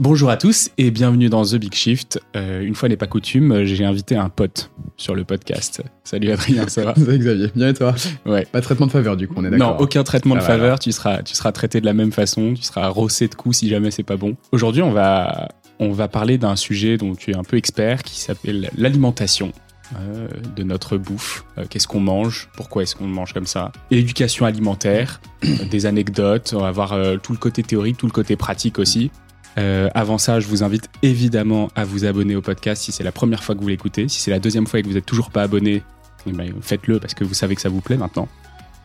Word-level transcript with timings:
Bonjour 0.00 0.28
à 0.28 0.36
tous 0.36 0.70
et 0.76 0.90
bienvenue 0.90 1.28
dans 1.28 1.44
The 1.44 1.54
Big 1.54 1.72
Shift. 1.72 2.20
Euh, 2.34 2.62
une 2.62 2.74
fois 2.74 2.88
n'est 2.88 2.96
pas 2.96 3.06
coutume, 3.06 3.64
j'ai 3.64 3.84
invité 3.84 4.16
un 4.16 4.28
pote 4.28 4.70
sur 4.96 5.14
le 5.14 5.24
podcast. 5.24 5.82
Salut 6.02 6.30
Adrien, 6.32 6.66
ça 6.68 6.84
va 6.84 6.94
Salut 6.96 7.18
Xavier, 7.18 7.50
bien 7.54 7.68
et 7.68 7.74
toi 7.74 7.94
Ouais. 8.26 8.44
Pas 8.50 8.58
de 8.60 8.64
traitement 8.64 8.86
de 8.86 8.90
faveur 8.90 9.16
du 9.16 9.28
coup, 9.28 9.34
on 9.38 9.44
est 9.44 9.50
d'accord 9.50 9.76
Non, 9.76 9.80
aucun 9.80 10.02
traitement 10.02 10.34
Ça 10.34 10.40
de 10.40 10.46
va, 10.46 10.52
faveur, 10.54 10.78
tu 10.80 10.90
seras, 10.90 11.22
tu 11.22 11.34
seras 11.34 11.52
traité 11.52 11.80
de 11.80 11.86
la 11.86 11.94
même 11.94 12.10
façon, 12.10 12.54
tu 12.54 12.62
seras 12.62 12.88
rossé 12.88 13.28
de 13.28 13.34
coups 13.34 13.58
si 13.58 13.68
jamais 13.68 13.92
c'est 13.92 14.02
pas 14.02 14.16
bon. 14.16 14.36
Aujourd'hui, 14.50 14.82
on 14.82 14.90
va, 14.90 15.48
on 15.78 15.92
va 15.92 16.08
parler 16.08 16.38
d'un 16.38 16.56
sujet 16.56 16.96
dont 16.96 17.14
tu 17.14 17.30
es 17.30 17.36
un 17.36 17.44
peu 17.44 17.56
expert 17.56 18.02
qui 18.02 18.18
s'appelle 18.18 18.70
l'alimentation. 18.76 19.52
Euh, 20.00 20.28
de 20.56 20.62
notre 20.62 20.96
bouffe, 20.96 21.44
Euh, 21.58 21.64
qu'est-ce 21.68 21.86
qu'on 21.86 22.00
mange, 22.00 22.48
pourquoi 22.56 22.82
est-ce 22.82 22.96
qu'on 22.96 23.06
mange 23.06 23.32
comme 23.32 23.46
ça, 23.46 23.72
l'éducation 23.90 24.46
alimentaire, 24.46 25.20
des 25.70 25.86
anecdotes, 25.86 26.52
on 26.56 26.60
va 26.60 26.70
voir 26.70 26.92
euh, 26.92 27.16
tout 27.16 27.32
le 27.32 27.38
côté 27.38 27.62
théorique, 27.62 27.96
tout 27.96 28.06
le 28.06 28.12
côté 28.12 28.36
pratique 28.36 28.78
aussi. 28.78 29.10
Avant 29.56 30.18
ça, 30.18 30.40
je 30.40 30.48
vous 30.48 30.64
invite 30.64 30.90
évidemment 31.02 31.68
à 31.76 31.84
vous 31.84 32.04
abonner 32.04 32.34
au 32.34 32.42
podcast 32.42 32.82
si 32.82 32.90
c'est 32.90 33.04
la 33.04 33.12
première 33.12 33.44
fois 33.44 33.54
que 33.54 33.60
vous 33.60 33.68
l'écoutez. 33.68 34.08
Si 34.08 34.20
c'est 34.20 34.32
la 34.32 34.40
deuxième 34.40 34.66
fois 34.66 34.80
et 34.80 34.82
que 34.82 34.88
vous 34.88 34.94
n'êtes 34.94 35.06
toujours 35.06 35.30
pas 35.30 35.42
abonné, 35.42 35.84
eh 36.26 36.32
ben, 36.32 36.52
faites-le 36.60 36.98
parce 36.98 37.14
que 37.14 37.22
vous 37.22 37.34
savez 37.34 37.54
que 37.54 37.60
ça 37.60 37.68
vous 37.68 37.80
plaît 37.80 37.96
maintenant. 37.96 38.26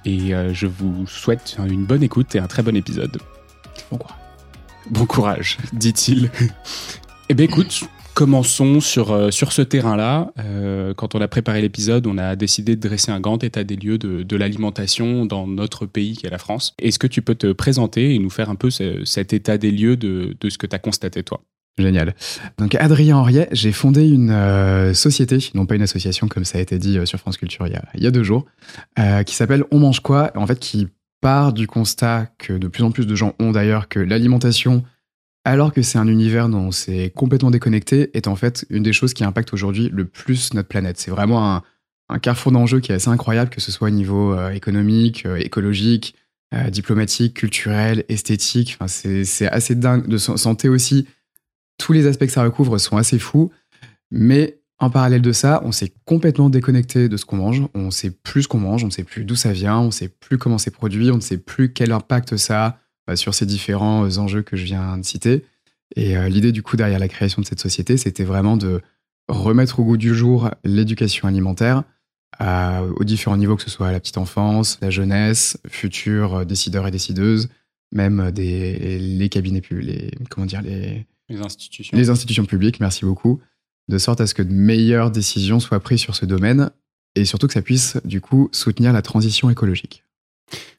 Et 0.05 0.31
je 0.53 0.67
vous 0.67 1.07
souhaite 1.07 1.57
une 1.67 1.85
bonne 1.85 2.03
écoute 2.03 2.35
et 2.35 2.39
un 2.39 2.45
très 2.45 2.61
bon 2.61 2.75
épisode. 2.75 3.17
Bon 3.89 3.97
courage. 3.97 4.17
Bon 4.91 5.05
courage, 5.07 5.57
dit-il. 5.73 6.29
eh 7.29 7.33
bien 7.33 7.45
écoute, 7.45 7.89
commençons 8.19 8.81
sur, 8.81 9.13
euh, 9.13 9.31
sur 9.31 9.53
ce 9.53 9.61
terrain-là. 9.61 10.33
Euh, 10.39 10.93
quand 10.93 11.15
on 11.15 11.21
a 11.21 11.29
préparé 11.29 11.61
l'épisode, 11.61 12.05
on 12.05 12.17
a 12.17 12.35
décidé 12.35 12.75
de 12.75 12.81
dresser 12.85 13.13
un 13.13 13.21
grand 13.21 13.41
état 13.45 13.63
des 13.63 13.77
lieux 13.77 13.97
de, 13.97 14.23
de 14.23 14.35
l'alimentation 14.35 15.25
dans 15.25 15.47
notre 15.47 15.85
pays 15.85 16.17
qui 16.17 16.27
est 16.27 16.29
la 16.29 16.37
France. 16.37 16.73
Est-ce 16.79 16.99
que 16.99 17.07
tu 17.07 17.21
peux 17.21 17.35
te 17.35 17.53
présenter 17.53 18.13
et 18.13 18.19
nous 18.19 18.29
faire 18.29 18.49
un 18.49 18.55
peu 18.55 18.71
ce- 18.71 19.05
cet 19.05 19.31
état 19.31 19.57
des 19.57 19.71
lieux 19.71 19.95
de, 19.95 20.35
de 20.37 20.49
ce 20.49 20.57
que 20.57 20.67
tu 20.67 20.75
as 20.75 20.79
constaté 20.79 21.23
toi? 21.23 21.39
Génial. 21.77 22.13
Donc 22.57 22.75
Adrien 22.75 23.15
Henriet, 23.15 23.47
j'ai 23.53 23.71
fondé 23.71 24.05
une 24.09 24.31
euh, 24.31 24.93
société, 24.93 25.37
non 25.53 25.65
pas 25.65 25.75
une 25.75 25.81
association 25.83 26.27
comme 26.27 26.43
ça 26.43 26.57
a 26.57 26.61
été 26.61 26.77
dit 26.77 26.99
sur 27.05 27.19
France 27.19 27.37
Culture 27.37 27.67
il 27.67 27.71
y 27.71 27.77
a, 27.77 27.85
il 27.95 28.03
y 28.03 28.07
a 28.07 28.11
deux 28.11 28.23
jours, 28.23 28.47
qui 29.25 29.33
s'appelle 29.33 29.63
On 29.71 29.79
mange 29.79 30.01
quoi 30.01 30.33
En 30.35 30.45
fait, 30.45 30.59
qui 30.59 30.89
part 31.21 31.53
du 31.53 31.67
constat 31.67 32.27
que 32.37 32.51
de 32.51 32.67
plus 32.67 32.83
en 32.83 32.91
plus 32.91 33.07
de 33.07 33.15
gens 33.15 33.33
ont 33.39 33.51
d'ailleurs 33.51 33.87
que 33.87 34.01
l'alimentation, 34.01 34.83
alors 35.49 35.73
que 35.73 35.81
c'est 35.81 35.97
un 35.97 36.07
univers 36.07 36.47
dont 36.49 36.71
c'est 36.71 37.11
complètement 37.15 37.51
déconnecté, 37.51 38.11
est 38.13 38.27
en 38.27 38.35
fait 38.35 38.65
une 38.69 38.83
des 38.83 38.93
choses 38.93 39.13
qui 39.13 39.23
impacte 39.23 39.53
aujourd'hui 39.53 39.89
le 39.91 40.05
plus 40.05 40.53
notre 40.53 40.67
planète. 40.67 40.99
C'est 40.99 41.11
vraiment 41.11 41.63
un, 42.09 42.19
carrefour 42.19 42.51
d'enjeux 42.51 42.79
qui 42.79 42.91
est 42.91 42.95
assez 42.95 43.09
incroyable, 43.09 43.49
que 43.49 43.61
ce 43.61 43.71
soit 43.71 43.87
au 43.87 43.91
niveau 43.91 44.33
euh, 44.33 44.49
économique, 44.49 45.25
euh, 45.25 45.37
écologique, 45.37 46.15
euh, 46.55 46.69
diplomatique, 46.69 47.35
culturel, 47.35 48.03
esthétique. 48.09 48.77
Enfin, 48.79 48.87
c'est 48.87 49.47
assez 49.47 49.75
dingue 49.75 50.07
de 50.07 50.17
sa- 50.17 50.37
santé 50.37 50.69
aussi 50.69 51.07
tous 51.77 51.93
les 51.93 52.05
aspects 52.07 52.25
que 52.25 52.31
ça 52.31 52.43
recouvre 52.43 52.77
sont 52.77 52.97
assez 52.97 53.17
fous, 53.17 53.51
mais 54.11 54.59
en 54.79 54.89
parallèle 54.89 55.21
de 55.21 55.31
ça, 55.31 55.61
on 55.65 55.71
s'est 55.71 55.93
complètement 56.05 56.49
déconnecté 56.49 57.09
de 57.09 57.17
ce 57.17 57.25
qu'on 57.25 57.37
mange. 57.37 57.63
On 57.73 57.91
sait 57.91 58.11
plus 58.11 58.43
ce 58.43 58.47
qu'on 58.47 58.59
mange, 58.59 58.83
on 58.83 58.87
ne 58.87 58.91
sait 58.91 59.03
plus 59.03 59.25
d'où 59.25 59.35
ça 59.35 59.51
vient, 59.51 59.79
on 59.79 59.87
ne 59.87 59.91
sait 59.91 60.09
plus 60.09 60.37
comment 60.37 60.57
c'est 60.57 60.71
produit, 60.71 61.11
on 61.11 61.15
ne 61.15 61.21
sait 61.21 61.37
plus 61.37 61.73
quel 61.73 61.91
impact 61.91 62.37
ça 62.37 62.65
a 62.65 62.77
sur 63.15 63.33
ces 63.33 63.45
différents 63.45 64.05
euh, 64.05 64.17
enjeux 64.17 64.41
que 64.41 64.55
je 64.57 64.63
viens 64.65 64.97
de 64.97 65.03
citer. 65.05 65.45
Et 65.95 66.15
euh, 66.17 66.29
l'idée 66.29 66.51
du 66.51 66.61
coup 66.63 66.77
derrière 66.77 66.99
la 66.99 67.07
création 67.07 67.41
de 67.41 67.47
cette 67.47 67.59
société, 67.59 67.97
c'était 67.97 68.23
vraiment 68.23 68.57
de 68.57 68.81
remettre 69.27 69.79
au 69.79 69.83
goût 69.83 69.97
du 69.97 70.13
jour 70.15 70.49
l'éducation 70.63 71.27
alimentaire 71.27 71.83
à- 72.37 72.83
aux 72.83 73.03
différents 73.03 73.37
niveaux, 73.37 73.55
que 73.55 73.63
ce 73.63 73.69
soit 73.69 73.91
la 73.91 73.99
petite 73.99 74.17
enfance, 74.17 74.77
la 74.81 74.89
jeunesse, 74.89 75.57
futurs 75.67 76.35
euh, 76.35 76.45
décideurs 76.45 76.87
et 76.87 76.91
décideuses, 76.91 77.49
même 77.91 78.19
euh, 78.19 78.31
des, 78.31 78.99
les 78.99 79.29
cabinets 79.29 79.61
publics, 79.61 79.87
les, 79.89 80.11
comment 80.29 80.45
dire, 80.45 80.61
les, 80.61 81.05
Les 81.29 81.41
institutions. 81.41 81.97
les 81.97 82.09
institutions 82.09 82.45
publiques, 82.45 82.79
merci 82.79 83.03
beaucoup, 83.05 83.39
de 83.87 83.97
sorte 83.97 84.21
à 84.21 84.27
ce 84.27 84.33
que 84.35 84.43
de 84.43 84.53
meilleures 84.53 85.09
décisions 85.11 85.59
soient 85.59 85.79
prises 85.79 85.99
sur 86.01 86.15
ce 86.15 86.25
domaine 86.25 86.69
et 87.15 87.25
surtout 87.25 87.47
que 87.47 87.53
ça 87.53 87.63
puisse 87.63 87.97
du 88.05 88.21
coup 88.21 88.49
soutenir 88.51 88.93
la 88.93 89.01
transition 89.01 89.49
écologique. 89.49 90.03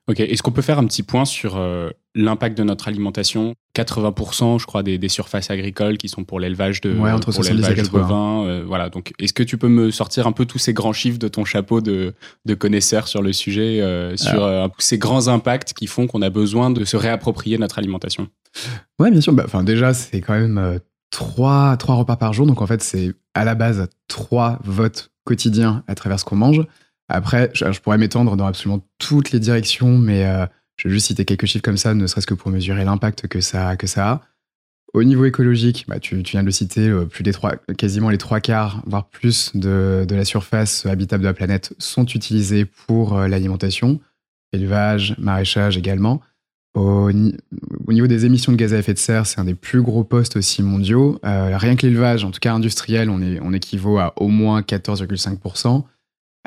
Ok, 0.09 0.21
est-ce 0.21 0.43
qu'on 0.43 0.51
peut 0.51 0.63
faire 0.63 0.79
un 0.79 0.87
petit 0.87 1.03
point 1.05 1.25
sur 1.25 1.57
euh, 1.57 1.91
l'impact 2.17 2.59
de 2.59 2.65
notre 2.65 2.89
alimentation? 2.89 3.55
80%, 3.77 4.59
je 4.59 4.67
crois, 4.67 4.83
des, 4.83 4.99
des 4.99 5.09
surfaces 5.09 5.51
agricoles 5.51 5.97
qui 5.99 6.09
sont 6.09 6.25
pour 6.25 6.41
l'élevage 6.41 6.81
de, 6.81 6.93
Ouais, 6.99 7.13
entre 7.13 7.27
pour 7.27 7.35
70 7.45 7.49
et 7.49 7.55
l'élevage 7.55 7.77
80. 7.85 8.01
bovin, 8.01 8.45
euh, 8.47 8.65
voilà, 8.67 8.89
donc 8.91 9.13
est-ce 9.21 9.33
que 9.33 9.45
tu 9.45 9.57
peux 9.57 9.69
me 9.69 9.91
sortir 9.93 10.27
un 10.27 10.33
peu 10.33 10.47
tous 10.47 10.59
ces 10.59 10.73
grands 10.73 10.93
chiffres 10.93 11.19
de 11.19 11.29
ton 11.29 11.45
chapeau 11.45 11.81
de, 11.81 12.15
de 12.47 12.55
connaisseur 12.55 13.07
sur 13.07 13.23
le 13.23 13.33
sujet, 13.33 13.81
euh, 13.81 14.17
sur 14.17 14.43
euh, 14.45 14.67
ces 14.79 14.99
grands 14.99 15.29
impacts 15.29 15.73
qui 15.73 15.87
font 15.87 16.09
qu'on 16.09 16.23
a 16.23 16.31
besoin 16.31 16.71
de 16.71 16.85
se 16.85 16.97
réapproprier 16.97 17.59
notre 17.59 17.79
alimentation? 17.79 18.27
Ouais, 18.99 19.13
bien 19.13 19.21
sûr. 19.21 19.33
Bah, 19.33 19.45
Enfin, 19.47 19.63
déjà, 19.63 19.95
c'est 19.95 20.21
quand 20.21 20.35
même 20.35 20.81
trois, 21.11 21.77
trois 21.77 21.95
repas 21.95 22.17
par 22.17 22.33
jour. 22.33 22.47
Donc, 22.47 22.61
en 22.63 22.67
fait, 22.67 22.83
c'est 22.83 23.13
à 23.35 23.45
la 23.45 23.55
base 23.55 23.89
trois 24.09 24.59
votes 24.65 25.13
quotidiens 25.25 25.85
à 25.87 25.95
travers 25.95 26.19
ce 26.19 26.25
qu'on 26.25 26.37
mange. 26.37 26.63
Après, 27.11 27.51
je, 27.55 27.79
pourrais 27.81 27.99
m'étendre 27.99 28.37
dans 28.37 28.47
absolument 28.47 28.85
toutes 28.99 29.33
les 29.33 29.41
directions, 29.41 29.99
mais 29.99 30.25
euh, 30.25 30.47
je 30.77 30.89
vais 30.89 30.95
juste 30.95 31.09
citer 31.09 31.25
quelques 31.25 31.47
chiffres 31.47 31.63
comme 31.63 31.77
ça, 31.77 31.95
ne 31.95 32.07
serait-ce 32.07 32.27
que 32.27 32.35
pour 32.35 32.51
mesurer 32.51 32.85
l'impact 32.85 33.27
que 33.27 33.41
ça, 33.41 33.77
que 33.77 33.87
ça 33.87 34.11
a. 34.11 34.23
Au 34.93 35.05
niveau 35.05 35.25
écologique, 35.25 35.85
bah, 35.87 36.01
tu, 36.01 36.17
viens 36.17 36.41
de 36.41 36.47
le 36.47 36.53
citer, 36.53 36.93
plus 37.11 37.23
des 37.23 37.33
trois, 37.33 37.57
quasiment 37.79 38.11
les 38.11 38.19
trois 38.19 38.41
quarts, 38.41 38.83
voire 38.87 39.09
plus 39.09 39.53
de, 39.55 40.05
de 40.09 40.15
la 40.15 40.25
surface 40.25 40.85
habitable 40.87 41.23
de 41.23 41.29
la 41.29 41.35
planète 41.35 41.75
sont 41.79 42.07
utilisés 42.07 42.65
pour 42.65 43.17
euh, 43.17 43.29
l'alimentation, 43.29 44.01
élevage, 44.53 45.15
maraîchage 45.19 45.77
également. 45.77 46.21
Au, 46.75 47.13
ni- 47.13 47.37
au 47.87 47.93
niveau 47.93 48.09
des 48.09 48.27
émissions 48.27 48.51
de 48.53 48.57
gaz 48.57 48.75
à 48.75 48.79
effet 48.79 48.95
de 48.95 48.99
serre, 48.99 49.27
c'est 49.27 49.41
un 49.41 49.45
des 49.45 49.55
plus 49.55 49.83
gros 49.83 50.03
postes 50.03 50.37
aussi 50.37 50.63
mondiaux. 50.63 51.21
Euh, 51.25 51.57
rien 51.57 51.77
que 51.77 51.87
l'élevage, 51.87 52.25
en 52.25 52.31
tout 52.33 52.41
cas 52.41 52.53
industriel, 52.53 53.11
on 53.11 53.53
équivaut 53.53 53.99
à 53.99 54.13
au 54.17 54.29
moins 54.29 54.61
14,5%. 54.61 55.85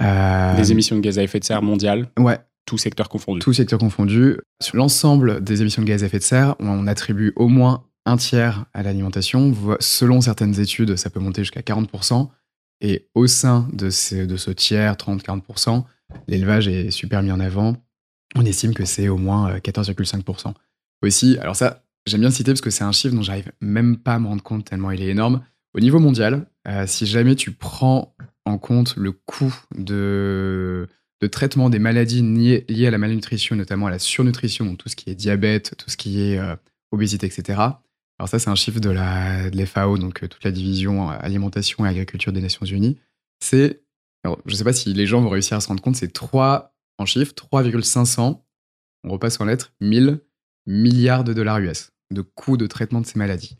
Euh, 0.01 0.55
Des 0.55 0.71
émissions 0.71 0.95
de 0.95 1.01
gaz 1.01 1.19
à 1.19 1.23
effet 1.23 1.39
de 1.39 1.43
serre 1.43 1.61
mondiales, 1.61 2.07
Ouais, 2.17 2.39
tout 2.65 2.77
secteur 2.77 3.09
confondu. 3.09 3.39
tout 3.39 3.53
secteur 3.53 3.79
confondu. 3.79 4.37
Sur 4.61 4.77
l'ensemble 4.77 5.43
des 5.43 5.61
émissions 5.61 5.81
de 5.83 5.87
gaz 5.87 6.03
à 6.03 6.07
effet 6.07 6.19
de 6.19 6.23
serre, 6.23 6.55
on, 6.59 6.87
attribue 6.87 7.31
au 7.35 7.47
moins 7.47 7.83
un 8.05 8.17
tiers 8.17 8.65
à 8.73 8.83
l'alimentation. 8.83 9.53
Selon 9.79 10.19
certaines 10.21 10.59
études, 10.59 10.95
ça 10.95 11.09
peut 11.09 11.19
monter 11.19 11.41
jusqu'à 11.43 11.61
40%. 11.61 12.29
Et 12.81 13.07
au 13.15 13.27
sein 13.27 13.67
de, 13.71 13.89
ces- 13.89 14.25
de 14.27 14.35
ce 14.35 14.51
tiers, 14.51 14.95
30-40%, 14.97 15.85
l'élevage 16.27 16.67
est 16.67 16.91
super 16.91 17.21
mis 17.23 17.31
en 17.31 17.39
avant. 17.39 17.77
On 18.35 18.43
estime 18.45 18.73
que 18.73 18.83
c'est 18.85 19.07
au 19.09 19.17
moins 19.17 19.51
euh, 19.51 19.59
14,5%. 19.59 20.53
Aussi, 21.01 21.37
alors 21.39 21.55
ça, 21.55 21.83
j'aime 22.07 22.21
bien 22.21 22.29
le 22.29 22.35
citer 22.35 22.51
parce 22.51 22.61
que 22.61 22.71
c'est 22.71 22.83
un 22.83 22.91
chiffre 22.91 23.13
dont 23.15 23.21
j'arrive 23.21 23.51
même 23.61 23.97
pas 23.97 24.15
à 24.15 24.19
me 24.19 24.27
rendre 24.27 24.43
compte 24.43 24.65
tellement 24.65 24.91
il 24.91 25.01
est 25.01 25.07
énorme. 25.09 25.43
Au 25.75 25.79
niveau 25.79 25.99
mondial, 25.99 26.47
euh, 26.67 26.85
si 26.87 27.05
jamais 27.05 27.35
tu 27.35 27.51
prends 27.51 28.15
en 28.45 28.57
compte 28.57 28.95
le 28.95 29.11
coût 29.11 29.53
de, 29.75 30.87
traitement 31.31 31.69
des 31.69 31.79
maladies 31.79 32.21
liées, 32.21 32.87
à 32.87 32.91
la 32.91 32.97
malnutrition, 32.97 33.55
notamment 33.55 33.87
à 33.87 33.89
la 33.89 33.99
surnutrition, 33.99 34.65
donc 34.65 34.77
tout 34.77 34.89
ce 34.89 34.95
qui 34.95 35.09
est 35.09 35.15
diabète, 35.15 35.75
tout 35.77 35.89
ce 35.89 35.95
qui 35.95 36.21
est 36.21 36.37
euh, 36.37 36.55
obésité, 36.91 37.25
etc. 37.25 37.59
Alors 38.19 38.27
ça, 38.27 38.39
c'est 38.39 38.49
un 38.49 38.55
chiffre 38.55 38.79
de 38.79 38.89
la 38.89 39.49
donc 39.49 40.23
euh, 40.23 40.27
toute 40.27 40.43
la 40.43 40.51
division 40.51 41.09
euh, 41.09 41.15
alimentation 41.19 41.85
et 41.85 41.89
agriculture 41.89 42.33
des 42.33 42.41
Nations 42.41 42.65
Unies. 42.65 42.99
C'est, 43.39 43.83
je 44.25 44.31
ne 44.45 44.53
sais 44.53 44.63
pas 44.65 44.73
si 44.73 44.93
les 44.93 45.05
gens 45.05 45.21
vont 45.21 45.29
réussir 45.29 45.55
à 45.55 45.61
se 45.61 45.67
rendre 45.69 45.81
compte, 45.81 45.95
c'est 45.95 46.11
3 46.11 46.75
en 46.97 47.05
chiffres, 47.05 47.33
3,500, 47.33 48.45
on 49.05 49.09
repasse 49.09 49.39
en 49.39 49.45
lettres, 49.45 49.73
1000 49.81 50.21
milliards 50.65 51.23
de 51.23 51.33
dollars 51.33 51.59
US 51.59 51.91
de 52.11 52.21
coûts 52.21 52.57
de 52.57 52.67
traitement 52.67 53.01
de 53.01 53.05
ces 53.05 53.17
maladies. 53.17 53.57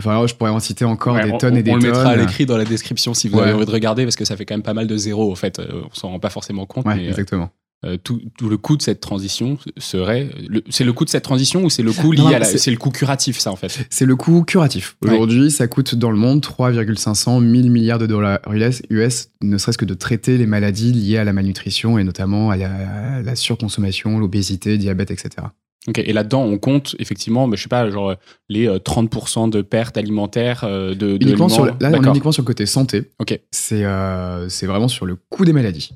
Enfin, 0.00 0.10
alors, 0.10 0.26
je 0.26 0.34
pourrais 0.34 0.50
en 0.50 0.58
citer 0.60 0.84
encore 0.84 1.14
Ouais, 1.14 1.24
des 1.24 1.30
on- 1.30 1.38
tonnes 1.38 1.54
on, 1.54 1.56
et 1.58 1.62
des 1.62 1.70
on 1.70 1.74
tonnes. 1.74 1.82
le 1.84 1.88
mettra 1.92 2.10
à 2.10 2.16
l'écrit 2.16 2.46
dans 2.46 2.56
la 2.56 2.64
description 2.64 3.14
si 3.14 3.28
vous 3.28 3.38
Ouais. 3.38 3.44
avez 3.44 3.52
envie 3.52 3.66
de 3.66 3.70
regarder 3.70 4.04
parce 4.04 4.16
que 4.16 4.24
ça 4.24 4.36
fait 4.36 4.44
quand 4.44 4.54
même 4.54 4.62
pas 4.62 4.74
mal 4.74 4.86
de 4.88 4.96
zéros 4.96 5.30
en 5.30 5.36
fait. 5.36 5.58
Euh, 5.60 5.82
On 5.90 5.94
s'en 5.94 6.08
rend 6.10 6.18
pas 6.18 6.30
forcément 6.30 6.66
compte. 6.66 6.84
Ouais, 6.86 6.96
mais, 6.96 7.04
euh, 7.06 7.10
exactement. 7.10 7.50
euh, 7.84 7.96
tout, 8.02 8.20
tout 8.36 8.48
le 8.48 8.56
coût 8.56 8.76
de 8.76 8.82
cette 8.82 8.98
transition 9.00 9.56
serait. 9.76 10.30
C'est 10.70 10.82
le 10.84 10.92
coût 10.92 11.04
de 11.04 11.10
cette 11.10 11.22
transition 11.22 11.62
ou 11.64 11.70
c'est 11.70 11.82
le 11.84 11.92
coût 11.92 12.10
lié 12.10 12.18
Non, 12.22 12.28
non, 12.30 12.34
à 12.34 12.38
la. 12.40 12.44
c'est- 12.44 12.70
le 12.72 12.76
coût 12.76 12.90
curatif, 12.90 13.38
ça 13.38 13.52
en 13.52 13.56
fait? 13.56 13.86
C'est 13.90 14.06
le 14.06 14.16
coût 14.16 14.42
curatif. 14.42 14.96
Aujourd'hui, 15.04 15.50
ça 15.52 15.68
coûte 15.68 15.94
dans 15.94 16.10
le 16.10 16.16
monde 16.16 16.40
3,500 16.40 17.38
1000 17.40 17.70
milliards 17.70 17.98
de 18.00 18.06
dollars 18.06 18.40
US, 18.52 18.82
US, 18.90 19.28
ne 19.42 19.58
serait-ce 19.58 19.78
que 19.78 19.84
de 19.84 19.94
traiter 19.94 20.38
les 20.38 20.46
maladies 20.46 20.92
liées 20.92 21.18
à 21.18 21.24
la 21.24 21.32
malnutrition 21.32 21.98
et 21.98 22.04
notamment 22.04 22.50
à 22.50 22.56
la, 22.56 23.18
à 23.18 23.22
la 23.22 23.36
surconsommation, 23.36 24.18
l'obésité, 24.18 24.76
diabète, 24.78 25.10
etc. 25.12 25.46
Ok, 25.86 25.98
Et 25.98 26.12
là-dedans, 26.14 26.42
on 26.44 26.56
compte 26.58 26.96
effectivement, 26.98 27.46
mais 27.46 27.56
je 27.58 27.62
sais 27.64 27.68
pas, 27.68 27.90
genre 27.90 28.14
les 28.48 28.66
euh, 28.66 28.78
30% 28.78 29.50
de 29.50 29.60
pertes 29.60 29.96
alimentaires 29.98 30.64
euh, 30.64 30.94
de. 30.94 31.18
de 31.18 31.24
Uniquement 31.26 31.48
sur, 31.50 31.66
là, 31.66 31.74
on 31.82 32.02
est 32.02 32.06
uniquement 32.08 32.32
sur 32.32 32.42
le 32.42 32.46
côté 32.46 32.64
santé. 32.66 33.10
Ok. 33.18 33.38
C'est 33.50 33.84
euh, 33.84 34.48
c'est 34.48 34.66
vraiment 34.66 34.88
sur 34.88 35.04
le 35.04 35.16
coût 35.16 35.44
des 35.44 35.52
maladies. 35.52 35.90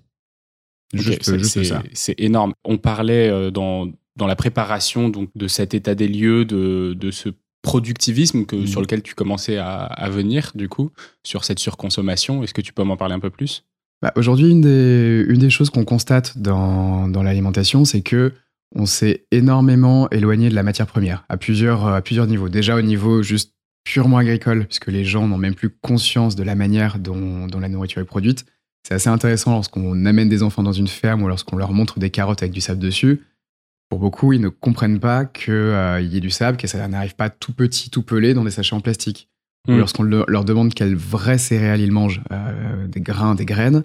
Ok, 0.94 1.00
Juste, 1.00 1.23
c'est- 1.94 2.14
énorme. 2.20 2.52
On 2.64 2.76
parlait 2.79 3.29
euh, 3.31 3.50
dans, 3.50 3.88
dans 4.17 4.26
la 4.26 4.37
préparation 4.37 5.08
donc, 5.08 5.31
de 5.35 5.46
cet 5.49 5.73
état 5.75 5.94
des 5.94 6.08
lieux, 6.08 6.44
de, 6.44 6.94
de 6.99 7.11
ce 7.11 7.31
productivisme 7.62 8.44
que, 8.46 8.56
Mhm. 8.56 8.67
sur 8.67 8.81
lequel 8.81 9.02
tu 9.02 9.14
commençais 9.14 9.56
à, 9.58 9.82
à 9.85 10.08
venir, 10.08 10.52
du 10.55 10.69
coup, 10.69 10.90
sur 11.25 11.44
cette 11.44 11.58
surconsommation. 11.58 12.43
Est-ce 12.43 12.55
que 12.55 12.61
tu 12.62 12.73
peux 12.73 12.85
m'en 12.85 12.96
parler 12.96 13.14
un 13.14 13.20
peu 13.20 13.31
plus? 13.31 13.64
Bah, 14.00 14.12
Aujourd'hui, 14.17 14.50
une 14.50 14.61
des, 14.61 15.25
une 15.29 15.38
des 15.38 15.50
choses 15.50 15.70
qu'on 15.70 15.85
constate 15.85 16.38
dans, 16.38 17.08
dans 17.08 17.23
l'alimentation, 17.23 17.85
c'est 17.85 18.00
que 18.02 18.32
on 18.74 18.86
s'est 18.86 19.26
énormément 19.30 20.08
éloigné 20.10 20.50
de 20.50 20.54
la 20.54 20.62
matière 20.62 20.86
première 20.86 21.24
à 21.28 21.36
plusieurs, 21.36 21.86
à 21.86 22.02
plusieurs 22.02 22.26
niveaux. 22.26 22.48
Déjà 22.48 22.76
au 22.76 22.82
niveau 22.82 23.22
juste 23.22 23.54
purement 23.84 24.18
agricole, 24.18 24.66
puisque 24.66 24.88
les 24.88 25.04
gens 25.04 25.26
n'ont 25.26 25.38
même 25.38 25.54
plus 25.54 25.70
conscience 25.70 26.36
de 26.36 26.42
la 26.42 26.54
manière 26.54 26.98
dont, 26.98 27.46
la 27.58 27.68
nourriture 27.68 28.02
est 28.02 28.06
produite. 28.06 28.44
C'est 28.86 28.94
assez 28.94 29.08
intéressant 29.08 29.52
lorsqu'on 29.52 30.04
amène 30.04 30.28
des 30.28 30.42
enfants 30.42 30.62
dans 30.62 30.72
une 30.72 30.88
ferme 30.88 31.22
ou 31.22 31.28
lorsqu'on 31.28 31.56
leur 31.56 31.72
montre 31.72 31.98
des 31.98 32.10
carottes 32.10 32.42
avec 32.42 32.52
du 32.52 32.60
sable 32.60 32.80
dessus. 32.80 33.22
Pour 33.88 33.98
beaucoup, 33.98 34.34
ils 34.34 34.40
ne 34.40 34.50
comprennent 34.50 35.00
pas 35.00 35.24
qu'il 35.24 35.54
euh, 35.54 36.00
y 36.02 36.18
ait 36.18 36.20
du 36.20 36.30
sable, 36.30 36.58
que 36.58 36.66
ça 36.66 36.86
n'arrive 36.86 37.14
pas 37.14 37.30
tout 37.30 37.54
petit, 37.54 37.88
tout 37.88 38.02
pelé 38.02 38.34
dans 38.34 38.44
des 38.44 38.50
sachets 38.50 38.76
en 38.76 38.80
plastique. 38.80 39.30
Ou 39.66 39.72
hmm. 39.72 39.78
lorsqu'on 39.78 40.02
leur 40.02 40.44
demande 40.44 40.74
quelles 40.74 40.94
vraies 40.94 41.38
céréales 41.38 41.80
ils 41.80 41.90
mangent, 41.90 42.22
euh, 42.30 42.86
des 42.86 43.00
grains, 43.00 43.34
des 43.34 43.46
graines, 43.46 43.84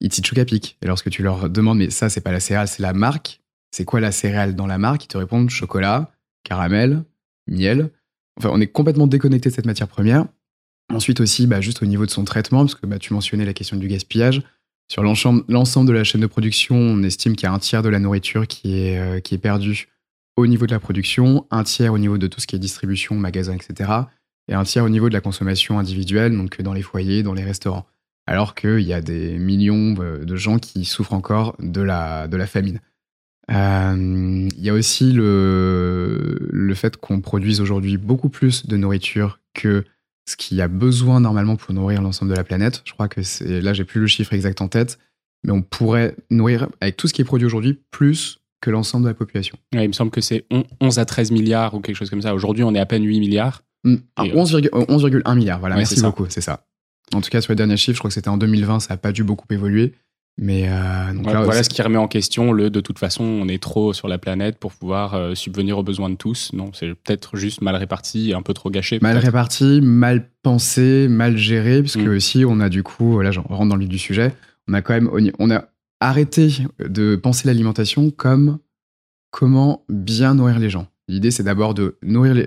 ils 0.00 0.10
à 0.38 0.44
pic. 0.46 0.78
Et 0.82 0.86
lorsque 0.86 1.10
tu 1.10 1.22
leur 1.22 1.50
demandes, 1.50 1.78
mais 1.78 1.90
ça, 1.90 2.08
c'est 2.08 2.22
pas 2.22 2.32
la 2.32 2.40
céréale, 2.40 2.68
c'est 2.68 2.82
la 2.82 2.94
marque, 2.94 3.40
c'est 3.70 3.84
quoi 3.84 4.00
la 4.00 4.12
céréale 4.12 4.54
dans 4.54 4.66
la 4.66 4.78
marque? 4.78 5.04
Ils 5.04 5.08
te 5.08 5.18
répondent 5.18 5.50
chocolat, 5.50 6.12
caramel, 6.44 7.04
miel. 7.46 7.90
Enfin, 8.38 8.50
on 8.52 8.60
est 8.60 8.66
complètement 8.66 9.06
déconnecté 9.06 9.50
de 9.50 9.54
cette 9.54 9.66
matière 9.66 9.88
première. 9.88 10.26
Ensuite 10.92 11.20
aussi, 11.20 11.46
bah, 11.46 11.60
juste 11.60 11.82
au 11.82 11.86
niveau 11.86 12.06
de 12.06 12.10
son 12.10 12.24
traitement, 12.24 12.60
parce 12.60 12.74
que 12.74 12.86
bah, 12.86 12.98
tu 12.98 13.12
mentionnais 13.12 13.44
la 13.44 13.52
question 13.52 13.76
du 13.76 13.88
gaspillage. 13.88 14.42
Sur 14.88 15.02
l'ensemble 15.02 15.88
de 15.88 15.92
la 15.92 16.04
chaîne 16.04 16.20
de 16.20 16.26
production, 16.26 16.76
on 16.76 17.02
estime 17.02 17.34
qu'il 17.34 17.48
y 17.48 17.50
a 17.50 17.52
un 17.52 17.58
tiers 17.58 17.82
de 17.82 17.88
la 17.88 17.98
nourriture 17.98 18.46
qui 18.46 18.78
est, 18.78 18.98
euh, 18.98 19.20
qui 19.20 19.34
est 19.34 19.38
perdue 19.38 19.88
au 20.36 20.46
niveau 20.46 20.66
de 20.66 20.72
la 20.72 20.78
production, 20.78 21.46
un 21.50 21.64
tiers 21.64 21.92
au 21.92 21.98
niveau 21.98 22.18
de 22.18 22.28
tout 22.28 22.40
ce 22.40 22.46
qui 22.46 22.54
est 22.54 22.60
distribution, 22.60 23.16
magasin, 23.16 23.54
etc. 23.54 23.90
Et 24.48 24.54
un 24.54 24.62
tiers 24.62 24.84
au 24.84 24.88
niveau 24.88 25.08
de 25.08 25.14
la 25.14 25.20
consommation 25.20 25.80
individuelle, 25.80 26.36
donc 26.36 26.62
dans 26.62 26.72
les 26.72 26.82
foyers, 26.82 27.24
dans 27.24 27.34
les 27.34 27.42
restaurants. 27.42 27.86
Alors 28.28 28.54
qu'il 28.54 28.80
y 28.80 28.92
a 28.92 29.00
des 29.00 29.38
millions 29.38 29.96
euh, 29.98 30.24
de 30.24 30.36
gens 30.36 30.58
qui 30.58 30.84
souffrent 30.84 31.14
encore 31.14 31.56
de 31.58 31.80
la 31.80 32.46
famine. 32.46 32.80
Euh, 33.52 34.48
il 34.56 34.64
y 34.64 34.70
a 34.70 34.72
aussi 34.72 35.12
le, 35.12 36.36
le 36.50 36.74
fait 36.74 36.96
qu'on 36.96 37.20
produise 37.20 37.60
aujourd'hui 37.60 37.96
beaucoup 37.96 38.28
plus 38.28 38.66
de 38.66 38.76
nourriture 38.76 39.38
que 39.54 39.84
ce 40.28 40.36
qu'il 40.36 40.56
y 40.56 40.60
a 40.60 40.68
besoin 40.68 41.20
normalement 41.20 41.56
pour 41.56 41.72
nourrir 41.72 42.02
l'ensemble 42.02 42.32
de 42.32 42.36
la 42.36 42.44
planète. 42.44 42.82
Je 42.84 42.92
crois 42.92 43.08
que 43.08 43.22
c'est 43.22 43.60
là, 43.60 43.72
j'ai 43.72 43.84
plus 43.84 44.00
le 44.00 44.08
chiffre 44.08 44.32
exact 44.32 44.60
en 44.60 44.68
tête, 44.68 44.98
mais 45.44 45.52
on 45.52 45.62
pourrait 45.62 46.16
nourrir 46.30 46.68
avec 46.80 46.96
tout 46.96 47.06
ce 47.06 47.14
qui 47.14 47.22
est 47.22 47.24
produit 47.24 47.46
aujourd'hui 47.46 47.80
plus 47.90 48.40
que 48.60 48.70
l'ensemble 48.70 49.04
de 49.04 49.10
la 49.10 49.14
population. 49.14 49.56
il 49.72 49.86
me 49.86 49.92
semble 49.92 50.10
que 50.10 50.20
c'est 50.20 50.46
11 50.80 50.98
à 50.98 51.04
13 51.04 51.30
milliards 51.30 51.74
ou 51.74 51.80
quelque 51.80 51.96
chose 51.96 52.10
comme 52.10 52.22
ça. 52.22 52.34
Aujourd'hui, 52.34 52.64
on 52.64 52.74
est 52.74 52.80
à 52.80 52.86
peine 52.86 53.04
8 53.04 53.20
milliards. 53.20 53.62
11,1 53.84 54.64
euh, 54.74 55.22
euh, 55.24 55.34
milliards, 55.34 55.60
voilà, 55.60 55.76
merci 55.76 56.00
beaucoup, 56.00 56.26
c'est 56.28 56.40
ça. 56.40 56.66
En 57.14 57.20
tout 57.20 57.30
cas, 57.30 57.40
sur 57.40 57.52
les 57.52 57.56
derniers 57.56 57.76
chiffres, 57.76 57.94
je 57.94 58.00
crois 58.00 58.08
que 58.08 58.14
c'était 58.14 58.28
en 58.28 58.36
2020, 58.36 58.80
ça 58.80 58.94
n'a 58.94 58.98
pas 58.98 59.12
dû 59.12 59.22
beaucoup 59.22 59.46
évoluer. 59.50 59.94
Mais 60.38 60.68
euh, 60.68 61.12
voilà 61.22 61.62
ce 61.62 61.70
qui 61.70 61.80
remet 61.80 61.96
en 61.96 62.08
question 62.08 62.52
le 62.52 62.68
de 62.68 62.80
toute 62.80 62.98
façon, 62.98 63.24
on 63.24 63.48
est 63.48 63.62
trop 63.62 63.94
sur 63.94 64.06
la 64.06 64.18
planète 64.18 64.58
pour 64.58 64.72
pouvoir 64.72 65.14
euh, 65.14 65.34
subvenir 65.34 65.78
aux 65.78 65.82
besoins 65.82 66.10
de 66.10 66.16
tous. 66.16 66.50
Non, 66.52 66.70
c'est 66.74 66.88
peut-être 66.88 67.36
juste 67.36 67.62
mal 67.62 67.74
réparti, 67.74 68.34
un 68.34 68.42
peu 68.42 68.52
trop 68.52 68.70
gâché. 68.70 68.98
Mal 69.00 69.16
réparti, 69.16 69.80
mal 69.80 70.28
pensé, 70.42 71.08
mal 71.08 71.38
géré, 71.38 71.80
puisque 71.80 72.00
mm. 72.00 72.08
aussi 72.08 72.44
on 72.44 72.60
a 72.60 72.68
du 72.68 72.82
coup, 72.82 73.20
là, 73.20 73.30
on 73.48 73.54
rentre 73.54 73.70
dans 73.70 73.76
le 73.76 73.80
vif 73.80 73.88
du 73.88 73.98
sujet, 73.98 74.34
on 74.68 74.74
a 74.74 74.82
quand 74.82 74.92
même, 74.92 75.10
on 75.38 75.50
a 75.50 75.64
arrêté 76.00 76.58
de 76.78 77.16
penser 77.16 77.48
l'alimentation 77.48 78.10
comme 78.10 78.58
comment 79.30 79.84
bien 79.88 80.34
nourrir 80.34 80.58
les 80.58 80.70
gens. 80.70 80.86
L'idée, 81.08 81.30
c'est 81.30 81.44
d'abord 81.44 81.72
de 81.72 81.96
nourrir 82.02 82.34
les, 82.34 82.46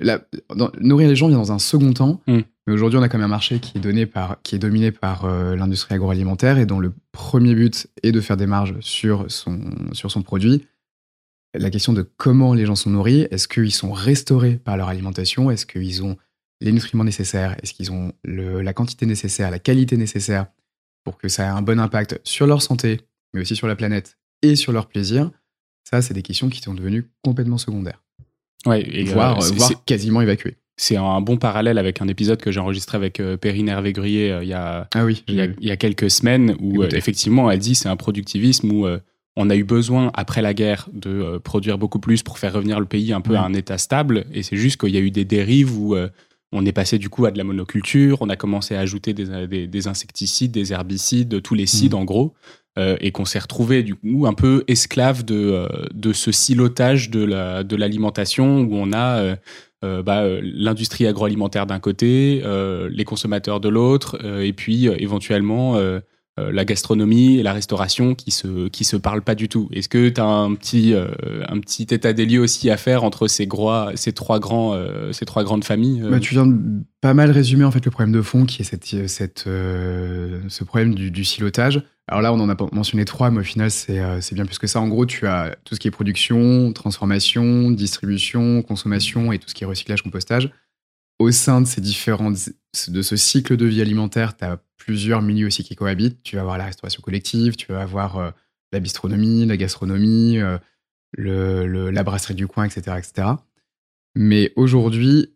nourrir 0.81 1.07
les 1.07 1.15
gens 1.15 1.27
vient 1.29 1.37
dans 1.37 1.51
un 1.51 1.59
second 1.59 1.93
temps. 1.93 2.21
Mm. 2.27 2.39
Mais 2.69 2.75
aujourd'hui, 2.75 2.99
on 2.99 3.01
a 3.01 3.09
quand 3.09 3.17
même 3.17 3.25
un 3.25 3.29
marché 3.29 3.59
qui 3.59 3.79
est, 3.79 3.81
donné 3.81 4.05
par, 4.05 4.39
qui 4.43 4.53
est 4.53 4.59
dominé 4.59 4.91
par 4.91 5.25
euh, 5.25 5.55
l'industrie 5.55 5.95
agroalimentaire 5.95 6.59
et 6.59 6.67
dont 6.67 6.79
le 6.79 6.93
premier 7.11 7.55
but 7.55 7.87
est 8.03 8.11
de 8.11 8.21
faire 8.21 8.37
des 8.37 8.45
marges 8.45 8.75
sur 8.79 9.25
son, 9.31 9.59
sur 9.93 10.11
son 10.11 10.21
produit. 10.21 10.67
La 11.55 11.71
question 11.71 11.93
de 11.93 12.03
comment 12.03 12.53
les 12.53 12.67
gens 12.67 12.75
sont 12.75 12.91
nourris, 12.91 13.21
est-ce 13.31 13.47
qu'ils 13.47 13.71
sont 13.71 13.91
restaurés 13.91 14.57
par 14.57 14.77
leur 14.77 14.87
alimentation 14.87 15.49
Est-ce 15.49 15.65
qu'ils 15.65 16.03
ont 16.03 16.15
les 16.61 16.71
nutriments 16.71 17.03
nécessaires 17.03 17.57
Est-ce 17.63 17.73
qu'ils 17.73 17.91
ont 17.91 18.13
la 18.23 18.73
quantité 18.73 19.07
nécessaire, 19.07 19.49
la 19.49 19.57
qualité 19.57 19.97
nécessaire 19.97 20.45
pour 21.03 21.17
que 21.17 21.27
ça 21.27 21.45
ait 21.45 21.47
un 21.47 21.63
bon 21.63 21.79
impact 21.79 22.21
sur 22.23 22.45
leur 22.45 22.61
santé, 22.61 23.01
mais 23.33 23.41
aussi 23.41 23.55
sur 23.55 23.67
la 23.67 23.75
planète 23.75 24.19
et 24.43 24.55
sur 24.55 24.73
leur 24.73 24.85
plaisir? 24.85 25.31
Ça, 25.85 26.03
c'est 26.03 26.13
des 26.13 26.21
questions 26.21 26.49
qui 26.49 26.61
sont 26.61 26.75
devenues 26.75 27.09
complètement 27.23 27.57
secondaires. 27.57 28.03
Ouais, 28.67 28.87
et 28.87 29.05
voire, 29.05 29.41
euh, 29.41 29.49
voire 29.55 29.85
quasiment 29.85 30.21
évacuées 30.21 30.57
c'est 30.79 30.95
un 30.95 31.19
bon 31.19 31.35
parallèle 31.35 31.77
avec 31.77 32.01
un 32.01 32.07
épisode 32.07 32.39
que 32.41 32.51
j'ai 32.51 32.59
enregistré 32.61 32.95
avec 32.95 33.19
euh, 33.19 33.35
Perrine 33.35 33.67
Hervé-Gruyer 33.67 34.31
euh, 34.31 34.43
il, 34.43 34.49
y 34.49 34.53
a, 34.53 34.87
ah 34.93 35.03
oui, 35.03 35.23
il, 35.27 35.35
y 35.35 35.71
a, 35.71 35.77
quelques 35.77 36.09
semaines 36.09 36.55
où 36.61 36.81
euh, 36.81 36.87
effectivement 36.93 37.51
elle 37.51 37.59
dit 37.59 37.75
c'est 37.75 37.89
un 37.89 37.97
productivisme 37.97 38.71
où 38.71 38.87
on 39.35 39.49
a 39.49 39.55
eu 39.55 39.63
besoin 39.63 40.09
après 40.13 40.41
la 40.41 40.53
guerre 40.53 40.87
de 40.93 41.37
produire 41.37 41.77
beaucoup 41.77 41.99
plus 41.99 42.23
pour 42.23 42.39
faire 42.39 42.53
revenir 42.53 42.79
le 42.79 42.85
pays 42.85 43.11
un 43.11 43.21
peu 43.21 43.35
à 43.35 43.41
un 43.41 43.53
état 43.53 43.77
stable. 43.77 44.25
Et 44.33 44.41
c'est 44.41 44.57
juste 44.57 44.79
qu'il 44.79 44.89
y 44.89 44.97
a 44.97 45.01
eu 45.01 45.11
des 45.11 45.25
dérives 45.25 45.77
où 45.77 45.95
on 46.51 46.65
est 46.65 46.71
passé 46.71 46.97
du 46.97 47.09
coup 47.09 47.25
à 47.25 47.31
de 47.31 47.37
la 47.37 47.43
monoculture, 47.43 48.17
on 48.21 48.29
a 48.29 48.35
commencé 48.35 48.75
à 48.75 48.79
ajouter 48.79 49.13
des, 49.13 49.67
des, 49.67 49.87
insecticides, 49.87 50.51
des 50.51 50.73
herbicides, 50.73 51.41
tous 51.41 51.55
les 51.55 51.67
cides 51.67 51.93
mm. 51.93 51.97
en 51.97 52.05
gros, 52.05 52.33
et 52.77 53.11
qu'on 53.11 53.25
s'est 53.25 53.39
retrouvé 53.39 53.83
du 53.83 53.95
coup 53.95 54.25
un 54.27 54.33
peu 54.33 54.63
esclave 54.67 55.23
de, 55.23 55.67
de 55.93 56.11
ce 56.11 56.31
silotage 56.31 57.09
de 57.09 57.75
l'alimentation 57.75 58.61
où 58.61 58.75
on 58.75 58.91
a 58.91 59.37
euh, 59.85 60.03
bah, 60.03 60.23
euh, 60.23 60.41
l'industrie 60.43 61.07
agroalimentaire 61.07 61.65
d'un 61.65 61.79
côté, 61.79 62.41
euh, 62.43 62.89
les 62.91 63.05
consommateurs 63.05 63.61
de 63.61 63.69
l'autre, 63.69 64.17
et 64.41 64.51
puis 64.53 64.87
éventuellement 64.87 65.79
la 66.51 66.65
gastronomie 66.65 67.37
et 67.37 67.43
la 67.43 67.53
restauration 67.53 68.15
qui 68.15 68.31
se 68.31 68.67
qui 68.69 68.83
se 68.83 68.95
parlent 68.95 69.21
pas 69.21 69.35
du 69.35 69.49
tout. 69.49 69.69
Est-ce 69.71 69.89
que 69.89 70.09
tu 70.09 70.21
as 70.21 70.25
un 70.25 70.53
petit 70.55 70.93
un 70.93 71.59
petit 71.59 71.87
état 71.91 72.13
des 72.13 72.25
lieux 72.25 72.41
aussi 72.41 72.69
à 72.69 72.77
faire 72.77 73.03
entre 73.03 73.27
ces 73.27 73.47
ces 73.95 74.13
trois 74.13 74.39
grands 74.39 74.77
ces 75.11 75.25
trois 75.25 75.43
grandes 75.43 75.63
familles 75.63 76.01
bah, 76.09 76.19
Tu 76.19 76.33
viens 76.33 76.47
de 76.47 76.57
pas 77.01 77.13
mal 77.13 77.31
résumer 77.31 77.63
en 77.63 77.71
fait 77.71 77.83
le 77.85 77.91
problème 77.91 78.13
de 78.13 78.21
fond 78.21 78.45
qui 78.45 78.61
est 78.61 78.65
cette, 78.65 79.07
cette 79.07 79.47
ce 80.49 80.63
problème 80.63 80.95
du, 80.95 81.23
silotage. 81.23 81.81
Alors 82.07 82.21
là, 82.21 82.33
on 82.33 82.39
en 82.39 82.49
a 82.49 82.55
mentionné 82.71 83.05
trois, 83.05 83.29
mais 83.29 83.41
au 83.41 83.43
final, 83.43 83.69
euh, 83.89 84.17
c'est 84.19 84.33
bien 84.33 84.45
plus 84.45 84.57
que 84.57 84.67
ça. 84.67 84.81
En 84.81 84.87
gros, 84.87 85.05
tu 85.05 85.27
as 85.27 85.55
tout 85.63 85.75
ce 85.75 85.79
qui 85.79 85.87
est 85.87 85.91
production, 85.91 86.73
transformation, 86.73 87.69
distribution, 87.71 88.63
consommation 88.63 89.31
et 89.31 89.37
tout 89.37 89.47
ce 89.47 89.53
qui 89.53 89.63
est 89.63 89.67
recyclage, 89.67 90.01
compostage. 90.01 90.49
Au 91.19 91.31
sein 91.31 91.61
de 91.61 91.67
ces 91.67 91.81
différents, 91.81 92.31
de 92.31 93.01
ce 93.01 93.15
cycle 93.15 93.57
de 93.57 93.65
vie 93.65 93.81
alimentaire, 93.81 94.35
tu 94.35 94.43
as 94.43 94.59
plusieurs 94.79 95.21
milieux 95.21 95.45
aussi 95.45 95.63
qui 95.63 95.75
cohabitent. 95.75 96.23
Tu 96.23 96.35
vas 96.35 96.41
avoir 96.41 96.57
la 96.57 96.65
restauration 96.65 97.01
collective, 97.03 97.55
tu 97.55 97.71
vas 97.71 97.81
avoir 97.81 98.17
euh, 98.17 98.31
la 98.71 98.79
bistronomie, 98.79 99.45
la 99.45 99.57
gastronomie, 99.57 100.39
euh, 100.39 100.57
le, 101.11 101.91
la 101.91 102.03
brasserie 102.03 102.33
du 102.33 102.47
coin, 102.47 102.65
etc. 102.65 102.97
etc. 102.97 103.27
Mais 104.15 104.51
aujourd'hui, 104.55 105.35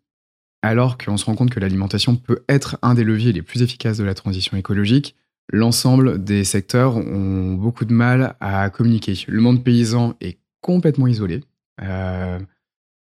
alors 0.64 0.98
qu'on 0.98 1.18
se 1.18 1.26
rend 1.26 1.36
compte 1.36 1.52
que 1.52 1.60
l'alimentation 1.60 2.16
peut 2.16 2.44
être 2.50 2.78
un 2.82 2.96
des 2.96 3.04
leviers 3.04 3.34
les 3.34 3.42
plus 3.42 3.62
efficaces 3.62 3.98
de 3.98 4.04
la 4.04 4.14
transition 4.16 4.58
écologique, 4.58 5.16
l'ensemble 5.52 6.24
des 6.24 6.44
secteurs 6.44 6.96
ont 6.96 7.54
beaucoup 7.54 7.86
de 7.86 7.94
mal 7.94 8.36
à 8.40 8.70
communiquer. 8.70 9.14
Le 9.28 9.42
monde 9.42 9.64
paysan 9.64 10.16
est 10.22 10.40
complètement 10.62 11.08
isolé. 11.08 11.42
Euh, 11.82 12.40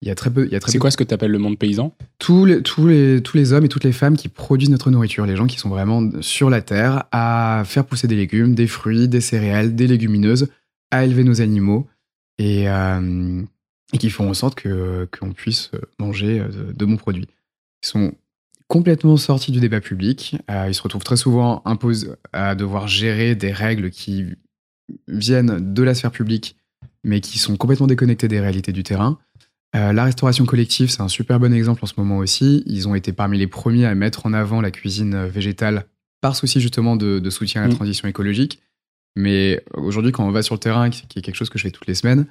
il 0.02 0.08
y 0.08 0.12
a 0.12 0.16
très 0.16 0.32
peu. 0.32 0.50
C'est 0.66 0.80
quoi 0.80 0.90
ce 0.90 0.98
que 0.98 1.04
tu 1.04 1.14
appelles 1.14 1.32
le 1.32 1.38
monde 1.38 1.60
paysan? 1.60 1.96
Tous 2.18 2.46
les, 2.46 2.64
tous, 2.64 2.88
les, 2.88 3.22
tous 3.22 3.38
les 3.38 3.54
hommes 3.54 3.66
et 3.66 3.70
toutes 3.70 3.84
les 3.84 3.92
femmes 3.92 4.18
qui 4.18 4.30
produisent 4.30 4.70
notre 4.70 4.90
nourriture, 4.90 5.26
les 5.26 5.36
gens 5.36 5.46
qui 5.48 5.58
sont 5.58 5.70
vraiment 5.70 6.10
sur 6.22 6.50
la 6.50 6.62
terre 6.62 7.04
à 7.12 7.64
faire 7.66 7.86
pousser 7.86 8.08
des 8.08 8.16
légumes, 8.16 8.56
des 8.56 8.68
fruits, 8.68 9.08
des 9.08 9.22
céréales, 9.22 9.76
des 9.76 9.88
légumineuses, 9.88 10.48
à 10.90 11.06
élever 11.06 11.24
nos 11.24 11.42
animaux 11.42 11.88
et, 12.40 12.68
euh, 12.68 13.44
et 13.94 13.98
qui 14.00 14.10
font 14.10 14.28
en 14.28 14.34
sorte 14.34 14.62
qu'on 14.64 15.34
puisse 15.34 15.72
manger 16.00 16.40
de, 16.40 16.74
de 16.74 16.86
bons 16.86 16.98
produits. 16.98 17.28
Ils 17.84 17.88
sont 17.88 18.14
complètement 18.68 19.18
sorti 19.18 19.52
du 19.52 19.60
débat 19.60 19.82
public. 19.82 20.38
Euh, 20.50 20.66
il 20.68 20.74
se 20.74 20.82
retrouve 20.82 21.04
très 21.04 21.18
souvent 21.18 21.62
impose 21.66 22.16
à 22.34 22.56
devoir 22.56 22.88
gérer 22.88 23.36
des 23.36 23.52
règles 23.52 23.92
qui 23.92 24.26
viennent 25.08 25.74
de 25.74 25.84
la 25.84 25.94
sphère 25.94 26.12
publique, 26.12 26.56
mais 27.04 27.22
qui 27.22 27.38
sont 27.38 27.56
complètement 27.56 27.88
déconnectées 27.88 28.28
des 28.28 28.40
réalités 28.40 28.72
du 28.72 28.84
terrain. 28.84 29.20
Euh, 29.76 29.94
la 29.94 30.04
restauration 30.04 30.46
collective, 30.46 30.90
c'est 30.90 31.02
un 31.02 31.08
super 31.08 31.40
bon 31.40 31.54
exemple 31.54 31.84
en 31.84 31.88
ce 31.88 31.94
moment 31.98 32.18
aussi. 32.18 32.64
Ils 32.66 32.88
ont 32.88 32.96
été 32.96 33.14
parmi 33.14 33.38
les 33.38 33.48
premiers 33.48 33.86
à 33.86 33.96
mettre 33.96 34.26
en 34.26 34.34
avant 34.34 34.60
la 34.60 34.72
cuisine 34.72 35.26
végétale 35.26 35.86
par 36.20 36.36
souci 36.36 36.60
justement 36.60 36.96
de, 36.96 37.30
soutien 37.30 37.62
à 37.62 37.68
la 37.68 37.74
mm. 37.74 37.76
transition 37.76 38.08
écologique. 38.08 38.62
Mais 39.16 39.64
aujourd'hui, 39.74 40.12
quand 40.12 40.26
on 40.26 40.32
va 40.32 40.44
sur 40.44 40.56
le 40.56 40.60
terrain, 40.60 40.90
qui 40.90 41.20
est 41.20 41.22
quelque 41.22 41.36
chose 41.36 41.50
que 41.50 41.58
je 41.58 41.64
fais 41.64 41.72
toutes 41.72 41.88
les 41.88 41.96
semaines, 41.96 42.28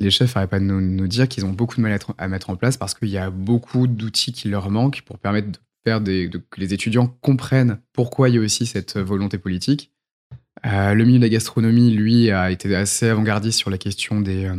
les 0.00 0.10
chefs 0.10 0.34
n'arrêtent 0.34 0.50
pas 0.50 0.58
de 0.58 0.64
nous, 0.64 1.06
dire 1.06 1.28
qu'ils 1.28 1.44
ont 1.44 1.52
beaucoup 1.52 1.76
de 1.76 1.82
mal 1.82 1.98
à 2.18 2.28
mettre 2.28 2.50
en 2.50 2.56
place 2.56 2.76
parce 2.76 2.94
qu'il 2.94 3.08
y 3.08 3.18
a 3.18 3.30
beaucoup 3.30 3.86
d'outils 3.86 4.32
qui 4.32 4.48
leur 4.48 4.70
manquent 4.70 5.02
pour 5.02 5.18
permettre 5.18 5.52
de 5.52 5.58
faire 5.84 6.00
des, 6.00 6.30
que 6.50 6.60
les 6.60 6.74
étudiants 6.74 7.06
comprennent 7.20 7.78
pourquoi 7.92 8.28
il 8.28 8.34
y 8.34 8.38
a 8.38 8.40
aussi 8.40 8.66
cette 8.66 8.96
volonté 8.96 9.38
politique. 9.38 9.92
Euh, 10.66 10.94
le 10.94 11.04
milieu 11.04 11.18
de 11.18 11.24
la 11.24 11.28
gastronomie, 11.28 11.90
lui, 11.90 12.30
a 12.30 12.50
été 12.50 12.74
assez 12.74 13.08
avant-gardiste 13.08 13.58
sur 13.58 13.70
la 13.70 13.78
question 13.78 14.20
des, 14.20 14.46
euh, 14.46 14.56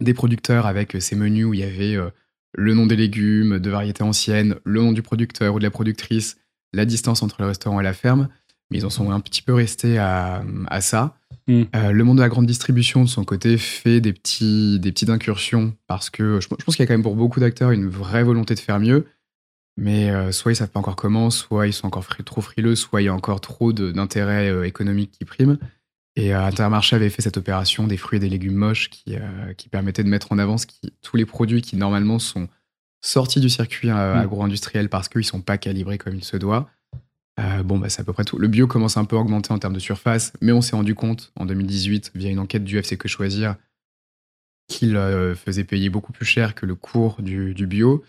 des 0.00 0.14
producteurs 0.14 0.66
avec 0.66 0.96
ces 1.00 1.16
menus 1.16 1.46
où 1.46 1.54
il 1.54 1.60
y 1.60 1.64
avait 1.64 1.96
euh, 1.96 2.10
le 2.54 2.74
nom 2.74 2.86
des 2.86 2.96
légumes, 2.96 3.58
de 3.58 3.70
variétés 3.70 4.02
anciennes, 4.02 4.56
le 4.64 4.80
nom 4.80 4.92
du 4.92 5.02
producteur 5.02 5.54
ou 5.54 5.58
de 5.58 5.64
la 5.64 5.70
productrice, 5.70 6.38
la 6.72 6.84
distance 6.84 7.22
entre 7.22 7.36
le 7.40 7.46
restaurant 7.46 7.80
et 7.80 7.84
la 7.84 7.94
ferme. 7.94 8.28
Mais 8.70 8.78
ils 8.78 8.86
en 8.86 8.90
sont 8.90 9.10
un 9.10 9.20
petit 9.20 9.42
peu 9.42 9.54
restés 9.54 9.98
à, 9.98 10.44
à 10.66 10.80
ça. 10.80 11.16
Mm. 11.46 11.62
Euh, 11.74 11.92
le 11.92 12.04
monde 12.04 12.18
de 12.18 12.22
la 12.22 12.28
grande 12.28 12.46
distribution, 12.46 13.02
de 13.02 13.08
son 13.08 13.24
côté, 13.24 13.56
fait 13.56 14.00
des, 14.00 14.12
petits, 14.12 14.78
des 14.78 14.92
petites 14.92 15.08
incursions 15.08 15.74
parce 15.86 16.10
que 16.10 16.38
je, 16.40 16.48
je 16.58 16.64
pense 16.64 16.76
qu'il 16.76 16.82
y 16.82 16.84
a 16.84 16.86
quand 16.86 16.94
même 16.94 17.02
pour 17.02 17.16
beaucoup 17.16 17.40
d'acteurs 17.40 17.70
une 17.70 17.88
vraie 17.88 18.22
volonté 18.24 18.54
de 18.54 18.60
faire 18.60 18.78
mieux. 18.78 19.06
Mais 19.80 20.10
euh, 20.10 20.32
soit 20.32 20.52
ils 20.52 20.56
savent 20.56 20.70
pas 20.70 20.80
encore 20.80 20.96
comment, 20.96 21.30
soit 21.30 21.68
ils 21.68 21.72
sont 21.72 21.86
encore 21.86 22.04
fri- 22.04 22.24
trop 22.24 22.40
frileux, 22.40 22.74
soit 22.74 23.00
il 23.00 23.04
y 23.04 23.08
a 23.08 23.14
encore 23.14 23.40
trop 23.40 23.72
de- 23.72 23.92
d'intérêts 23.92 24.50
euh, 24.50 24.64
économiques 24.64 25.12
qui 25.12 25.24
priment. 25.24 25.56
Et 26.18 26.34
euh, 26.34 26.44
Intermarché 26.44 26.96
avait 26.96 27.10
fait 27.10 27.22
cette 27.22 27.36
opération 27.36 27.86
des 27.86 27.96
fruits 27.96 28.16
et 28.16 28.20
des 28.20 28.28
légumes 28.28 28.56
moches 28.56 28.90
qui, 28.90 29.14
euh, 29.14 29.54
qui 29.56 29.68
permettait 29.68 30.02
de 30.02 30.08
mettre 30.08 30.32
en 30.32 30.38
avant 30.38 30.56
tous 31.00 31.16
les 31.16 31.24
produits 31.24 31.62
qui 31.62 31.76
normalement 31.76 32.18
sont 32.18 32.48
sortis 33.00 33.38
du 33.38 33.48
circuit 33.48 33.88
euh, 33.88 34.16
Mm. 34.16 34.18
agro-industriel 34.18 34.88
parce 34.88 35.08
qu'ils 35.08 35.24
sont 35.24 35.42
pas 35.42 35.58
calibrés 35.58 35.96
comme 35.96 36.16
il 36.16 36.24
se 36.24 36.36
doit. 36.36 36.68
Euh, 37.38 37.62
bon, 37.62 37.78
bah, 37.78 37.88
c'est 37.88 38.02
à 38.02 38.04
peu 38.04 38.12
près 38.12 38.24
tout. 38.24 38.36
Le 38.36 38.48
bio 38.48 38.66
commence 38.66 38.96
un 38.96 39.04
peu 39.04 39.14
à 39.14 39.20
augmenter 39.20 39.52
en 39.52 39.60
termes 39.60 39.74
de 39.74 39.78
surface, 39.78 40.32
mais 40.40 40.50
on 40.50 40.60
s'est 40.60 40.74
rendu 40.74 40.96
compte 40.96 41.30
en 41.36 41.46
2018, 41.46 42.10
via 42.16 42.30
une 42.30 42.40
enquête 42.40 42.64
du 42.64 42.78
FC 42.78 42.96
Que 42.96 43.06
Choisir, 43.06 43.54
qu'il 44.66 44.96
faisait 45.36 45.62
payer 45.62 45.88
beaucoup 45.88 46.12
plus 46.12 46.26
cher 46.26 46.56
que 46.56 46.66
le 46.66 46.74
cours 46.74 47.22
du, 47.22 47.54
du 47.54 47.68
bio. 47.68 48.04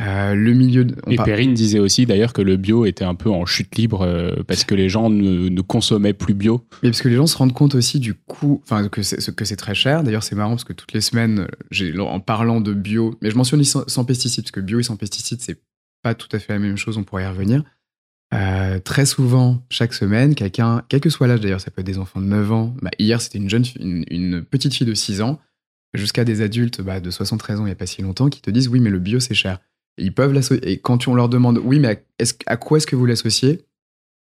Euh, 0.00 0.34
le 0.34 0.54
milieu. 0.54 0.84
de- 0.84 0.96
on 1.06 1.10
Et 1.10 1.16
par- 1.16 1.26
Perrine 1.26 1.52
disait 1.52 1.78
aussi 1.78 2.06
d'ailleurs 2.06 2.32
que 2.32 2.40
le 2.40 2.56
bio 2.56 2.86
était 2.86 3.04
un 3.04 3.14
peu 3.14 3.28
en 3.30 3.44
chute 3.44 3.74
libre 3.76 4.02
euh, 4.02 4.42
parce 4.46 4.64
que 4.64 4.74
les 4.74 4.88
gens 4.88 5.10
ne, 5.10 5.48
ne 5.48 5.60
consommaient 5.60 6.14
plus 6.14 6.32
bio. 6.34 6.64
Mais 6.82 6.88
parce 6.90 7.02
que 7.02 7.08
les 7.08 7.16
gens 7.16 7.26
se 7.26 7.36
rendent 7.36 7.52
compte 7.52 7.74
aussi 7.74 8.00
du 8.00 8.14
coût, 8.14 8.60
enfin 8.64 8.88
que 8.88 9.02
c'est 9.02 9.56
très 9.56 9.74
cher. 9.74 10.02
D'ailleurs, 10.02 10.22
c'est 10.22 10.34
marrant 10.36 10.50
parce 10.52 10.64
que 10.64 10.72
toutes 10.72 10.92
les 10.94 11.00
semaines, 11.02 11.46
en 11.98 12.20
parlant 12.20 12.60
de 12.62 12.72
bio, 12.72 13.18
mais 13.20 13.30
je 13.30 13.36
mentionne 13.36 13.62
sans, 13.64 13.86
sans 13.88 14.04
pesticides 14.04 14.44
parce 14.44 14.52
que 14.52 14.60
bio 14.60 14.80
et 14.80 14.82
sans 14.82 14.96
pesticides, 14.96 15.40
c'est 15.42 15.60
pas 16.02 16.14
tout 16.14 16.28
à 16.32 16.38
fait 16.38 16.54
la 16.54 16.58
même 16.60 16.76
chose. 16.78 16.96
On 16.96 17.04
pourrait 17.04 17.24
y 17.24 17.26
revenir. 17.26 17.62
Euh, 18.32 18.78
très 18.78 19.06
souvent, 19.06 19.62
chaque 19.70 19.92
semaine, 19.92 20.34
quelqu'un, 20.34 20.82
quel 20.88 21.00
que 21.00 21.10
soit 21.10 21.26
l'âge 21.26 21.40
d'ailleurs, 21.40 21.60
ça 21.60 21.70
peut 21.70 21.80
être 21.80 21.86
des 21.86 21.98
enfants 21.98 22.20
de 22.20 22.26
9 22.26 22.52
ans. 22.52 22.74
Bah, 22.80 22.90
hier, 22.98 23.20
c'était 23.20 23.38
une 23.38 23.50
jeune, 23.50 23.64
une 23.78 24.42
petite 24.44 24.72
fille 24.72 24.86
de 24.86 24.94
6 24.94 25.20
ans, 25.20 25.40
jusqu'à 25.94 26.24
des 26.24 26.40
adultes 26.40 26.80
bah, 26.80 27.00
de 27.00 27.10
73 27.10 27.58
ans 27.58 27.64
il 27.64 27.66
n'y 27.66 27.72
a 27.72 27.76
pas 27.76 27.86
si 27.86 28.00
longtemps 28.02 28.28
qui 28.28 28.40
te 28.40 28.50
disent 28.50 28.68
oui, 28.68 28.78
mais 28.78 28.90
le 28.90 29.00
bio 29.00 29.18
c'est 29.18 29.34
cher. 29.34 29.58
Ils 30.00 30.14
peuvent 30.14 30.32
l'associer. 30.32 30.70
Et 30.70 30.78
quand 30.78 31.06
on 31.08 31.14
leur 31.14 31.28
demande 31.28 31.58
oui, 31.62 31.78
mais 31.78 31.88
à, 31.88 31.96
est-ce- 32.18 32.34
à 32.46 32.56
quoi 32.56 32.78
est-ce 32.78 32.86
que 32.86 32.96
vous 32.96 33.06
l'associez? 33.06 33.64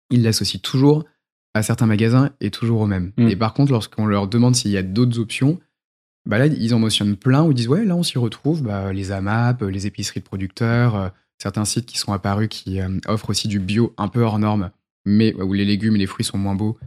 Ils 0.10 0.24
l'associent 0.24 0.60
toujours 0.62 1.06
à 1.54 1.64
certains 1.64 1.86
magasins 1.86 2.32
et 2.42 2.52
toujours 2.52 2.82
au 2.82 2.88
même. 2.88 3.12
Mm. 3.18 3.28
Et 3.30 3.36
par 3.36 3.54
contre, 3.54 3.72
lorsqu'on 3.72 4.06
leur 4.06 4.28
demande 4.28 4.56
s'il 4.56 4.72
y 4.72 4.78
a 4.78 4.84
d'autres 4.84 5.20
options, 5.20 5.60
bah 6.26 6.38
là, 6.38 6.48
ils 6.48 6.74
en 6.74 6.80
mentionnent 6.80 7.16
plein 7.16 7.44
où 7.44 7.52
ils 7.52 7.56
disent 7.56 7.68
ouais, 7.70 7.86
là 7.86 7.96
on 7.96 8.04
s'y 8.04 8.18
retrouve, 8.18 8.62
bah, 8.64 8.92
les 8.92 9.12
AMAP, 9.12 9.62
les 9.64 9.88
épiceries 9.88 10.20
de 10.20 10.26
producteurs, 10.26 10.96
euh, 10.96 11.10
certains 11.42 11.66
sites 11.66 11.86
qui 11.86 11.98
sont 11.98 12.12
apparus 12.14 12.50
qui 12.50 12.82
euh, 12.82 12.90
offrent 13.08 13.30
aussi 13.30 13.48
du 13.48 13.60
bio 13.60 13.94
un 13.98 14.08
peu 14.10 14.22
hors 14.22 14.40
norme, 14.40 14.72
mais 15.06 15.34
où 15.36 15.54
les 15.54 15.66
légumes 15.66 15.96
et 15.96 16.00
les 16.00 16.06
fruits 16.08 16.26
sont 16.26 16.38
moins 16.38 16.56
beaux 16.56 16.78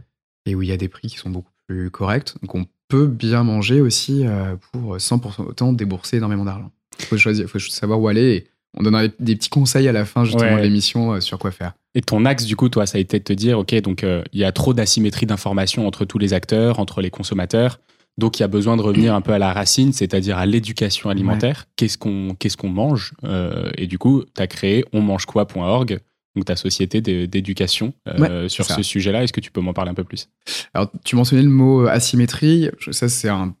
et 0.45 0.53
où 0.55 0.61
il 0.61 0.69
y 0.69 0.71
a 0.71 0.77
des 0.77 0.89
prix 0.89 1.07
qui 1.07 1.17
sont 1.17 1.29
beaucoup 1.31 1.51
plus 1.67 1.89
corrects. 1.89 2.35
Donc 2.41 2.53
on 2.55 2.65
peut 2.87 3.07
bien 3.07 3.43
manger 3.43 3.81
aussi 3.81 4.25
euh, 4.27 4.55
pour 4.71 4.97
100% 4.97 5.41
autant 5.47 5.73
débourser 5.73 6.17
énormément 6.17 6.45
d'argent. 6.45 6.71
Il 6.99 7.05
faut 7.05 7.17
choisir, 7.17 7.47
faut 7.49 7.57
savoir 7.59 7.99
où 7.99 8.07
aller. 8.07 8.31
Et 8.35 8.47
on 8.77 8.83
donnera 8.83 9.07
des- 9.19 9.35
petits 9.35 9.49
conseils 9.49 9.87
à 9.87 9.91
la 9.91 10.05
fin 10.05 10.23
justement 10.25 10.43
Ouais. 10.51 10.57
de 10.57 10.61
l'émission 10.63 11.13
euh, 11.13 11.19
sur 11.21 11.37
quoi 11.39 11.51
faire. 11.51 11.73
Et 11.95 12.01
ton 12.01 12.23
axe, 12.25 12.45
du 12.45 12.55
coup, 12.55 12.69
toi, 12.69 12.85
ça 12.85 12.97
a 12.97 13.01
été 13.01 13.19
de 13.19 13.23
te 13.23 13.33
dire, 13.33 13.59
OK, 13.59 13.73
donc 13.81 14.03
euh, 14.03 14.23
il 14.31 14.39
y 14.39 14.43
a 14.45 14.51
trop 14.51 14.73
d'asymétrie 14.73 15.25
d'informations 15.25 15.85
entre 15.87 16.05
tous 16.05 16.17
les 16.17 16.33
acteurs, 16.33 16.79
entre 16.79 17.01
les 17.01 17.09
consommateurs. 17.09 17.79
Donc, 18.17 18.39
il 18.39 18.41
y 18.41 18.45
a 18.45 18.47
besoin 18.47 18.75
de 18.77 18.81
revenir 18.81 19.13
un 19.15 19.21
peu 19.21 19.31
à 19.33 19.39
la 19.39 19.51
racine, 19.53 19.93
c'est-à-dire 19.93 20.37
à 20.37 20.45
l'éducation 20.45 21.09
alimentaire. 21.09 21.65
Qu'est-ce 21.75 21.97
qu'on 21.97 22.35
qu'est-ce 22.37 22.57
qu'on 22.57 22.69
mange 22.69 23.13
Euh, 23.23 23.71
Et 23.77 23.87
du 23.87 23.97
coup, 23.97 24.23
tu 24.35 24.41
as 24.41 24.47
créé 24.47 24.85
onmangequoi.org, 24.93 25.99
donc 26.35 26.45
ta 26.45 26.55
société 26.55 27.01
d'é- 27.01 27.27
d'éducation 27.27 27.93
euh, 28.07 28.43
Ouais, 28.43 28.49
sur 28.49 28.65
ce 28.65 28.83
sujet-là. 28.83 29.23
Est-ce 29.23 29.33
que 29.33 29.39
tu 29.41 29.51
peux 29.51 29.61
m'en 29.61 29.73
parler 29.73 29.91
un 29.91 29.95
peu 29.95 30.03
plus? 30.03 30.29
Alors, 30.73 30.89
tu 31.03 31.15
mentionnais 31.15 31.43
le 31.43 31.49
mot 31.49 31.87
asymétrie. 31.87 32.69
Je- 32.79 32.91
Ça, 32.91 33.09
c'est 33.09 33.29
un 33.29 33.53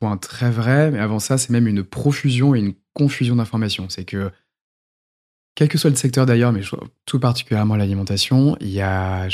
point 0.00 0.16
très 0.16 0.50
vrai. 0.50 0.90
Mais 0.90 0.98
avant 1.00 1.18
ça, 1.18 1.38
c'est 1.38 1.50
même 1.50 1.66
une 1.68 1.82
profusion 1.84 2.54
et 2.54 2.60
une 2.60 2.74
confusion 2.94 3.36
d'informations. 3.36 3.86
C'est 3.88 4.04
que, 4.04 4.30
quel 5.58 5.68
que 5.68 5.76
soit 5.76 5.90
le 5.90 5.96
secteur 5.96 6.24
d'ailleurs, 6.24 6.52
mais 6.52 6.60
tout 7.04 7.18
particulièrement 7.18 7.74
l'alimentation, 7.74 8.56
il 8.60 8.68
y 8.68 8.80
a, 8.80 9.26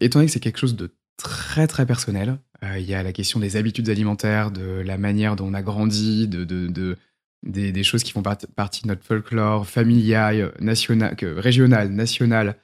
étant 0.00 0.20
donné 0.20 0.26
que 0.26 0.32
c'est 0.32 0.38
quelque 0.38 0.60
chose 0.60 0.76
de 0.76 0.94
très 1.16 1.66
très 1.66 1.84
personnel, 1.84 2.38
euh, 2.62 2.78
il 2.78 2.86
y 2.86 2.94
a 2.94 3.02
la 3.02 3.12
question 3.12 3.40
des 3.40 3.56
habitudes 3.56 3.90
alimentaires, 3.90 4.52
de 4.52 4.62
la 4.86 4.98
manière 4.98 5.34
dont 5.34 5.46
on 5.48 5.52
a 5.52 5.62
grandi, 5.62 6.28
de, 6.28 6.44
de, 6.44 6.68
de- 6.68 6.96
des, 7.42 7.72
des 7.72 7.82
choses 7.82 8.04
qui 8.04 8.12
font 8.12 8.22
part- 8.22 8.38
partie 8.54 8.82
de 8.82 8.86
notre 8.86 9.02
folklore 9.04 9.66
familial, 9.66 10.52
national, 10.60 11.16
régional, 11.20 11.88
national, 11.90 12.56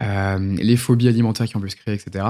euh, 0.00 0.38
les 0.56 0.76
phobies 0.76 1.08
alimentaires 1.08 1.46
qui 1.48 1.56
ont 1.56 1.60
pu 1.60 1.68
se 1.68 1.74
créer, 1.74 1.94
etc 1.94 2.26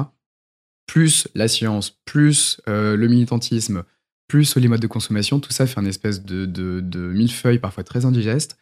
plus 0.86 1.28
la 1.34 1.46
science, 1.46 1.90
plus 2.06 2.60
euh, 2.68 2.96
le 2.96 3.06
militantisme, 3.06 3.84
plus 4.28 4.56
les 4.56 4.66
modes 4.66 4.80
de 4.80 4.86
consommation, 4.86 5.40
tout 5.40 5.52
ça 5.52 5.66
fait 5.66 5.78
un 5.78 5.84
espèce 5.84 6.24
de, 6.24 6.46
de, 6.46 6.80
de 6.80 7.00
millefeuille 7.00 7.58
parfois 7.58 7.84
très 7.84 8.04
indigeste. 8.04 8.56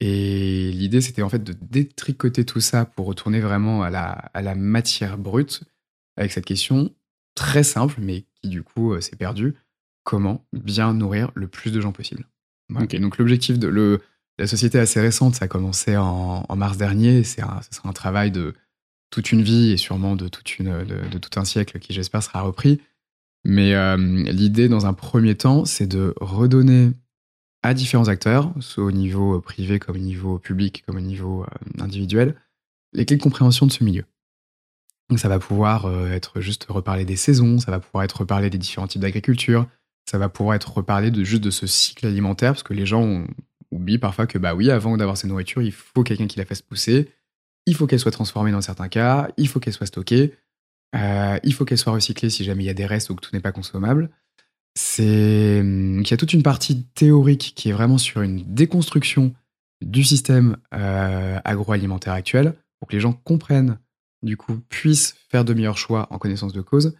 Et 0.00 0.70
l'idée, 0.72 1.00
c'était 1.00 1.22
en 1.22 1.28
fait 1.28 1.42
de 1.42 1.54
détricoter 1.60 2.44
tout 2.44 2.60
ça 2.60 2.84
pour 2.84 3.06
retourner 3.06 3.40
vraiment 3.40 3.82
à 3.82 3.90
la, 3.90 4.10
à 4.10 4.42
la 4.42 4.54
matière 4.54 5.16
brute 5.16 5.62
avec 6.16 6.32
cette 6.32 6.44
question 6.44 6.94
très 7.34 7.62
simple, 7.62 7.96
mais 8.00 8.24
qui 8.40 8.48
du 8.48 8.62
coup 8.62 8.92
euh, 8.92 9.00
s'est 9.00 9.16
perdue. 9.16 9.54
Comment 10.04 10.46
bien 10.52 10.92
nourrir 10.94 11.30
le 11.34 11.48
plus 11.48 11.72
de 11.72 11.80
gens 11.80 11.92
possible? 11.92 12.26
Voilà. 12.68 12.86
Donc 12.86 13.18
l'objectif 13.18 13.58
de 13.58 13.68
le, 13.68 14.00
la 14.38 14.46
société 14.46 14.78
est 14.78 14.82
assez 14.82 15.00
récente, 15.00 15.34
ça 15.34 15.46
a 15.46 15.48
commencé 15.48 15.96
en, 15.96 16.44
en 16.48 16.56
mars 16.56 16.76
dernier. 16.76 17.24
C'est 17.24 17.42
ce 17.42 17.76
sera 17.76 17.88
un 17.88 17.92
travail 17.92 18.30
de 18.30 18.54
toute 19.10 19.32
une 19.32 19.42
vie 19.42 19.70
et 19.70 19.76
sûrement 19.76 20.16
de, 20.16 20.28
toute 20.28 20.58
une, 20.58 20.84
de, 20.84 21.08
de 21.08 21.18
tout 21.18 21.38
un 21.40 21.44
siècle 21.44 21.78
qui, 21.78 21.92
j'espère, 21.92 22.22
sera 22.22 22.42
repris. 22.42 22.80
Mais 23.44 23.74
euh, 23.74 23.96
l'idée, 23.96 24.68
dans 24.68 24.86
un 24.86 24.92
premier 24.92 25.36
temps, 25.36 25.64
c'est 25.64 25.86
de 25.86 26.14
redonner 26.20 26.90
à 27.66 27.74
différents 27.74 28.08
acteurs, 28.08 28.52
soit 28.60 28.84
au 28.84 28.92
niveau 28.92 29.40
privé 29.40 29.78
comme 29.78 29.96
au 29.96 30.00
niveau 30.00 30.38
public, 30.38 30.84
comme 30.86 30.96
au 30.96 31.00
niveau 31.00 31.42
euh, 31.42 31.82
individuel, 31.82 32.34
les 32.92 33.04
clés 33.04 33.16
de 33.16 33.22
compréhension 33.22 33.66
de 33.66 33.72
ce 33.72 33.84
milieu. 33.84 34.04
Donc 35.08 35.18
ça 35.18 35.28
va 35.28 35.38
pouvoir 35.38 35.86
euh, 35.86 36.10
être 36.10 36.40
juste 36.40 36.66
reparler 36.68 37.04
des 37.04 37.16
saisons, 37.16 37.58
ça 37.58 37.70
va 37.70 37.80
pouvoir 37.80 38.04
être 38.04 38.20
reparler 38.20 38.50
des 38.50 38.58
différents 38.58 38.86
types 38.86 39.02
d'agriculture, 39.02 39.66
ça 40.08 40.18
va 40.18 40.28
pouvoir 40.28 40.56
être 40.56 40.72
reparler 40.72 41.10
de 41.10 41.24
juste 41.24 41.42
de 41.42 41.50
ce 41.50 41.66
cycle 41.66 42.06
alimentaire, 42.06 42.52
parce 42.52 42.62
que 42.62 42.74
les 42.74 42.86
gens 42.86 43.24
oublient 43.70 43.98
parfois 43.98 44.26
que 44.26 44.38
bah 44.38 44.54
oui, 44.54 44.70
avant 44.70 44.96
d'avoir 44.96 45.16
cette 45.16 45.30
nourriture, 45.30 45.62
il 45.62 45.72
faut 45.72 46.02
quelqu'un 46.02 46.26
qui 46.26 46.38
la 46.38 46.44
fasse 46.44 46.62
pousser, 46.62 47.10
il 47.66 47.74
faut 47.74 47.86
qu'elle 47.86 48.00
soit 48.00 48.12
transformée 48.12 48.52
dans 48.52 48.60
certains 48.60 48.88
cas, 48.88 49.28
il 49.36 49.48
faut 49.48 49.60
qu'elle 49.60 49.72
soit 49.72 49.86
stockée, 49.86 50.34
euh, 50.94 51.38
il 51.42 51.52
faut 51.52 51.64
qu'elle 51.64 51.78
soit 51.78 51.92
recyclée 51.92 52.30
si 52.30 52.44
jamais 52.44 52.64
il 52.64 52.66
y 52.66 52.70
a 52.70 52.74
des 52.74 52.86
restes 52.86 53.10
ou 53.10 53.14
que 53.14 53.20
tout 53.20 53.30
n'est 53.32 53.40
pas 53.40 53.52
consommable. 53.52 54.10
C'est 54.76 55.60
hum, 55.60 56.02
qu'il 56.02 56.10
y 56.10 56.14
a 56.14 56.18
toute 56.18 56.34
une 56.34 56.42
partie 56.42 56.84
théorique 56.94 57.54
qui 57.56 57.70
est 57.70 57.72
vraiment 57.72 57.96
sur 57.96 58.20
une 58.20 58.42
déconstruction 58.54 59.34
du 59.80 60.04
système 60.04 60.58
euh, 60.74 61.40
agroalimentaire 61.44 62.12
actuel 62.12 62.54
pour 62.78 62.88
que 62.88 62.92
les 62.92 63.00
gens 63.00 63.14
comprennent, 63.14 63.78
du 64.22 64.36
coup, 64.36 64.60
puissent 64.68 65.16
faire 65.30 65.46
de 65.46 65.54
meilleurs 65.54 65.78
choix 65.78 66.06
en 66.10 66.18
connaissance 66.18 66.52
de 66.52 66.60
cause. 66.60 66.94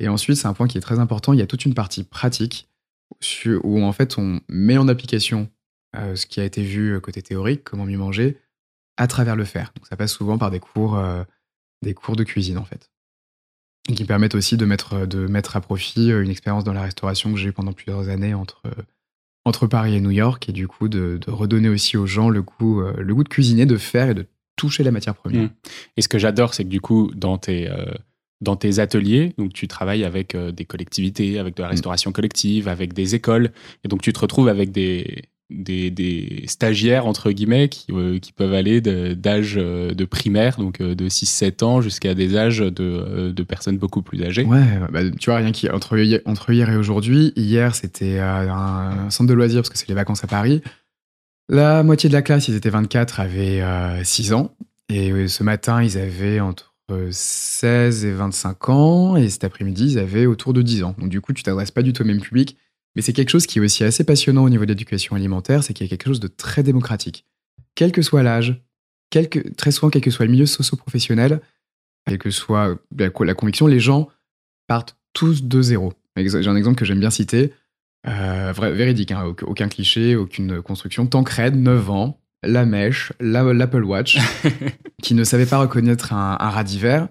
Et 0.00 0.08
ensuite, 0.08 0.38
c'est 0.38 0.48
un 0.48 0.54
point 0.54 0.68
qui 0.68 0.78
est 0.78 0.82
très 0.82 0.98
important, 0.98 1.34
il 1.34 1.38
y 1.38 1.42
a 1.42 1.46
toute 1.46 1.66
une 1.66 1.74
partie 1.74 2.02
pratique 2.02 2.66
où 3.64 3.82
en 3.82 3.92
fait 3.92 4.18
on 4.18 4.40
met 4.48 4.76
en 4.76 4.86
application 4.86 5.50
euh, 5.96 6.14
ce 6.14 6.26
qui 6.26 6.40
a 6.40 6.44
été 6.44 6.62
vu 6.62 6.94
euh, 6.94 7.00
côté 7.00 7.20
théorique, 7.22 7.64
comment 7.64 7.84
mieux 7.84 7.98
manger, 7.98 8.38
à 8.96 9.06
travers 9.06 9.36
le 9.36 9.44
faire. 9.44 9.72
Donc 9.76 9.86
ça 9.86 9.96
passe 9.96 10.12
souvent 10.12 10.38
par 10.38 10.50
des 10.50 10.60
cours, 10.60 11.02
des 11.82 11.94
cours 11.94 12.16
de 12.16 12.24
cuisine 12.24 12.58
en 12.58 12.64
fait. 12.64 12.90
Et 13.88 13.94
qui 13.94 14.04
permettent 14.04 14.34
aussi 14.34 14.56
de 14.56 14.64
mettre, 14.64 15.06
de 15.06 15.26
mettre 15.26 15.56
à 15.56 15.60
profit 15.60 16.12
euh, 16.12 16.22
une 16.22 16.30
expérience 16.30 16.64
dans 16.64 16.72
la 16.72 16.82
restauration 16.82 17.32
que 17.32 17.38
j'ai 17.38 17.48
eu 17.48 17.52
pendant 17.52 17.72
plusieurs 17.72 18.08
années 18.08 18.34
entre, 18.34 18.62
euh, 18.66 18.82
entre 19.44 19.66
Paris 19.66 19.96
et 19.96 20.00
New 20.00 20.10
York, 20.10 20.48
et 20.48 20.52
du 20.52 20.68
coup 20.68 20.88
de, 20.88 21.18
de 21.24 21.30
redonner 21.30 21.68
aussi 21.68 21.96
aux 21.96 22.06
gens 22.06 22.28
le 22.28 22.42
goût, 22.42 22.82
euh, 22.82 22.94
le 22.98 23.14
goût 23.14 23.24
de 23.24 23.28
cuisiner, 23.28 23.66
de 23.66 23.76
faire 23.76 24.10
et 24.10 24.14
de 24.14 24.26
toucher 24.56 24.82
la 24.84 24.90
matière 24.90 25.14
première. 25.14 25.44
Mm. 25.44 25.50
Et 25.96 26.02
ce 26.02 26.08
que 26.08 26.18
j'adore, 26.18 26.54
c'est 26.54 26.64
que 26.64 26.68
du 26.68 26.80
coup, 26.80 27.10
dans 27.14 27.38
tes, 27.38 27.68
euh, 27.68 27.86
dans 28.40 28.56
tes 28.56 28.78
ateliers, 28.78 29.34
donc 29.38 29.52
tu 29.52 29.66
travailles 29.66 30.04
avec 30.04 30.34
euh, 30.34 30.52
des 30.52 30.64
collectivités, 30.64 31.38
avec 31.38 31.56
de 31.56 31.62
la 31.62 31.68
restauration 31.68 32.12
collective, 32.12 32.68
avec 32.68 32.92
des 32.92 33.14
écoles, 33.14 33.52
et 33.84 33.88
donc 33.88 34.02
tu 34.02 34.12
te 34.12 34.20
retrouves 34.20 34.48
avec 34.48 34.70
des, 34.70 35.22
des, 35.50 36.44
stagiaires, 36.46 37.06
entre 37.06 37.30
guillemets, 37.30 37.68
qui, 37.68 37.86
euh, 37.90 38.18
peuvent 38.36 38.52
aller 38.52 38.80
d'âge 38.80 39.54
euh, 39.56 39.94
de 39.94 40.04
primaire, 40.04 40.58
donc 40.58 40.80
euh, 40.80 40.94
de 40.94 41.08
6-7 41.08 41.64
ans, 41.64 41.80
jusqu'à 41.80 42.14
des 42.14 42.36
âges 42.36 42.58
de, 42.58 43.42
personnes 43.42 43.78
beaucoup 43.78 44.02
plus 44.02 44.22
âgées. 44.22 44.44
Ouais, 44.44 44.64
bah, 44.92 45.00
tu 45.18 45.30
vois, 45.30 45.38
rien 45.38 45.52
qui 45.52 45.70
entre, 45.70 45.96
entre 46.26 46.52
hier 46.52 46.68
et 46.70 46.76
aujourd'hui, 46.76 47.32
hier 47.34 47.74
c'était 47.74 48.18
un, 48.18 49.08
centre 49.10 49.28
de 49.28 49.34
loisirs 49.34 49.62
parce 49.62 49.70
que 49.70 49.78
c'est 49.78 49.88
les 49.88 49.94
vacances 49.94 50.22
à 50.22 50.26
Paris. 50.26 50.62
La 51.48 51.82
moitié 51.82 52.10
de 52.10 52.14
la 52.14 52.20
classe, 52.20 52.48
ils 52.48 52.54
étaient 52.54 52.68
24, 52.68 53.20
avaient 53.20 53.62
euh, 53.62 54.04
6 54.04 54.34
ans. 54.34 54.54
Et 54.90 55.28
ce 55.28 55.42
matin, 55.42 55.82
ils 55.82 55.96
avaient 55.96 56.40
entre 56.40 56.74
16 57.10 58.04
et 58.04 58.12
25 58.12 58.68
ans. 58.68 59.16
Et 59.16 59.30
cet 59.30 59.44
après-midi, 59.44 59.92
ils 59.92 59.98
avaient 59.98 60.26
autour 60.26 60.52
de 60.52 60.60
10 60.60 60.82
ans. 60.82 60.94
Donc 60.98 61.08
du 61.08 61.22
coup, 61.22 61.32
tu 61.32 61.42
t'adresses 61.42 61.70
pas 61.70 61.82
du 61.82 61.94
tout 61.94 62.02
au 62.02 62.06
même 62.06 62.20
public. 62.20 62.58
Mais 62.96 63.02
c'est 63.02 63.12
quelque 63.12 63.30
chose 63.30 63.46
qui 63.46 63.58
est 63.58 63.62
aussi 63.62 63.84
assez 63.84 64.04
passionnant 64.04 64.44
au 64.44 64.48
niveau 64.48 64.64
de 64.64 64.70
l'éducation 64.70 65.14
alimentaire, 65.14 65.62
c'est 65.62 65.74
qu'il 65.74 65.86
y 65.86 65.88
a 65.88 65.90
quelque 65.90 66.06
chose 66.06 66.20
de 66.20 66.28
très 66.28 66.62
démocratique. 66.62 67.24
Quel 67.74 67.92
que 67.92 68.02
soit 68.02 68.22
l'âge, 68.22 68.62
très 69.56 69.70
souvent, 69.70 69.90
quel 69.90 70.02
que 70.02 70.10
soit 70.10 70.24
le 70.24 70.32
milieu 70.32 70.46
socio-professionnel, 70.46 71.40
quelle 72.06 72.18
que 72.18 72.30
soit 72.30 72.78
la, 72.96 73.10
la 73.20 73.34
conviction, 73.34 73.66
les 73.66 73.80
gens 73.80 74.08
partent 74.66 74.96
tous 75.12 75.44
de 75.44 75.62
zéro. 75.62 75.92
J'ai 76.16 76.48
un 76.48 76.56
exemple 76.56 76.76
que 76.76 76.84
j'aime 76.84 77.00
bien 77.00 77.10
citer, 77.10 77.52
euh, 78.06 78.52
vrai, 78.54 78.72
véridique, 78.72 79.12
hein, 79.12 79.34
aucun 79.42 79.68
cliché, 79.68 80.16
aucune 80.16 80.62
construction. 80.62 81.06
Tancred, 81.06 81.54
9 81.56 81.90
ans, 81.90 82.20
la 82.42 82.64
mèche, 82.64 83.12
l'Apple 83.20 83.84
Watch, 83.84 84.18
qui 85.02 85.14
ne 85.14 85.24
savait 85.24 85.46
pas 85.46 85.58
reconnaître 85.58 86.12
un, 86.12 86.36
un 86.38 86.50
rat 86.50 86.64
d'hiver. 86.64 87.08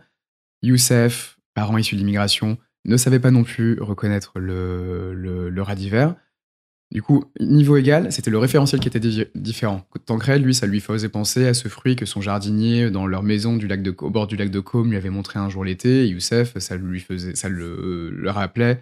Youssef, 0.61 1.37
parent 1.53 1.77
issu 1.77 1.95
de 1.95 1.99
l'immigration, 1.99 2.57
ne 2.87 2.97
savait 2.97 3.19
pas 3.19 3.31
non 3.31 3.43
plus 3.43 3.79
reconnaître 3.81 4.39
le, 4.39 5.13
le, 5.13 5.61
rat 5.61 5.75
d'hiver. 5.75 6.15
Du 6.91 7.01
coup, 7.01 7.25
niveau 7.39 7.75
égal, 7.75 8.11
c'était 8.11 8.31
le 8.31 8.37
référentiel 8.37 8.79
qui 8.79 8.87
était 8.87 9.27
différent. 9.35 9.85
Tancred, 10.05 10.41
lui, 10.41 10.53
ça 10.53 10.67
lui 10.67 10.79
faisait 10.79 11.09
penser 11.09 11.45
à 11.45 11.53
ce 11.53 11.67
fruit 11.67 11.97
que 11.97 12.05
son 12.05 12.21
jardinier, 12.21 12.89
dans 12.89 13.05
leur 13.05 13.23
maison 13.23 13.57
du 13.57 13.67
lac 13.67 13.81
de, 13.81 13.93
au 13.99 14.09
bord 14.09 14.27
du 14.27 14.37
lac 14.37 14.49
de 14.49 14.59
Côme, 14.61 14.89
lui 14.89 14.97
avait 14.97 15.09
montré 15.09 15.37
un 15.37 15.49
jour 15.49 15.65
l'été. 15.65 16.07
Youssef, 16.07 16.57
ça, 16.59 16.77
lui 16.77 17.01
faisait, 17.01 17.35
ça 17.35 17.49
le, 17.49 18.09
le 18.09 18.29
rappelait 18.29 18.81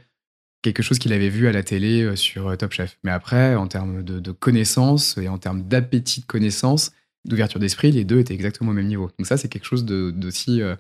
quelque 0.66 0.82
chose 0.82 0.98
qu'il 0.98 1.14
avait 1.14 1.30
vu 1.30 1.48
à 1.48 1.52
la 1.52 1.62
télé 1.62 2.02
euh, 2.02 2.16
sur 2.16 2.48
euh, 2.48 2.56
Top 2.56 2.72
Chef. 2.72 2.98
Mais 3.04 3.12
après, 3.12 3.56
en 3.56 3.68
termes 3.68 4.04
de, 4.04 4.32
connaissances 4.32 5.18
et 5.18 5.28
en 5.28 5.38
termes 5.38 5.62
d'appétit 5.62 6.22
de 6.22 6.26
connaissances, 6.26 6.92
d'ouverture 7.24 7.60
d'esprit, 7.60 7.92
les 7.92 8.04
deux 8.04 8.20
étaient 8.20 8.34
exactement 8.34 8.72
au 8.72 8.74
même 8.74 8.88
niveau. 8.88 9.10
Donc 9.18 9.28
ça, 9.28 9.38
c'est 9.38 9.48
quelque 9.48 9.66
chose 9.66 9.86
d'aussi 9.86 10.62
euh, 10.62 10.76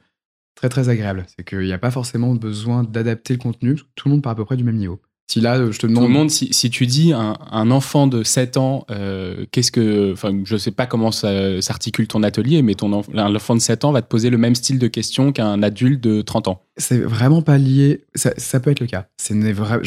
très 0.55 0.69
très 0.69 0.89
agréable. 0.89 1.25
C'est 1.35 1.47
qu'il 1.47 1.59
n'y 1.59 1.73
a 1.73 1.77
pas 1.77 1.91
forcément 1.91 2.33
besoin 2.33 2.83
d'adapter 2.83 3.33
le 3.33 3.39
contenu, 3.39 3.75
tout 3.95 4.07
le 4.07 4.13
monde 4.13 4.23
part 4.23 4.31
à 4.31 4.35
peu 4.35 4.45
près 4.45 4.57
du 4.57 4.63
même 4.63 4.77
niveau. 4.77 4.99
Si 5.27 5.41
là, 5.41 5.71
je 5.71 5.79
te 5.79 5.87
demande. 5.87 6.03
Tout 6.03 6.07
le 6.07 6.13
monde, 6.13 6.29
si, 6.29 6.53
si 6.53 6.69
tu 6.69 6.85
dis 6.85 7.11
un, 7.11 7.35
un, 7.51 7.71
enfant 7.71 8.05
de 8.05 8.21
7 8.21 8.57
ans, 8.57 8.85
euh, 8.91 9.45
qu'est-ce 9.51 9.71
que. 9.71 10.13
Enfin, 10.13 10.39
je 10.43 10.55
sais 10.55 10.69
pas 10.69 10.85
comment 10.85 11.11
s'articule 11.11 12.07
ton 12.07 12.21
atelier, 12.21 12.61
mais 12.61 12.75
ton 12.75 13.03
l'enfant 13.11 13.55
de 13.55 13.59
7 13.59 13.85
ans 13.85 13.91
va 13.91 14.03
te 14.03 14.07
poser 14.07 14.29
le 14.29 14.37
même 14.37 14.53
style 14.53 14.77
de 14.77 14.87
questions 14.87 15.31
qu'un 15.31 15.63
adulte 15.63 15.99
de 15.99 16.21
30 16.21 16.47
ans. 16.47 16.61
C'est 16.77 16.99
vraiment 16.99 17.41
pas 17.41 17.57
lié. 17.57 18.03
Ça, 18.13 18.33
ça 18.37 18.59
peut 18.59 18.69
être 18.69 18.81
le 18.81 18.85
cas. 18.85 19.07
Je 19.27 19.33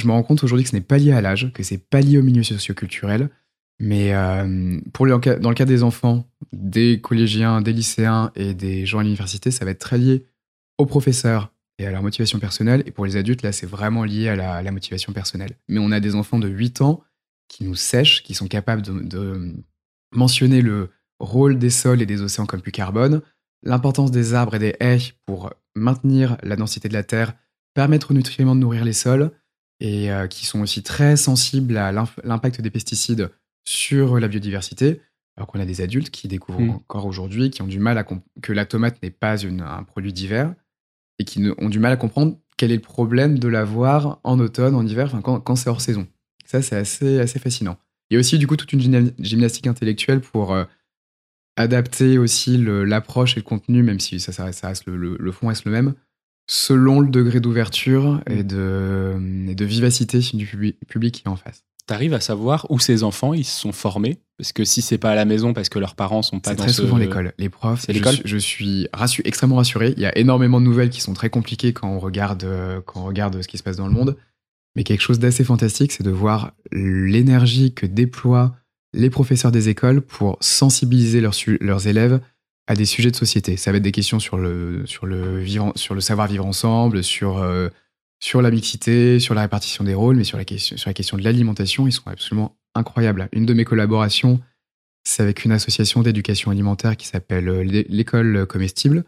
me 0.06 0.10
rends 0.10 0.24
compte 0.24 0.42
aujourd'hui 0.42 0.64
que 0.64 0.70
ce 0.70 0.76
n'est 0.76 0.82
pas 0.82 0.98
lié 0.98 1.12
à 1.12 1.20
l'âge, 1.20 1.52
que 1.54 1.62
c'est 1.62 1.78
pas 1.88 2.00
lié 2.00 2.18
au 2.18 2.22
milieu 2.22 2.42
socioculturel. 2.42 3.30
Mais 3.80 4.12
euh, 4.12 4.80
pour 4.92 5.06
le, 5.06 5.16
dans 5.38 5.50
le 5.50 5.54
cas 5.54 5.64
des 5.64 5.84
enfants, 5.84 6.26
des 6.52 7.00
collégiens, 7.00 7.60
des 7.60 7.72
lycéens 7.72 8.32
et 8.34 8.54
des 8.54 8.86
gens 8.86 8.98
à 8.98 9.02
l'université, 9.04 9.52
ça 9.52 9.64
va 9.64 9.70
être 9.70 9.78
très 9.78 9.98
lié 9.98 10.26
aux 10.78 10.86
professeurs, 10.86 11.52
et 11.78 11.86
à 11.86 11.90
leur 11.90 12.02
motivation 12.02 12.38
personnelle. 12.38 12.82
Et 12.86 12.90
pour 12.90 13.06
les 13.06 13.16
adultes, 13.16 13.42
là, 13.42 13.52
c'est 13.52 13.66
vraiment 13.66 14.04
lié 14.04 14.28
à 14.28 14.62
la, 14.62 14.72
motivation 14.72 15.12
personnelle. 15.12 15.56
Mais 15.68 15.78
on 15.78 15.92
a 15.92 16.00
des 16.00 16.14
enfants 16.14 16.38
de 16.38 16.48
8 16.48 16.82
ans 16.82 17.02
qui 17.48 17.64
nous 17.64 17.74
sèchent, 17.74 18.22
qui 18.22 18.34
sont 18.34 18.48
capables 18.48 18.82
de, 18.82 19.54
mentionner 20.14 20.62
le 20.62 20.90
rôle 21.20 21.58
des 21.58 21.70
sols 21.70 22.00
et 22.00 22.06
des 22.06 22.22
océans 22.22 22.46
comme 22.46 22.62
plus 22.62 22.72
carbone, 22.72 23.20
l'importance 23.62 24.10
des 24.10 24.32
arbres 24.32 24.54
et 24.54 24.58
des 24.58 24.74
haies 24.80 25.12
pour 25.26 25.52
maintenir 25.74 26.38
la 26.42 26.56
densité 26.56 26.88
de 26.88 26.94
la 26.94 27.02
terre, 27.02 27.34
permettre 27.74 28.10
aux 28.10 28.14
nutriments 28.14 28.54
de 28.54 28.60
nourrir 28.60 28.84
les 28.84 28.94
sols, 28.94 29.30
et 29.80 30.10
euh, 30.10 30.26
qui 30.26 30.46
sont 30.46 30.60
aussi 30.60 30.82
très 30.82 31.16
sensibles 31.16 31.76
à 31.76 31.92
l'impact 31.92 32.62
des 32.62 32.70
pesticides 32.70 33.30
sur 33.66 34.18
la 34.18 34.28
biodiversité, 34.28 35.02
alors 35.36 35.46
qu'on 35.46 35.60
a 35.60 35.66
des 35.66 35.82
adultes 35.82 36.10
qui 36.10 36.26
découvrent 36.26 36.60
mmh. 36.60 36.70
encore 36.70 37.04
aujourd'hui, 37.04 37.50
qui 37.50 37.60
ont 37.60 37.66
du 37.66 37.78
mal 37.78 37.98
à 37.98 38.04
que 38.04 38.52
la 38.52 38.64
tomate 38.64 39.00
n'est 39.02 39.10
pas 39.10 39.44
un 39.46 39.82
produit 39.84 40.14
divers, 40.14 40.54
et 41.18 41.24
qui 41.24 41.44
ont 41.58 41.68
du 41.68 41.78
mal 41.78 41.92
à 41.92 41.96
comprendre 41.96 42.36
quel 42.56 42.70
est 42.72 42.76
le 42.76 42.82
problème 42.82 43.38
de 43.38 43.48
l'avoir 43.48 44.20
en 44.24 44.38
automne, 44.40 44.74
en 44.74 44.86
hiver, 44.86 45.06
enfin, 45.06 45.20
quand, 45.22 45.56
c'est 45.56 45.70
hors 45.70 45.80
saison. 45.80 46.06
Ça, 46.44 46.62
c'est 46.62 46.76
assez, 46.76 47.18
assez 47.20 47.38
fascinant. 47.38 47.78
Il 48.10 48.14
y 48.14 48.16
a 48.16 48.20
aussi 48.20 48.38
du 48.38 48.46
coup 48.46 48.56
toute 48.56 48.72
une 48.72 49.12
gymnastique 49.18 49.66
intellectuelle 49.66 50.20
pour 50.20 50.52
euh, 50.52 50.64
adapter 51.56 52.18
aussi 52.18 52.56
l'approche 52.56 53.36
et 53.36 53.40
le 53.40 53.44
contenu, 53.44 53.82
même 53.82 54.00
si 54.00 54.18
ça, 54.18 54.32
ça, 54.32 54.66
reste 54.68 54.86
le, 54.86 55.32
fond 55.32 55.48
reste 55.48 55.66
le 55.66 55.72
même, 55.72 55.94
selon 56.46 57.00
le 57.00 57.10
degré 57.10 57.40
d'ouverture 57.40 58.22
et 58.26 58.44
de, 58.44 59.46
et 59.48 59.54
de 59.54 59.64
vivacité 59.64 60.20
du 60.20 60.46
public 60.86 61.14
qui 61.14 61.22
est 61.26 61.28
en 61.28 61.36
face 61.36 61.64
tu 61.96 62.14
à 62.14 62.20
savoir 62.20 62.66
où 62.70 62.78
ces 62.78 63.02
enfants 63.02 63.34
ils 63.34 63.44
se 63.44 63.60
sont 63.60 63.72
formés? 63.72 64.18
Parce 64.36 64.52
que 64.52 64.64
si 64.64 64.82
c'est 64.82 64.98
pas 64.98 65.10
à 65.10 65.14
la 65.14 65.24
maison, 65.24 65.52
parce 65.52 65.68
que 65.68 65.78
leurs 65.78 65.96
parents 65.96 66.22
sont 66.22 66.38
pas 66.38 66.54
dans 66.54 66.64
très 66.64 66.72
souvent 66.72 66.96
l'école. 66.96 67.32
Les 67.38 67.48
profs, 67.48 67.84
c'est 67.86 67.92
l'école? 67.92 68.16
Je, 68.24 68.36
suis 68.36 68.88
extrêmement 69.24 69.56
rassuré. 69.56 69.94
Il 69.96 70.02
y 70.02 70.06
a 70.06 70.16
énormément 70.16 70.60
de 70.60 70.66
nouvelles 70.66 70.90
qui 70.90 71.00
sont 71.00 71.14
très 71.14 71.30
compliquées 71.30 71.72
quand 71.72 71.88
on 71.88 71.98
regarde, 71.98 72.44
euh, 72.44 72.80
quand 72.84 73.00
on 73.00 73.04
regarde 73.04 73.42
ce 73.42 73.48
qui 73.48 73.58
se 73.58 73.64
passe 73.64 73.76
dans 73.76 73.88
le 73.88 73.92
monde. 73.92 74.16
Mais 74.76 74.84
quelque 74.84 75.00
chose 75.00 75.18
d'assez 75.18 75.42
fantastique, 75.42 75.90
c'est 75.90 76.04
de 76.04 76.10
voir 76.10 76.52
l'énergie 76.70 77.74
que 77.74 77.84
déploient 77.84 78.54
les 78.92 79.10
professeurs 79.10 79.50
des 79.50 79.68
écoles 79.68 80.00
pour 80.00 80.38
sensibiliser 80.40 81.20
leurs, 81.20 81.34
leurs 81.60 81.88
élèves 81.88 82.20
à 82.68 82.74
des 82.74 82.84
sujets 82.84 83.10
de 83.10 83.16
société. 83.16 83.56
Ça 83.56 83.72
va 83.72 83.78
être 83.78 83.82
des 83.82 83.92
questions 83.92 84.20
sur 84.20 84.36
le, 84.36 84.86
sur 84.86 85.06
le, 85.06 85.38
vivre, 85.38 85.72
sur 85.74 85.94
le 85.94 86.00
savoir 86.00 86.28
vivre 86.28 86.46
ensemble, 86.46 87.02
sur 87.02 87.38
euh, 87.38 87.70
sur 88.20 88.42
la 88.42 88.50
mixité, 88.50 89.20
sur 89.20 89.34
la 89.34 89.42
répartition 89.42 89.84
des 89.84 89.94
rôles, 89.94 90.16
mais 90.16 90.24
sur 90.24 90.38
la 90.38 90.44
question, 90.44 91.16
de 91.16 91.22
l'alimentation, 91.22 91.86
ils 91.86 91.92
sont 91.92 92.06
absolument 92.06 92.56
incroyables. 92.74 93.28
Une 93.32 93.46
de 93.46 93.54
mes 93.54 93.64
collaborations, 93.64 94.40
c'est 95.04 95.22
avec 95.22 95.44
une 95.44 95.52
association 95.52 96.02
d'éducation 96.02 96.50
alimentaire 96.50 96.96
qui 96.96 97.06
s'appelle 97.06 97.48
euh, 97.48 97.62
l'école 97.62 98.46
comestible, 98.46 99.04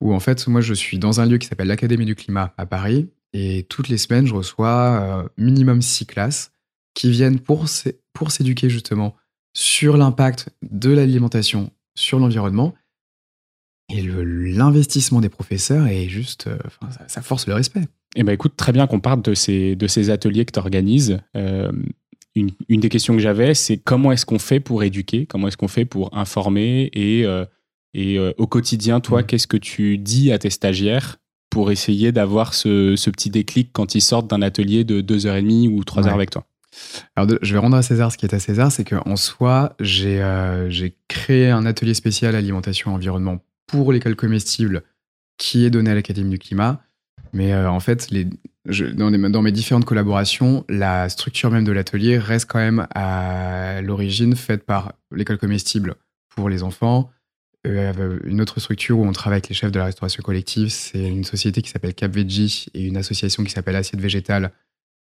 où 0.00 0.14
en 0.14 0.20
fait, 0.20 0.46
moi, 0.48 0.60
je 0.60 0.74
suis 0.74 0.98
dans 0.98 1.20
un 1.20 1.26
lieu 1.26 1.38
qui 1.38 1.46
s'appelle 1.46 1.68
l'Académie 1.68 2.06
du 2.06 2.14
climat 2.14 2.54
à 2.58 2.66
Paris, 2.66 3.08
et 3.32 3.64
toutes 3.68 3.88
les 3.88 3.98
semaines, 3.98 4.26
je 4.26 4.34
reçois 4.34 5.00
euh, 5.24 5.28
minimum 5.38 5.80
six 5.80 6.06
classes 6.06 6.52
qui 6.94 7.10
viennent 7.10 7.40
pour 7.40 7.68
s'éduquer 7.68 8.68
justement 8.68 9.16
sur 9.54 9.96
l'impact 9.96 10.50
de 10.62 10.90
l'alimentation 10.90 11.70
sur 11.94 12.18
l'environnement. 12.18 12.74
Et 13.88 14.02
l'investissement 14.02 15.20
des 15.20 15.28
professeurs 15.28 15.86
est 15.86 16.08
juste, 16.08 16.46
euh, 16.46 16.58
ça 17.08 17.20
force 17.20 17.46
le 17.46 17.54
respect. 17.54 17.82
Eh 18.14 18.22
ben 18.22 18.32
écoute, 18.32 18.54
très 18.56 18.72
bien 18.72 18.86
qu'on 18.86 19.00
parle 19.00 19.22
de 19.22 19.34
ces, 19.34 19.74
de 19.76 19.86
ces 19.86 20.10
ateliers 20.10 20.44
que 20.44 20.52
tu 20.52 20.58
organises. 20.58 21.18
Euh, 21.36 21.72
une, 22.34 22.50
une, 22.68 22.80
des 22.80 22.88
questions 22.88 23.14
que 23.14 23.20
j'avais, 23.20 23.54
c'est 23.54 23.76
comment 23.76 24.12
est-ce 24.12 24.26
qu'on 24.26 24.38
fait 24.38 24.60
pour 24.60 24.82
éduquer? 24.82 25.26
Comment 25.26 25.48
est-ce 25.48 25.56
qu'on 25.56 25.68
fait 25.68 25.84
pour 25.84 26.16
informer? 26.16 26.90
Et, 26.92 27.24
euh, 27.24 27.44
et 27.94 28.18
euh, 28.18 28.32
au 28.38 28.46
quotidien, 28.46 29.00
toi, 29.00 29.20
mmh. 29.22 29.26
qu'est-ce 29.26 29.46
que 29.46 29.56
tu 29.56 29.98
dis 29.98 30.32
à 30.32 30.38
tes 30.38 30.50
stagiaires 30.50 31.18
pour 31.50 31.70
essayer 31.70 32.12
d'avoir 32.12 32.54
ce, 32.54 32.96
ce, 32.96 33.10
petit 33.10 33.28
déclic 33.28 33.70
quand 33.72 33.94
ils 33.94 34.00
sortent 34.00 34.28
d'un 34.28 34.40
atelier 34.40 34.84
de 34.84 35.02
2h30 35.02 35.68
ou 35.68 35.84
3 35.84 36.08
heures 36.08 36.14
avec 36.14 36.30
toi? 36.30 36.46
Alors, 37.16 37.30
je 37.42 37.52
vais 37.52 37.58
rendre 37.58 37.76
à 37.76 37.82
César 37.82 38.10
ce 38.10 38.16
qui 38.16 38.24
est 38.24 38.34
à 38.34 38.38
César, 38.38 38.72
c'est 38.72 38.84
qu'en 38.84 39.16
soi, 39.16 39.74
j'ai 39.78 40.24
j'ai 40.70 40.96
créé 41.08 41.50
un 41.50 41.66
atelier 41.66 41.92
spécial 41.92 42.34
alimentation 42.34 42.94
environnement 42.94 43.40
pour 43.72 43.92
l'école 43.92 44.14
comestible 44.14 44.82
qui 45.38 45.64
est 45.64 45.70
donné 45.70 45.90
à 45.90 45.94
l'Académie 45.94 46.30
du 46.30 46.38
climat. 46.38 46.84
Mais 47.32 47.52
euh, 47.52 47.68
en 47.70 47.80
fait, 47.80 48.10
les, 48.10 48.26
dans, 48.94 49.10
dans, 49.10 49.42
mes 49.42 49.50
différentes 49.50 49.86
collaborations, 49.86 50.64
la 50.68 51.08
structure 51.08 51.50
même 51.50 51.64
de 51.64 51.72
l'atelier 51.72 52.18
reste 52.18 52.48
quand 52.48 52.58
même 52.58 52.86
à 52.94 53.80
l'origine 53.82 54.36
faite 54.36 54.64
par 54.64 54.92
l'école 55.10 55.38
comestible 55.38 55.96
pour 56.28 56.48
les 56.48 56.62
enfants. 56.62 57.10
Euh, 57.66 58.18
une 58.24 58.40
autre 58.40 58.60
structure 58.60 58.98
où 58.98 59.06
on 59.06 59.12
travaille 59.12 59.36
avec 59.36 59.48
les 59.48 59.54
chefs 59.54 59.72
de 59.72 59.78
la 59.78 59.86
restauration 59.86 60.22
collective, 60.22 60.68
c'est 60.68 61.08
une 61.08 61.24
société 61.24 61.62
qui 61.62 61.70
s'appelle 61.70 61.94
Cap 61.94 62.12
Veggie 62.12 62.66
et 62.74 62.86
une 62.86 62.96
association 62.96 63.42
qui 63.42 63.50
s'appelle 63.50 63.76
Assiette 63.76 64.00
Végétale 64.00 64.52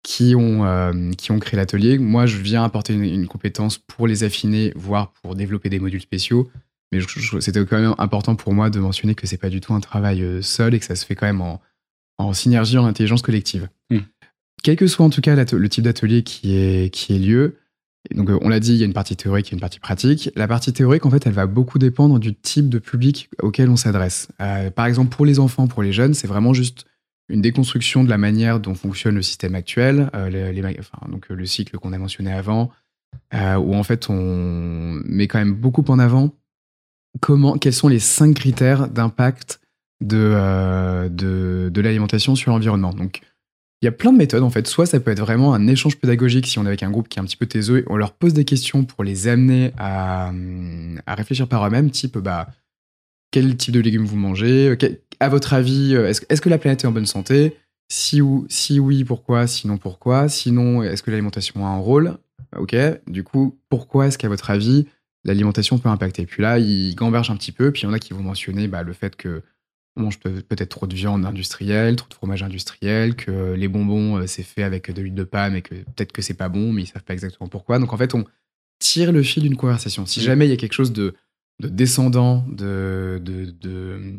qui 0.03 0.35
ont, 0.35 0.65
euh, 0.65 1.11
qui 1.17 1.31
ont 1.31 1.39
créé 1.39 1.57
l'atelier. 1.57 1.97
Moi, 1.97 2.25
je 2.25 2.37
viens 2.37 2.63
apporter 2.63 2.93
une, 2.93 3.27
compétence 3.27 3.77
pour 3.77 4.07
les 4.07 4.23
affiner, 4.23 4.71
voire 4.75 5.11
pour 5.21 5.35
développer 5.35 5.69
des 5.69 5.79
modules 5.79 6.01
spéciaux. 6.01 6.49
Mais 6.91 6.99
c'était 7.39 7.65
quand 7.65 7.79
même 7.79 7.95
important 7.97 8.35
pour 8.35 8.53
moi 8.53 8.69
de 8.69 8.79
mentionner 8.79 9.13
que 9.13 9.27
c'est 9.27 9.37
pas 9.37 9.49
du 9.49 9.59
tout 9.59 9.73
un 9.73 9.79
travail 9.79 10.41
seul 10.41 10.73
et 10.73 10.79
que 10.79 10.85
ça 10.85 10.95
se 10.95 11.05
fait 11.05 11.15
quand 11.15 11.25
même 11.25 11.41
en, 11.41 11.61
en 12.17 12.33
synergie, 12.33 12.77
en 12.77 12.85
intelligence 12.85 13.21
collective. 13.21 13.69
Hmm. 13.89 13.99
Quel 14.63 14.75
que 14.75 14.87
soit 14.87 15.05
en 15.05 15.09
tout 15.09 15.21
cas 15.21 15.35
le 15.35 15.69
type 15.69 15.83
d'atelier 15.83 16.23
qui 16.23 16.55
est, 16.55 16.93
qui 16.93 17.15
est 17.15 17.19
lieu, 17.19 17.57
donc 18.13 18.29
euh, 18.29 18.39
on 18.41 18.49
l'a 18.49 18.59
dit, 18.59 18.73
il 18.73 18.77
y 18.77 18.83
a 18.83 18.85
une 18.85 18.93
partie 18.93 19.15
théorique 19.15 19.51
et 19.51 19.55
une 19.55 19.59
partie 19.59 19.79
pratique. 19.79 20.29
La 20.35 20.47
partie 20.47 20.73
théorique, 20.73 21.05
en 21.05 21.09
fait, 21.09 21.25
elle 21.25 21.33
va 21.33 21.45
beaucoup 21.45 21.79
dépendre 21.79 22.19
du 22.19 22.33
type 22.33 22.69
de 22.69 22.79
public 22.79 23.29
auquel 23.41 23.69
on 23.69 23.75
s'adresse. 23.75 24.29
Euh, 24.41 24.71
par 24.71 24.85
exemple, 24.85 25.15
pour 25.15 25.25
les 25.25 25.39
enfants, 25.39 25.67
pour 25.67 25.83
les 25.83 25.91
jeunes, 25.91 26.13
c'est 26.13 26.27
vraiment 26.27 26.53
juste 26.53 26.85
une 27.29 27.41
déconstruction 27.41 28.03
de 28.03 28.09
la 28.09 28.17
manière 28.17 28.59
dont 28.59 28.73
fonctionne 28.73 29.15
le 29.15 29.21
système 29.21 29.55
actuel, 29.55 30.09
euh, 30.15 30.29
les, 30.29 30.79
enfin, 30.79 30.99
donc 31.11 31.27
le 31.27 31.45
cycle 31.45 31.77
qu'on 31.77 31.91
a 31.91 31.97
mentionné 31.97 32.31
avant, 32.31 32.71
où 33.33 33.75
en 33.75 33.83
fait 33.83 34.09
on 34.09 35.01
met 35.05 35.27
quand 35.27 35.39
même 35.39 35.53
beaucoup 35.53 35.83
en 35.89 35.99
avant 35.99 36.33
comment, 37.19 37.57
quels 37.57 37.73
sont 37.73 37.87
les 37.87 37.99
cinq 37.99 38.35
critères 38.35 38.87
d'impact 38.87 39.59
euh, 40.13 41.09
de, 41.09 41.69
de, 41.73 41.81
l'alimentation 41.81 42.35
sur 42.35 42.51
l'environnement. 42.51 42.93
Donc, 42.93 43.21
il 43.81 43.85
y 43.85 43.87
a 43.87 43.91
plein 43.91 44.13
de 44.13 44.17
méthodes 44.17 44.43
en 44.43 44.49
fait. 44.49 44.67
Soit 44.67 44.85
ça 44.85 44.99
peut 44.99 45.11
être 45.11 45.19
vraiment 45.19 45.53
un 45.53 45.67
échange 45.67 45.97
pédagogique 45.97 46.45
si 46.45 46.59
on 46.59 46.63
est 46.65 46.67
avec 46.67 46.83
un 46.83 46.91
groupe 46.91 47.07
qui 47.07 47.17
est 47.17 47.21
un 47.21 47.25
petit 47.25 47.37
peu 47.37 47.47
taiseux, 47.47 47.83
on 47.87 47.95
leur 47.95 48.13
pose 48.13 48.33
des 48.33 48.45
questions 48.45 48.83
pour 48.85 49.03
les 49.03 49.27
amener 49.27 49.71
à, 49.77 50.31
à 51.07 51.15
réfléchir 51.15 51.47
par 51.47 51.65
eux-mêmes, 51.65 51.89
type 51.89 52.17
bah, 52.17 52.47
quel 53.31 53.55
type 53.57 53.73
de 53.73 53.79
légumes 53.79 54.05
vous 54.05 54.17
mangez, 54.17 54.77
à 55.19 55.29
votre 55.29 55.53
avis, 55.53 55.95
euh, 55.95 56.07
est-ce, 56.07 56.21
est 56.29 56.39
que 56.39 56.49
la 56.49 56.57
planète 56.57 56.83
est 56.83 56.87
en 56.87 56.91
bonne 56.91 57.05
santé 57.05 57.57
si, 57.89 58.21
si 58.49 58.79
oui, 58.79 59.03
pourquoi 59.03 59.47
Sinon, 59.47 59.77
pourquoi 59.77 60.27
Sinon, 60.27 60.83
est-ce 60.83 61.01
que 61.01 61.09
l'alimentation 61.09 61.65
a 61.65 61.69
un 61.69 61.77
rôle? 61.77 62.17
Ok, 62.57 62.75
du 63.07 63.23
coup, 63.23 63.57
pourquoi 63.69 64.07
est-ce 64.07 64.17
qu'à 64.17 64.27
votre 64.27 64.49
avis, 64.49 64.87
l'alimentation 65.27 65.77
peut 65.77 65.89
impacter 65.89 66.25
Puis 66.25 66.41
là, 66.41 66.57
ils 66.57 66.95
gambergent 66.95 67.29
un 67.29 67.37
petit 67.37 67.51
peu, 67.51 67.71
puis 67.71 67.83
il 67.83 67.85
y 67.85 67.87
en 67.87 67.93
a 67.93 67.99
qui 67.99 68.13
vont 68.13 68.23
mentionner 68.23 68.67
bah, 68.67 68.81
le 68.81 68.93
fait 68.93 69.15
que 69.15 69.43
on 69.95 70.03
mange 70.03 70.19
peut-être 70.19 70.69
trop 70.69 70.85
de 70.85 70.95
viande 70.95 71.25
industrielle, 71.25 71.95
trop 71.95 72.07
de 72.07 72.13
fromage 72.13 72.43
industriel, 72.43 73.15
que 73.15 73.53
les 73.53 73.67
bonbons, 73.67 74.27
c'est 74.27 74.43
fait 74.43 74.61
avec 74.61 74.91
de 74.91 75.01
l'huile 75.01 75.15
de 75.15 75.23
palme 75.23 75.55
et 75.55 75.63
que 75.63 75.73
peut-être 75.73 76.11
que 76.11 76.21
c'est 76.21 76.35
pas 76.35 76.49
bon, 76.49 76.71
mais 76.71 76.83
ils 76.83 76.87
savent 76.87 77.03
pas 77.03 77.13
exactement 77.13 77.49
pourquoi. 77.49 77.79
Donc 77.79 77.93
en 77.93 77.97
fait, 77.97 78.13
on 78.13 78.23
tire 78.79 79.11
le 79.11 79.23
fil 79.23 79.41
d'une 79.41 79.57
conversation. 79.57 80.05
Si 80.05 80.19
mmh. 80.19 80.23
jamais 80.23 80.45
il 80.45 80.49
y 80.49 80.53
a 80.53 80.57
quelque 80.57 80.73
chose 80.73 80.93
de, 80.93 81.15
descendant, 81.59 82.45
de, 82.47 83.19
de, 83.23 84.13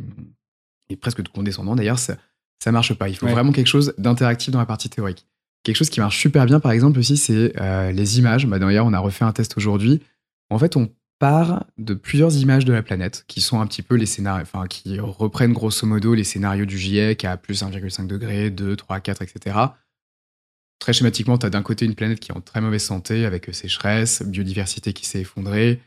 et 0.90 0.96
presque 0.96 1.22
de 1.22 1.28
condescendant 1.28 1.76
d'ailleurs, 1.76 1.98
ça, 2.00 2.16
ça 2.62 2.72
marche 2.72 2.94
pas. 2.94 3.08
Il 3.08 3.16
faut 3.16 3.28
vraiment 3.28 3.52
quelque 3.52 3.68
chose 3.68 3.94
d'interactif 3.98 4.50
dans 4.50 4.58
la 4.58 4.66
partie 4.66 4.88
théorique. 4.88 5.26
Quelque 5.62 5.76
chose 5.76 5.90
qui 5.90 6.00
marche 6.00 6.18
super 6.18 6.46
bien, 6.46 6.60
par 6.60 6.72
exemple, 6.72 6.98
aussi, 6.98 7.16
c'est 7.16 7.52
euh, 7.60 7.92
les 7.92 8.18
images. 8.18 8.46
Bah, 8.46 8.58
D'ailleurs, 8.58 8.86
on 8.86 8.92
a 8.92 8.98
refait 8.98 9.24
un 9.24 9.32
test 9.32 9.56
aujourd'hui. 9.56 10.00
En 10.50 10.58
fait, 10.58 10.76
on 10.76 10.90
part 11.18 11.64
de 11.78 11.94
plusieurs 11.94 12.36
images 12.36 12.64
de 12.64 12.72
la 12.72 12.82
planète 12.82 13.24
qui 13.26 13.40
sont 13.40 13.60
un 13.60 13.66
petit 13.66 13.82
peu 13.82 13.96
les 13.96 14.06
scénarios, 14.06 14.42
enfin, 14.42 14.66
qui 14.66 15.00
reprennent 15.00 15.52
grosso 15.52 15.86
modo 15.86 16.14
les 16.14 16.24
scénarios 16.24 16.64
du 16.64 16.78
GIEC 16.78 17.24
à 17.24 17.36
plus 17.36 17.62
1,5 17.62 18.06
degré, 18.06 18.50
2, 18.50 18.76
3, 18.76 19.00
4, 19.00 19.22
etc. 19.22 19.56
Très 20.78 20.92
schématiquement, 20.92 21.38
tu 21.38 21.46
as 21.46 21.50
d'un 21.50 21.62
côté 21.62 21.86
une 21.86 21.94
planète 21.94 22.20
qui 22.20 22.30
est 22.30 22.36
en 22.36 22.40
très 22.40 22.60
mauvaise 22.60 22.84
santé 22.84 23.24
avec 23.24 23.52
sécheresse, 23.52 24.22
biodiversité 24.22 24.92
qui 24.92 25.06
s'est 25.06 25.20
effondrée, 25.20 25.80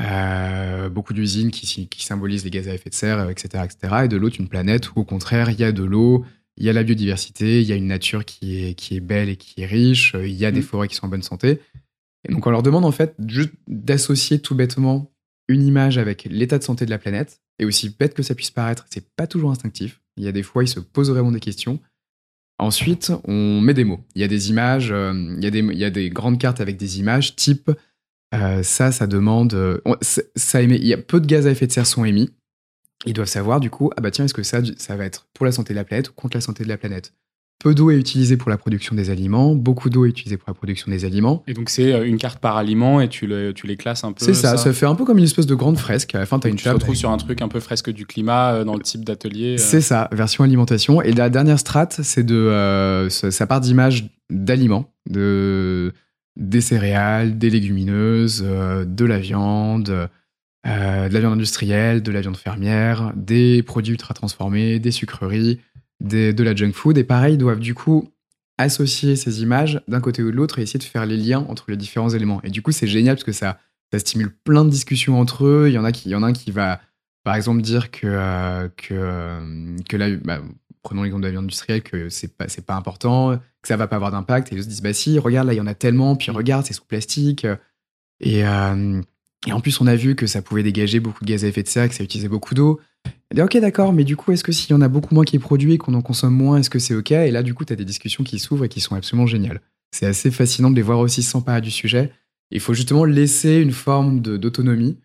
euh, 0.00 0.88
beaucoup 0.88 1.12
d'usines 1.12 1.50
qui, 1.50 1.88
qui, 1.88 2.04
symbolisent 2.04 2.44
les 2.44 2.50
gaz 2.50 2.68
à 2.68 2.74
effet 2.74 2.88
de 2.88 2.94
serre, 2.94 3.28
etc. 3.28 3.64
etc. 3.64 4.04
et 4.04 4.08
de 4.08 4.16
l'autre, 4.16 4.36
une 4.38 4.48
planète 4.48 4.90
où 4.94 5.00
au 5.00 5.04
contraire, 5.04 5.50
il 5.50 5.60
y 5.60 5.64
a 5.64 5.72
de 5.72 5.82
l'eau, 5.82 6.24
il 6.56 6.64
y 6.64 6.70
a 6.70 6.72
la 6.72 6.82
biodiversité, 6.82 7.60
il 7.60 7.66
y 7.66 7.72
a 7.72 7.76
une 7.76 7.88
nature 7.88 8.24
qui 8.24 8.64
est, 8.64 8.74
qui 8.74 8.96
est 8.96 9.00
belle 9.00 9.28
et 9.28 9.36
qui 9.36 9.60
est 9.60 9.66
riche, 9.66 10.14
il 10.18 10.34
y 10.34 10.46
a 10.46 10.50
des 10.50 10.60
mmh. 10.60 10.64
forêts 10.64 10.88
qui 10.88 10.94
sont 10.94 11.06
en 11.06 11.10
bonne 11.10 11.22
santé. 11.22 11.60
Et 12.26 12.32
donc 12.32 12.46
on 12.46 12.50
leur 12.50 12.62
demande 12.62 12.84
en 12.84 12.92
fait 12.92 13.14
juste 13.26 13.52
d'associer 13.66 14.40
tout 14.40 14.54
bêtement 14.54 15.12
une 15.48 15.62
image 15.62 15.98
avec 15.98 16.24
l'état 16.30 16.58
de 16.58 16.64
santé 16.64 16.84
de 16.84 16.90
la 16.90 16.98
planète, 16.98 17.40
et 17.58 17.64
aussi 17.64 17.90
bête 17.90 18.14
que 18.14 18.22
ça 18.22 18.34
puisse 18.34 18.50
paraître, 18.50 18.86
c'est 18.90 19.08
pas 19.16 19.26
toujours 19.26 19.50
instinctif. 19.50 20.00
Il 20.16 20.24
y 20.24 20.28
a 20.28 20.32
des 20.32 20.42
fois, 20.42 20.62
ils 20.62 20.68
se 20.68 20.80
posent 20.80 21.10
vraiment 21.10 21.32
des 21.32 21.40
questions. 21.40 21.80
Ensuite, 22.58 23.12
on 23.24 23.60
met 23.60 23.74
des 23.74 23.84
mots. 23.84 24.00
Il 24.14 24.20
y 24.20 24.24
a 24.24 24.28
des 24.28 24.50
images, 24.50 24.90
euh, 24.90 25.12
il, 25.36 25.44
y 25.44 25.84
a 25.84 25.90
des, 25.90 26.10
grandes 26.10 26.38
cartes 26.38 26.60
avec 26.60 26.76
des 26.76 27.00
images 27.00 27.36
type 27.36 27.70
euh, 28.34 28.62
ça, 28.62 28.92
ça 28.92 29.06
demande. 29.06 29.54
Euh, 29.54 29.80
ça 30.02 30.62
il 30.62 30.86
y 30.86 30.92
a 30.92 30.98
peu 30.98 31.20
de 31.20 31.26
gaz 31.26 31.46
à 31.46 31.50
effet 31.50 31.66
de 31.66 31.72
serre 31.72 31.86
sont 31.86 32.04
émis. 32.04 32.30
Ils 33.06 33.14
doivent 33.14 33.28
savoir 33.28 33.60
du 33.60 33.70
coup, 33.70 33.90
ah 33.96 34.00
bah 34.00 34.10
tiens, 34.10 34.24
est-ce 34.24 34.34
que 34.34 34.42
ça, 34.42 34.60
ça 34.76 34.96
va 34.96 35.04
être 35.04 35.28
pour 35.32 35.46
la 35.46 35.52
santé 35.52 35.72
de 35.72 35.78
la 35.78 35.84
planète 35.84 36.10
ou 36.10 36.12
contre 36.12 36.36
la 36.36 36.40
santé 36.40 36.64
de 36.64 36.68
la 36.68 36.76
planète? 36.76 37.14
Peu 37.58 37.74
d'eau 37.74 37.90
est 37.90 37.96
utilisée 37.96 38.36
pour 38.36 38.50
la 38.50 38.56
production 38.56 38.94
des 38.94 39.10
aliments, 39.10 39.54
beaucoup 39.54 39.90
d'eau 39.90 40.06
est 40.06 40.10
utilisée 40.10 40.36
pour 40.36 40.48
la 40.48 40.54
production 40.54 40.92
des 40.92 41.04
aliments. 41.04 41.42
Et 41.48 41.54
donc 41.54 41.70
c'est 41.70 41.92
euh, 41.92 42.06
une 42.06 42.16
carte 42.16 42.38
par 42.38 42.56
aliment 42.56 43.00
et 43.00 43.08
tu, 43.08 43.26
le, 43.26 43.52
tu 43.52 43.66
les 43.66 43.76
classes 43.76 44.04
un 44.04 44.12
peu. 44.12 44.24
C'est 44.24 44.34
ça, 44.34 44.56
ça, 44.56 44.72
fait 44.72 44.86
un 44.86 44.94
peu 44.94 45.04
comme 45.04 45.18
une 45.18 45.24
espèce 45.24 45.46
de 45.46 45.56
grande 45.56 45.76
fresque. 45.76 46.14
À 46.14 46.20
la 46.20 46.26
fin, 46.26 46.38
as 46.38 46.48
une 46.48 46.56
Tu 46.56 46.64
te 46.64 46.68
retrouves 46.68 46.94
sur 46.94 47.10
un 47.10 47.16
truc 47.16 47.42
un 47.42 47.48
peu 47.48 47.58
fresque 47.58 47.90
du 47.90 48.06
climat 48.06 48.52
euh, 48.52 48.64
dans 48.64 48.74
le 48.74 48.82
type 48.82 49.04
d'atelier. 49.04 49.54
Euh. 49.54 49.58
C'est 49.58 49.80
ça, 49.80 50.08
version 50.12 50.44
alimentation. 50.44 51.02
Et 51.02 51.12
la 51.12 51.30
dernière 51.30 51.58
strate, 51.58 52.00
c'est 52.02 52.24
de 52.24 53.08
ça 53.10 53.46
part 53.46 53.60
d'images 53.60 54.08
d'aliments, 54.30 54.92
de 55.10 55.92
des 56.36 56.60
céréales, 56.60 57.38
des 57.38 57.50
légumineuses, 57.50 58.42
de 58.42 59.04
la 59.04 59.18
viande. 59.18 59.86
de 60.64 61.12
la 61.12 61.20
viande 61.20 61.32
industrielle, 61.32 62.02
de 62.04 62.12
la 62.12 62.20
viande 62.20 62.36
fermière, 62.36 63.12
des 63.16 63.64
produits 63.64 63.94
ultra 63.94 64.14
transformés, 64.14 64.78
des 64.78 64.92
sucreries, 64.92 65.58
de 66.00 66.42
la 66.42 66.54
junk 66.54 66.72
food. 66.72 66.98
Et 66.98 67.04
pareil, 67.04 67.34
ils 67.34 67.38
doivent 67.38 67.60
du 67.60 67.74
coup 67.74 68.08
associer 68.58 69.16
ces 69.16 69.40
images 69.42 69.80
d'un 69.88 70.00
côté 70.00 70.22
ou 70.22 70.30
de 70.30 70.36
l'autre 70.36 70.58
et 70.58 70.62
essayer 70.62 70.78
de 70.78 70.84
faire 70.84 71.06
les 71.06 71.16
liens 71.16 71.46
entre 71.48 71.66
les 71.68 71.76
différents 71.76 72.10
éléments. 72.10 72.42
Et 72.42 72.50
du 72.50 72.60
coup, 72.60 72.72
c'est 72.72 72.88
génial 72.88 73.14
parce 73.14 73.24
que 73.24 73.32
ça, 73.32 73.58
ça 73.92 73.98
stimule 74.00 74.30
plein 74.44 74.64
de 74.64 74.70
discussions 74.70 75.18
entre 75.18 75.46
eux. 75.46 75.64
Il 75.68 75.72
y 75.72 75.78
en 75.78 75.84
a 75.84 75.92
qui, 75.92 76.08
il 76.08 76.12
y 76.12 76.16
en 76.16 76.24
a 76.24 76.26
un 76.26 76.32
qui 76.32 76.50
va, 76.50 76.80
par 77.22 77.36
exemple, 77.36 77.62
dire 77.62 77.90
que, 77.90 78.06
euh, 78.06 78.68
que, 78.76 78.94
euh, 78.94 79.76
que 79.88 79.96
là, 79.96 80.10
bah, 80.16 80.40
prenons 80.82 81.04
l'exemple 81.04 81.22
de 81.22 81.28
la 81.28 81.32
viande 81.32 81.44
industrielle, 81.44 81.82
que 81.82 82.08
c'est 82.08 82.36
pas, 82.36 82.48
c'est 82.48 82.66
pas 82.66 82.74
important, 82.74 83.38
que 83.62 83.68
ça 83.68 83.76
va 83.76 83.86
pas 83.86 83.96
avoir 83.96 84.10
d'impact. 84.10 84.52
Et 84.52 84.56
ils 84.56 84.62
se 84.64 84.68
disent, 84.68 84.82
bah 84.82 84.92
si, 84.92 85.18
regarde, 85.20 85.46
là, 85.46 85.54
il 85.54 85.58
y 85.58 85.60
en 85.60 85.66
a 85.68 85.74
tellement, 85.74 86.16
puis 86.16 86.32
regarde, 86.32 86.66
c'est 86.66 86.74
sous 86.74 86.84
plastique. 86.84 87.46
Et, 88.20 88.44
euh, 88.44 89.00
et 89.46 89.52
en 89.52 89.60
plus, 89.60 89.80
on 89.80 89.86
a 89.86 89.94
vu 89.94 90.16
que 90.16 90.26
ça 90.26 90.42
pouvait 90.42 90.64
dégager 90.64 90.98
beaucoup 90.98 91.24
de 91.24 91.30
gaz 91.30 91.44
à 91.44 91.48
effet 91.48 91.62
de 91.62 91.68
serre, 91.68 91.88
que 91.88 91.94
ça 91.94 92.02
utilisait 92.02 92.28
beaucoup 92.28 92.54
d'eau. 92.54 92.80
Dit, 93.34 93.42
ok, 93.42 93.58
d'accord, 93.58 93.92
mais 93.92 94.04
du 94.04 94.16
coup, 94.16 94.32
est-ce 94.32 94.42
que 94.42 94.52
s'il 94.52 94.70
y 94.70 94.74
en 94.74 94.80
a 94.80 94.88
beaucoup 94.88 95.14
moins 95.14 95.24
qui 95.24 95.36
est 95.36 95.40
produit 95.40 95.74
et 95.74 95.78
qu'on 95.78 95.94
en 95.94 96.00
consomme 96.00 96.34
moins, 96.34 96.58
est-ce 96.58 96.70
que 96.70 96.78
c'est 96.78 96.94
ok? 96.94 97.12
Et 97.12 97.30
là, 97.30 97.42
du 97.42 97.52
coup, 97.52 97.64
tu 97.64 97.72
as 97.72 97.76
des 97.76 97.84
discussions 97.84 98.24
qui 98.24 98.38
s'ouvrent 98.38 98.64
et 98.64 98.68
qui 98.68 98.80
sont 98.80 98.94
absolument 98.94 99.26
géniales. 99.26 99.60
C'est 99.90 100.06
assez 100.06 100.30
fascinant 100.30 100.70
de 100.70 100.76
les 100.76 100.82
voir 100.82 100.98
aussi 100.98 101.22
sans 101.22 101.42
parler 101.42 101.60
du 101.60 101.70
sujet. 101.70 102.12
Il 102.50 102.60
faut 102.60 102.72
justement 102.72 103.04
laisser 103.04 103.56
une 103.56 103.72
forme 103.72 104.20
d'autonomie, 104.20 104.98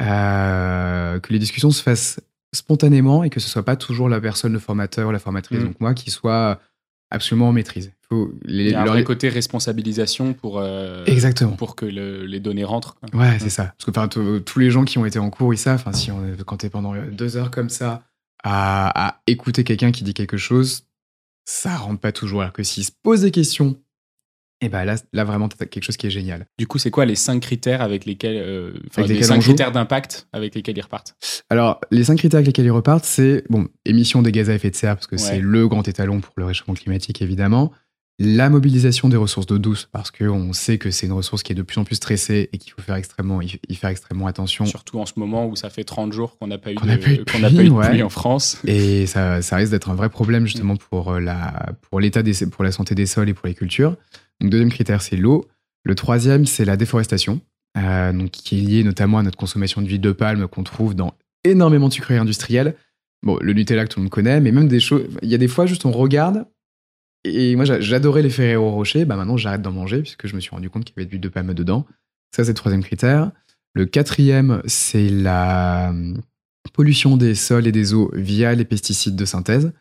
euh, 0.00 1.20
que 1.20 1.32
les 1.32 1.38
discussions 1.38 1.70
se 1.70 1.82
fassent 1.82 2.20
spontanément 2.52 3.22
et 3.22 3.30
que 3.30 3.38
ce 3.38 3.48
soit 3.48 3.64
pas 3.64 3.76
toujours 3.76 4.08
la 4.08 4.20
personne, 4.20 4.52
le 4.52 4.58
formateur 4.58 5.08
ou 5.08 5.12
la 5.12 5.20
formatrice, 5.20 5.60
mmh. 5.60 5.64
donc 5.64 5.80
moi, 5.80 5.94
qui 5.94 6.10
soit 6.10 6.60
absolument 7.10 7.48
en 7.48 7.52
maîtrise. 7.52 7.92
Faut 8.08 8.32
les, 8.44 8.66
Il 8.66 8.70
y 8.70 8.74
a 8.74 8.82
un 8.82 8.86
vrai 8.86 9.04
côté 9.04 9.28
responsabilisation 9.28 10.32
pour, 10.32 10.58
euh, 10.58 11.04
Exactement. 11.06 11.52
pour 11.52 11.76
que 11.76 11.86
les 11.86 12.40
données 12.40 12.64
rentrent. 12.64 12.96
Ouais, 13.12 13.38
c'est 13.38 13.50
ça. 13.50 13.74
Parce 13.78 14.08
que 14.14 14.38
tous 14.38 14.58
les 14.58 14.70
gens 14.70 14.84
qui 14.84 14.98
ont 14.98 15.06
été 15.06 15.18
en 15.18 15.30
cours, 15.30 15.54
ils 15.54 15.58
savent, 15.58 15.84
si 15.92 16.10
on, 16.10 16.22
quand 16.46 16.58
tu 16.58 16.66
es 16.66 16.70
pendant 16.70 16.94
deux 17.10 17.36
heures 17.36 17.50
comme 17.50 17.68
ça 17.68 18.02
à, 18.42 19.20
écouter 19.26 19.64
quelqu'un 19.64 19.92
qui 19.92 20.04
dit 20.04 20.14
quelque 20.14 20.36
chose, 20.36 20.84
ça 21.44 21.76
rentre 21.76 22.00
pas 22.00 22.12
toujours. 22.12 22.42
Alors 22.42 22.52
que 22.52 22.62
s'il 22.62 22.84
se 22.84 22.92
pose 23.02 23.22
des 23.22 23.30
questions, 23.30 23.76
et 24.60 24.68
ben 24.68 24.84
là, 24.84 24.96
là 25.12 25.24
vraiment, 25.24 25.48
tu 25.48 25.56
as 25.60 25.66
quelque 25.66 25.84
chose 25.84 25.96
qui 25.96 26.06
est 26.06 26.10
génial. 26.10 26.46
Du 26.58 26.66
coup, 26.66 26.78
c'est 26.78 26.90
quoi 26.90 27.04
les 27.06 27.14
cinq 27.14 27.40
critères 27.40 27.82
avec 27.82 28.04
lesquels, 28.04 28.36
euh, 28.36 28.72
les 28.98 29.22
cinq 29.22 29.40
critères 29.40 29.72
d'impact 29.72 30.28
avec 30.32 30.54
lesquels 30.54 30.76
ils 30.76 30.82
repartent? 30.82 31.14
Alors, 31.48 31.80
les 31.90 32.04
cinq 32.04 32.16
critères 32.16 32.38
avec 32.38 32.48
lesquels 32.48 32.66
ils 32.66 32.70
repartent, 32.70 33.04
c'est 33.04 33.44
bon, 33.48 33.68
émission 33.84 34.22
des 34.22 34.32
gaz 34.32 34.50
à 34.50 34.54
effet 34.54 34.70
de 34.70 34.76
serre 34.76 34.96
parce 34.96 35.06
que 35.06 35.16
c'est 35.16 35.40
le 35.40 35.68
grand 35.68 35.86
étalon 35.88 36.20
pour 36.20 36.34
le 36.36 36.44
réchauffement 36.44 36.74
climatique 36.74 37.22
évidemment 37.22 37.72
la 38.22 38.50
mobilisation 38.50 39.08
des 39.08 39.16
ressources 39.16 39.46
d'eau 39.46 39.58
douce, 39.58 39.88
parce 39.90 40.10
qu'on 40.10 40.52
sait 40.52 40.76
que 40.76 40.90
c'est 40.90 41.06
une 41.06 41.12
ressource 41.12 41.42
qui 41.42 41.52
est 41.52 41.54
de 41.54 41.62
plus 41.62 41.78
en 41.78 41.84
plus 41.84 41.94
stressée 41.94 42.50
et 42.52 42.58
qu'il 42.58 42.70
faut 42.70 42.82
faire 42.82 42.96
extrêmement, 42.96 43.40
y 43.40 43.74
faire 43.74 43.88
extrêmement 43.88 44.26
attention. 44.26 44.66
Surtout 44.66 45.00
en 45.00 45.06
ce 45.06 45.14
moment 45.16 45.46
où 45.46 45.56
ça 45.56 45.70
fait 45.70 45.84
30 45.84 46.12
jours 46.12 46.36
qu'on 46.38 46.46
n'a 46.46 46.58
pas 46.58 46.70
eu 46.70 46.74
de, 46.74 46.80
qu'on 46.80 47.40
pas 47.40 47.50
eu 47.50 47.70
de 47.70 47.88
pluie 47.88 48.02
en 48.02 48.10
France. 48.10 48.58
Et 48.66 49.06
ça, 49.06 49.40
ça 49.40 49.56
risque 49.56 49.70
d'être 49.70 49.88
un 49.88 49.94
vrai 49.94 50.10
problème 50.10 50.44
justement 50.44 50.76
pour, 50.76 51.12
euh, 51.12 51.20
la, 51.20 51.72
pour, 51.88 51.98
l'état 51.98 52.22
des, 52.22 52.34
pour 52.50 52.62
la 52.62 52.72
santé 52.72 52.94
des 52.94 53.06
sols 53.06 53.30
et 53.30 53.34
pour 53.34 53.48
les 53.48 53.54
cultures. 53.54 53.96
Donc, 54.40 54.50
deuxième 54.50 54.70
critère, 54.70 55.02
c'est 55.02 55.16
l'eau. 55.16 55.46
Le 55.84 55.94
troisième, 55.94 56.46
c'est 56.46 56.64
la 56.64 56.76
déforestation, 56.76 57.40
euh, 57.76 58.12
donc, 58.12 58.30
qui 58.30 58.58
est 58.58 58.62
liée 58.62 58.84
notamment 58.84 59.18
à 59.18 59.22
notre 59.22 59.38
consommation 59.38 59.82
d'huile 59.82 60.00
de 60.00 60.12
palme 60.12 60.46
qu'on 60.48 60.62
trouve 60.62 60.94
dans 60.94 61.14
énormément 61.44 61.88
de 61.88 61.92
sucreries 61.92 62.18
industrielles. 62.18 62.74
Bon, 63.22 63.38
le 63.40 63.52
Nutella 63.52 63.84
que 63.84 63.92
tout 63.92 63.98
le 63.98 64.04
monde 64.04 64.10
connaît, 64.10 64.40
mais 64.40 64.52
même 64.52 64.68
des 64.68 64.80
choses. 64.80 65.04
Il 65.22 65.28
y 65.28 65.34
a 65.34 65.38
des 65.38 65.48
fois, 65.48 65.66
juste 65.66 65.84
on 65.84 65.92
regarde, 65.92 66.44
et 67.24 67.54
moi, 67.56 67.64
j'adorais 67.64 68.22
les 68.22 68.30
Ferrero 68.30 68.70
Rocher. 68.70 69.04
Bah 69.04 69.16
maintenant, 69.16 69.36
j'arrête 69.36 69.62
d'en 69.62 69.72
manger 69.72 70.00
puisque 70.02 70.26
je 70.26 70.34
me 70.34 70.40
suis 70.40 70.50
rendu 70.50 70.70
compte 70.70 70.84
qu'il 70.84 70.94
y 70.96 71.00
avait 71.00 71.06
de 71.06 71.10
l'huile 71.10 71.20
de 71.20 71.28
palme 71.28 71.52
dedans. 71.54 71.86
Ça, 72.34 72.44
c'est 72.44 72.50
le 72.50 72.54
troisième 72.54 72.82
critère. 72.82 73.30
Le 73.74 73.84
quatrième, 73.86 74.62
c'est 74.66 75.08
la 75.08 75.92
euh, 75.92 76.14
pollution 76.72 77.16
des 77.16 77.34
sols 77.34 77.66
et 77.66 77.72
des 77.72 77.94
eaux 77.94 78.10
via 78.14 78.54
les 78.54 78.64
pesticides 78.64 79.16
de 79.16 79.24
synthèse, 79.24 79.72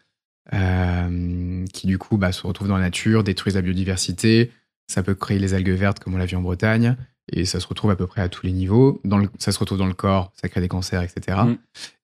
euh, 0.54 1.66
qui 1.74 1.88
du 1.88 1.98
coup 1.98 2.18
bah, 2.18 2.32
se 2.32 2.46
retrouvent 2.46 2.68
dans 2.68 2.78
la 2.78 2.84
nature, 2.84 3.24
détruisent 3.24 3.56
la 3.56 3.62
biodiversité. 3.62 4.52
Ça 4.88 5.04
peut 5.04 5.16
créer 5.16 5.40
les 5.40 5.54
algues 5.54 5.70
vertes 5.70 6.00
comme 6.00 6.16
on 6.16 6.18
l'a 6.18 6.26
vu 6.26 6.36
en 6.36 6.42
Bretagne. 6.42 6.96
Et 7.32 7.46
ça 7.46 7.60
se 7.60 7.68
retrouve 7.68 7.92
à 7.92 7.96
peu 7.96 8.08
près 8.08 8.22
à 8.22 8.30
tous 8.30 8.46
les 8.46 8.52
niveaux. 8.52 9.00
Dans 9.04 9.18
le, 9.18 9.30
ça 9.38 9.52
se 9.52 9.60
retrouve 9.60 9.78
dans 9.78 9.86
le 9.86 9.94
corps, 9.94 10.32
ça 10.42 10.50
crée 10.50 10.62
des 10.62 10.68
cancers, 10.68 11.04
etc. 11.04 11.38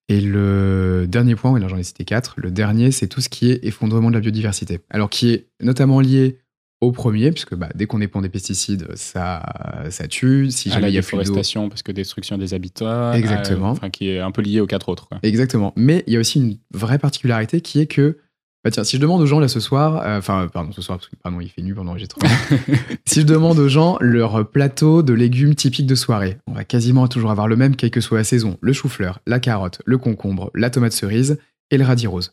Et 0.08 0.20
le 0.20 1.06
dernier 1.08 1.34
point, 1.34 1.50
oui, 1.50 1.60
là 1.60 1.66
j'en 1.66 1.78
ai 1.78 1.82
cité 1.82 2.04
quatre, 2.04 2.34
le 2.36 2.52
dernier, 2.52 2.92
c'est 2.92 3.08
tout 3.08 3.20
ce 3.20 3.28
qui 3.28 3.50
est 3.50 3.64
effondrement 3.64 4.08
de 4.08 4.14
la 4.14 4.20
biodiversité. 4.20 4.80
Alors 4.90 5.10
qui 5.10 5.30
est 5.32 5.48
notamment 5.60 6.00
lié 6.00 6.38
au 6.80 6.92
premier, 6.92 7.32
puisque 7.32 7.54
bah, 7.54 7.70
dès 7.74 7.86
qu'on 7.86 7.98
dépend 7.98 8.20
des 8.20 8.28
pesticides, 8.28 8.86
ça, 8.94 9.42
ça 9.90 10.06
tue. 10.06 10.50
Si 10.50 10.70
jamais 10.70 10.90
il 10.90 10.94
y 10.94 10.98
a 10.98 11.00
déforestation, 11.00 11.68
parce 11.68 11.82
que 11.82 11.90
destruction 11.90 12.38
des 12.38 12.54
habitats. 12.54 13.16
Exactement. 13.16 13.70
enfin, 13.70 13.90
qui 13.90 14.10
est 14.10 14.20
un 14.20 14.30
peu 14.30 14.42
lié 14.42 14.60
aux 14.60 14.66
quatre 14.66 14.88
autres. 14.88 15.08
Exactement. 15.22 15.72
Mais 15.76 16.04
il 16.06 16.12
y 16.12 16.16
a 16.16 16.20
aussi 16.20 16.38
une 16.38 16.58
vraie 16.72 16.98
particularité 16.98 17.60
qui 17.60 17.80
est 17.80 17.86
que 17.86 18.18
bah 18.66 18.72
tiens, 18.72 18.82
si 18.82 18.96
je 18.96 19.00
demande 19.00 19.22
aux 19.22 19.26
gens 19.26 19.38
là 19.38 19.46
ce 19.46 19.60
soir, 19.60 20.02
euh, 20.04 20.18
enfin, 20.18 20.48
pardon, 20.52 20.72
ce 20.72 20.82
soir, 20.82 20.98
parce 20.98 21.08
que 21.08 21.14
pardon, 21.14 21.40
il 21.40 21.48
fait 21.48 21.62
nu 21.62 21.72
pendant 21.72 21.96
j'ai 21.96 22.08
trop. 22.08 22.20
si 23.04 23.20
je 23.20 23.24
demande 23.24 23.60
aux 23.60 23.68
gens 23.68 23.96
leur 24.00 24.50
plateau 24.50 25.04
de 25.04 25.12
légumes 25.12 25.54
typiques 25.54 25.86
de 25.86 25.94
soirée, 25.94 26.38
on 26.48 26.52
va 26.52 26.64
quasiment 26.64 27.06
toujours 27.06 27.30
avoir 27.30 27.46
le 27.46 27.54
même, 27.54 27.76
quelle 27.76 27.92
que 27.92 28.00
soit 28.00 28.18
la 28.18 28.24
saison 28.24 28.58
le 28.60 28.72
chou-fleur, 28.72 29.20
la 29.24 29.38
carotte, 29.38 29.82
le 29.86 29.98
concombre, 29.98 30.50
la 30.52 30.68
tomate 30.68 30.90
cerise 30.90 31.38
et 31.70 31.78
le 31.78 31.84
radis 31.84 32.08
rose. 32.08 32.32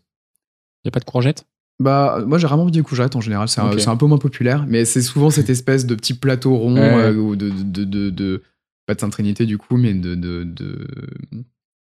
Il 0.83 0.87
n'y 0.87 0.89
a 0.89 0.91
pas 0.91 1.01
de 1.01 1.05
courgettes? 1.05 1.45
Bah, 1.79 2.23
moi 2.25 2.39
j'ai 2.39 2.47
rarement 2.47 2.65
vu 2.65 2.71
des 2.71 2.81
courgettes 2.81 3.15
en 3.15 3.21
général, 3.21 3.47
c'est 3.47 3.61
un, 3.61 3.95
peu 3.95 4.07
moins 4.07 4.17
populaire, 4.17 4.65
mais 4.67 4.85
c'est 4.85 5.03
souvent 5.03 5.29
cette 5.29 5.51
espèce 5.51 5.85
de 5.85 5.93
petit 5.93 6.15
plateau 6.15 6.57
rond 6.57 6.77
euh, 6.77 7.13
ou 7.13 7.35
de, 7.35 7.51
de, 7.51 7.83
de, 7.83 8.09
de, 8.09 8.41
pas 8.87 8.95
de 8.95 8.99
Sainte 8.99 9.11
Trinité 9.11 9.45
du 9.45 9.59
coup, 9.59 9.77
mais 9.77 9.93
de 9.93 10.47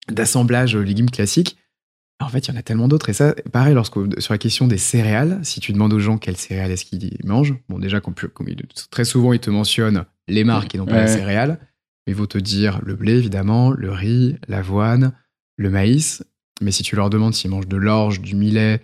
d'assemblage 0.09 0.77
légumes 0.77 1.09
classiques. 1.09 1.57
En 2.19 2.29
fait, 2.29 2.47
il 2.47 2.51
y 2.51 2.53
en 2.55 2.59
a 2.59 2.63
tellement 2.63 2.87
d'autres. 2.87 3.09
Et 3.09 3.13
ça, 3.13 3.35
pareil, 3.51 3.75
lorsque, 3.75 3.97
sur 4.19 4.33
la 4.33 4.37
question 4.39 4.67
des 4.67 4.77
céréales, 4.79 5.39
si 5.43 5.59
tu 5.59 5.71
demandes 5.71 5.93
aux 5.93 5.99
gens 5.99 6.17
quelles 6.17 6.37
céréales 6.37 6.71
est-ce 6.71 6.83
qu'ils 6.85 7.15
mangent, 7.23 7.53
bon, 7.69 7.77
déjà, 7.77 7.99
comme, 8.01 8.15
très 8.89 9.05
souvent, 9.05 9.33
ils 9.33 9.39
te 9.39 9.49
mentionnent 9.51 10.05
les 10.27 10.43
marques 10.43 10.73
et 10.73 10.77
non 10.79 10.85
pas 10.85 11.01
les 11.01 11.07
céréales, 11.07 11.59
mais 12.05 12.13
ils 12.13 12.15
vont 12.15 12.25
te 12.25 12.37
dire 12.39 12.79
le 12.83 12.95
blé, 12.95 13.13
évidemment, 13.17 13.69
le 13.71 13.91
riz, 13.91 14.35
l'avoine, 14.47 15.13
le 15.57 15.69
maïs. 15.69 16.23
Mais 16.61 16.71
si 16.71 16.81
tu 16.81 16.95
leur 16.95 17.09
demandes 17.11 17.35
s'ils 17.35 17.51
mangent 17.51 17.67
de 17.67 17.77
l'orge, 17.77 18.19
du 18.19 18.35
millet, 18.35 18.81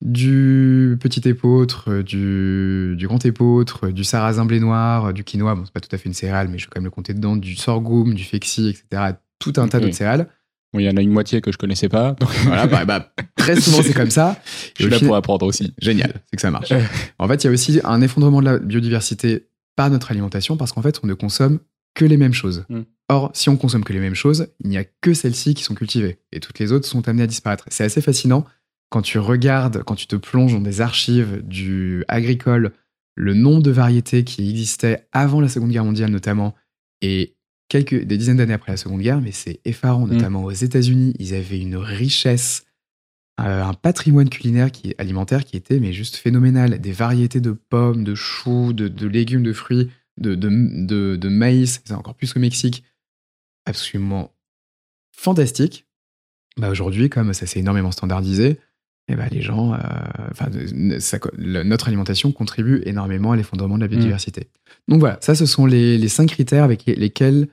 du 0.00 0.96
petit 1.00 1.26
épeautre, 1.28 2.02
du, 2.02 2.94
du 2.96 3.06
grand 3.08 3.24
épeautre, 3.24 3.88
du 3.88 4.04
sarrasin 4.04 4.44
blé 4.44 4.60
noir, 4.60 5.12
du 5.12 5.24
quinoa, 5.24 5.54
bon, 5.54 5.64
c'est 5.64 5.72
pas 5.72 5.80
tout 5.80 5.94
à 5.94 5.98
fait 5.98 6.06
une 6.08 6.14
céréale, 6.14 6.48
mais 6.48 6.58
je 6.58 6.66
vais 6.66 6.70
quand 6.72 6.80
même 6.80 6.84
le 6.84 6.90
compter 6.90 7.14
dedans, 7.14 7.36
du 7.36 7.56
sorghum, 7.56 8.14
du 8.14 8.22
fexi, 8.22 8.68
etc. 8.68 9.14
Tout 9.38 9.52
un 9.56 9.66
tas 9.68 9.78
Ok. 9.78 9.84
d'autres 9.84 9.96
céréales. 9.96 10.28
Il 10.78 10.86
y 10.86 10.88
en 10.88 10.96
a 10.96 11.02
une 11.02 11.10
moitié 11.10 11.40
que 11.40 11.52
je 11.52 11.58
connaissais 11.58 11.88
pas. 11.88 12.12
donc 12.20 12.30
Voilà, 12.44 12.66
bah, 12.66 12.84
bah, 12.84 13.12
très 13.36 13.60
souvent 13.60 13.82
c'est 13.82 13.94
comme 13.94 14.10
ça. 14.10 14.40
je 14.76 14.82
suis 14.82 14.90
là 14.90 14.96
final- 14.96 15.08
pour 15.08 15.16
apprendre 15.16 15.46
aussi. 15.46 15.74
Génial, 15.80 16.12
c'est 16.30 16.36
que 16.36 16.42
ça 16.42 16.50
marche. 16.50 16.70
Ouais. 16.70 16.84
En 17.18 17.28
fait, 17.28 17.44
il 17.44 17.46
y 17.46 17.50
a 17.50 17.52
aussi 17.52 17.80
un 17.84 18.00
effondrement 18.00 18.40
de 18.40 18.46
la 18.46 18.58
biodiversité 18.58 19.48
par 19.76 19.90
notre 19.90 20.10
alimentation 20.10 20.56
parce 20.56 20.72
qu'en 20.72 20.82
fait, 20.82 21.00
on 21.02 21.06
ne 21.06 21.14
consomme 21.14 21.58
que 21.94 22.04
les 22.04 22.16
mêmes 22.16 22.34
choses. 22.34 22.64
Mm. 22.68 22.80
Or, 23.08 23.30
si 23.34 23.48
on 23.48 23.56
consomme 23.56 23.84
que 23.84 23.92
les 23.92 24.00
mêmes 24.00 24.14
choses, 24.14 24.48
il 24.60 24.70
n'y 24.70 24.78
a 24.78 24.84
que 24.84 25.14
celles-ci 25.14 25.54
qui 25.54 25.62
sont 25.62 25.74
cultivées 25.74 26.18
et 26.32 26.40
toutes 26.40 26.58
les 26.58 26.72
autres 26.72 26.86
sont 26.86 27.08
amenées 27.08 27.22
à 27.22 27.26
disparaître. 27.28 27.64
C'est 27.68 27.84
assez 27.84 28.00
fascinant 28.00 28.44
quand 28.90 29.02
tu 29.02 29.18
regardes, 29.18 29.82
quand 29.84 29.94
tu 29.94 30.06
te 30.06 30.16
plonges 30.16 30.52
dans 30.52 30.60
des 30.60 30.80
archives 30.80 31.42
du 31.44 32.04
agricole, 32.08 32.72
le 33.14 33.34
nombre 33.34 33.62
de 33.62 33.70
variétés 33.70 34.24
qui 34.24 34.48
existaient 34.48 35.08
avant 35.12 35.40
la 35.40 35.48
Seconde 35.48 35.70
Guerre 35.70 35.84
mondiale 35.84 36.10
notamment 36.10 36.54
et 37.00 37.35
quelques 37.68 38.04
des 38.04 38.16
dizaines 38.16 38.36
d'années 38.36 38.54
après 38.54 38.72
la 38.72 38.76
Seconde 38.76 39.00
Guerre, 39.00 39.20
mais 39.20 39.32
c'est 39.32 39.60
effarant, 39.64 40.06
notamment 40.06 40.44
aux 40.44 40.50
États-Unis, 40.50 41.14
ils 41.18 41.34
avaient 41.34 41.60
une 41.60 41.76
richesse 41.76 42.66
euh, 43.38 43.62
un 43.62 43.74
patrimoine 43.74 44.30
culinaire 44.30 44.72
qui 44.72 44.94
alimentaire 44.96 45.44
qui 45.44 45.58
était 45.58 45.78
mais 45.78 45.92
juste 45.92 46.16
phénoménal. 46.16 46.80
Des 46.80 46.92
variétés 46.92 47.40
de 47.40 47.52
pommes, 47.52 48.02
de 48.02 48.14
choux, 48.14 48.72
de, 48.72 48.88
de 48.88 49.06
légumes, 49.06 49.42
de 49.42 49.52
fruits, 49.52 49.90
de, 50.16 50.34
de, 50.34 50.48
de, 50.86 51.16
de 51.16 51.28
maïs, 51.28 51.82
c'est 51.84 51.92
encore 51.92 52.14
plus 52.14 52.34
au 52.34 52.40
Mexique. 52.40 52.82
Absolument 53.66 54.32
fantastique. 55.12 55.86
Bah 56.56 56.70
aujourd'hui, 56.70 57.10
comme 57.10 57.34
ça 57.34 57.46
s'est 57.46 57.60
énormément 57.60 57.90
standardisé, 57.90 58.58
eh 59.08 59.14
ben 59.16 59.28
les 59.30 59.40
gens, 59.42 59.72
euh, 59.74 59.78
enfin, 60.32 60.46
ça 60.98 61.18
le- 61.36 61.62
notre 61.62 61.88
alimentation 61.88 62.32
contribue 62.32 62.82
énormément 62.86 63.32
à 63.32 63.36
l'effondrement 63.36 63.76
de 63.76 63.82
la 63.82 63.88
biodiversité. 63.88 64.48
Donc 64.88 65.00
voilà, 65.00 65.18
ça, 65.20 65.34
ce 65.34 65.46
sont 65.46 65.66
les, 65.66 65.96
les 65.98 66.08
cinq 66.08 66.28
critères 66.28 66.64
avec 66.64 66.84
les- 66.86 66.94
lesquels 66.96 67.48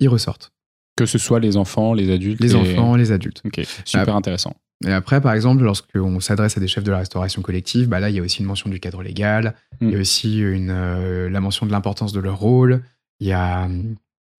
ils 0.00 0.08
ressortent. 0.08 0.52
Que 0.96 1.06
ce 1.06 1.18
soit 1.18 1.40
les 1.40 1.56
enfants, 1.56 1.94
les 1.94 2.10
adultes. 2.12 2.40
Les 2.40 2.52
et- 2.52 2.54
enfants, 2.56 2.96
les 2.96 3.12
adultes. 3.12 3.42
Ok, 3.44 3.62
super 3.84 4.14
intéressant. 4.14 4.54
Et 4.84 4.92
après, 4.92 5.20
par 5.20 5.32
exemple, 5.32 5.62
lorsqu'on 5.62 6.18
s'adresse 6.20 6.56
à 6.56 6.60
des 6.60 6.66
chefs 6.68 6.82
de 6.84 6.90
la 6.90 6.98
restauration 6.98 7.40
collective, 7.40 7.88
bah 7.88 8.00
là, 8.00 8.10
il 8.10 8.16
y 8.16 8.18
a 8.18 8.22
aussi 8.22 8.40
une 8.40 8.46
mention 8.46 8.68
du 8.68 8.80
cadre 8.80 9.02
légal, 9.02 9.54
Mm. 9.80 9.88
il 9.88 9.92
y 9.92 9.96
a 9.96 10.00
aussi 10.00 10.38
une, 10.40 10.70
euh, 10.70 11.30
la 11.30 11.40
mention 11.40 11.66
de 11.66 11.70
l'importance 11.72 12.12
de 12.12 12.18
leur 12.20 12.36
rôle, 12.38 12.82
il 13.20 13.28
y 13.28 13.32
a 13.32 13.64
hum, 13.66 13.94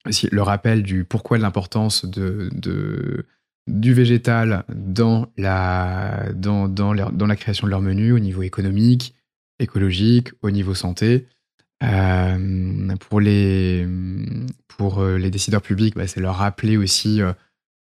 aussi 0.06 0.28
le 0.32 0.42
rappel 0.42 0.84
du 0.84 1.06
pourquoi 1.06 1.38
de 1.38 1.44
l'importance 1.44 2.04
de, 2.06 2.50
de- 2.54 3.26
du 3.68 3.94
végétal 3.94 4.66
dans 4.74 5.28
la, 5.38 6.32
dans, 6.34 6.68
dans, 6.68 6.94
la 6.94 7.36
création 7.36 7.68
de 7.68 7.72
leur 7.72 7.82
menu 7.82 8.12
au 8.12 8.20
niveau 8.20 8.42
économique, 8.42 9.16
écologique, 9.60 10.30
au 10.42 10.52
niveau 10.52 10.76
santé. 10.76 11.28
Euh, 11.84 12.96
pour, 13.10 13.20
les, 13.20 13.88
pour 14.68 15.00
euh, 15.02 15.18
les 15.18 15.30
décideurs 15.30 15.62
publics, 15.62 15.96
bah, 15.96 16.08
c'est 16.08 16.22
leur 16.22 16.36
rappeler 16.36 16.78
aussi 16.78 17.22
euh, 17.22 17.34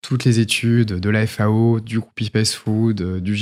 toutes 0.02 0.24
les 0.24 0.40
études 0.40 0.94
de 0.98 1.10
la 1.10 1.26
FAO, 1.26 1.80
du 1.80 2.00
groupe 2.00 2.18
IPES 2.20 2.54
Food, 2.54 3.20
du 3.20 3.34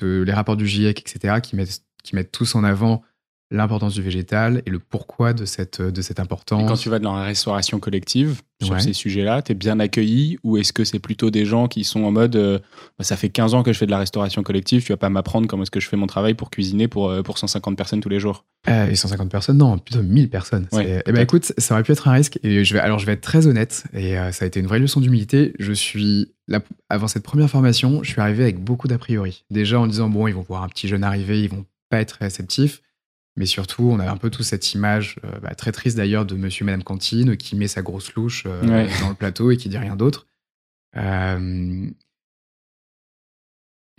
de- 0.00 0.22
les 0.22 0.32
rapports 0.32 0.56
du 0.56 0.66
GIEC, 0.66 1.00
etc., 1.00 1.36
qui 1.42 1.56
mettent, 1.56 1.82
qui 2.02 2.14
mettent 2.14 2.32
tous 2.32 2.54
en 2.54 2.64
avant 2.64 3.02
l'importance 3.52 3.94
du 3.94 4.02
végétal 4.02 4.62
et 4.66 4.70
le 4.70 4.78
pourquoi 4.78 5.32
de 5.32 5.44
cette, 5.44 5.80
de 5.80 6.02
cette 6.02 6.18
Et 6.18 6.22
importance. 6.22 6.68
quand 6.68 6.76
tu 6.76 6.88
vas 6.88 6.98
dans 6.98 7.14
la 7.14 7.24
restauration 7.24 7.78
collective, 7.78 8.40
sur 8.62 8.74
Ouais. 8.74 8.80
ces 8.80 8.92
sujets-là, 8.92 9.42
tu 9.42 9.52
es 9.52 9.54
bien 9.56 9.80
accueilli 9.80 10.38
ou 10.44 10.56
est-ce 10.56 10.72
que 10.72 10.84
c'est 10.84 11.00
plutôt 11.00 11.30
des 11.30 11.44
gens 11.44 11.66
qui 11.66 11.82
sont 11.82 12.04
en 12.04 12.12
mode 12.12 12.36
euh, 12.36 12.60
Bah, 12.96 13.04
ça 13.04 13.16
fait 13.16 13.28
15 13.28 13.54
ans 13.54 13.62
que 13.64 13.72
je 13.72 13.78
fais 13.78 13.86
de 13.86 13.90
la 13.90 13.98
restauration 13.98 14.42
collective, 14.44 14.84
tu 14.84 14.92
vas 14.92 14.96
pas 14.96 15.08
m'apprendre 15.08 15.48
comment 15.48 15.64
est-ce 15.64 15.70
que 15.72 15.80
je 15.80 15.88
fais 15.88 15.96
mon 15.96 16.06
travail 16.06 16.34
pour 16.34 16.48
cuisiner 16.48 16.86
pour, 16.86 17.10
euh, 17.10 17.22
pour 17.22 17.38
150 17.38 17.76
personnes 17.76 18.00
tous 18.00 18.08
les 18.08 18.20
jours? 18.20 18.44
Euh, 18.68 18.88
et 18.88 18.94
150 18.94 19.28
personnes, 19.30 19.58
non, 19.58 19.78
plutôt 19.78 20.02
1000 20.02 20.30
personnes. 20.30 20.68
Ouais, 20.72 21.02
eh 21.04 21.12
ben 21.12 21.20
écoute, 21.22 21.52
ça 21.58 21.74
aurait 21.74 21.82
pu 21.82 21.90
être 21.92 22.06
un 22.06 22.12
risque. 22.12 22.38
Et 22.44 22.64
je 22.64 22.72
vais, 22.74 22.80
alors 22.80 23.00
je 23.00 23.06
vais 23.06 23.12
être 23.14 23.20
très 23.20 23.48
honnête, 23.48 23.82
et 23.92 24.16
euh, 24.16 24.30
ça 24.30 24.44
a 24.44 24.48
été 24.48 24.60
une 24.60 24.66
vraie 24.66 24.78
leçon 24.78 25.00
d'humilité. 25.00 25.54
Je 25.58 25.72
suis, 25.72 26.30
avant 26.88 27.08
cette 27.08 27.24
première 27.24 27.50
formation, 27.50 28.04
je 28.04 28.10
suis 28.12 28.20
arrivé 28.20 28.44
avec 28.44 28.62
beaucoup 28.62 28.86
d'a 28.86 28.98
priori. 28.98 29.44
Déjà 29.50 29.80
en 29.80 29.88
disant, 29.88 30.08
bon, 30.08 30.28
ils 30.28 30.34
vont 30.34 30.44
voir 30.48 30.62
un 30.62 30.68
petit 30.68 30.86
jeune 30.86 31.02
arriver, 31.02 31.42
ils 31.42 31.50
vont 31.50 31.64
pas 31.90 32.00
être 32.00 32.18
réceptifs. 32.20 32.80
Mais 33.36 33.46
surtout, 33.46 33.84
on 33.84 33.98
avait 33.98 34.10
un 34.10 34.16
peu 34.18 34.28
tous 34.30 34.42
cette 34.42 34.74
image, 34.74 35.16
euh, 35.24 35.38
bah, 35.40 35.54
très 35.54 35.72
triste 35.72 35.96
d'ailleurs, 35.96 36.26
de 36.26 36.34
monsieur 36.36 36.64
et 36.64 36.66
madame 36.66 36.82
Cantine 36.82 37.36
qui 37.36 37.56
met 37.56 37.68
sa 37.68 37.80
grosse 37.82 38.12
louche 38.14 38.44
euh, 38.46 38.60
Ouais. 38.66 38.88
dans 39.00 39.08
le 39.08 39.14
plateau 39.14 39.50
et 39.50 39.56
qui 39.56 39.68
dit 39.70 39.78
rien 39.78 39.96
d'autre. 39.96 40.26
Euh, 40.96 41.88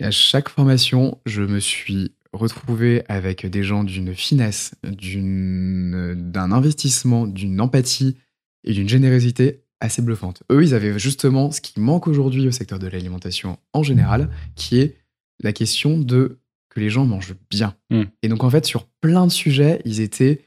et 0.00 0.04
à 0.04 0.10
chaque 0.10 0.48
formation, 0.48 1.20
je 1.26 1.42
me 1.42 1.58
suis 1.60 2.14
retrouvé 2.32 3.02
avec 3.08 3.46
des 3.46 3.62
gens 3.62 3.84
d'une 3.84 4.14
finesse, 4.14 4.74
d'un 4.82 6.52
investissement, 6.52 7.26
d'une 7.26 7.60
empathie 7.60 8.16
et 8.64 8.72
d'une 8.72 8.88
générosité 8.88 9.62
assez 9.80 10.02
bluffante. 10.02 10.42
Eux, 10.50 10.62
ils 10.62 10.74
avaient 10.74 10.98
justement 10.98 11.50
ce 11.50 11.60
qui 11.60 11.78
manque 11.80 12.08
aujourd'hui 12.08 12.46
au 12.48 12.50
secteur 12.50 12.78
de 12.78 12.86
l'alimentation 12.88 13.58
en 13.72 13.82
général, 13.82 14.30
qui 14.56 14.78
est 14.78 14.96
la 15.42 15.52
question 15.52 15.98
de 15.98 16.38
que 16.74 16.80
les 16.80 16.90
gens 16.90 17.06
mangent 17.06 17.34
bien. 17.50 17.76
Mm. 17.90 18.02
Et 18.22 18.28
donc, 18.28 18.44
en 18.44 18.50
fait, 18.50 18.66
sur 18.66 18.86
plein 19.00 19.26
de 19.26 19.32
sujets, 19.32 19.80
ils 19.84 20.00
étaient 20.00 20.44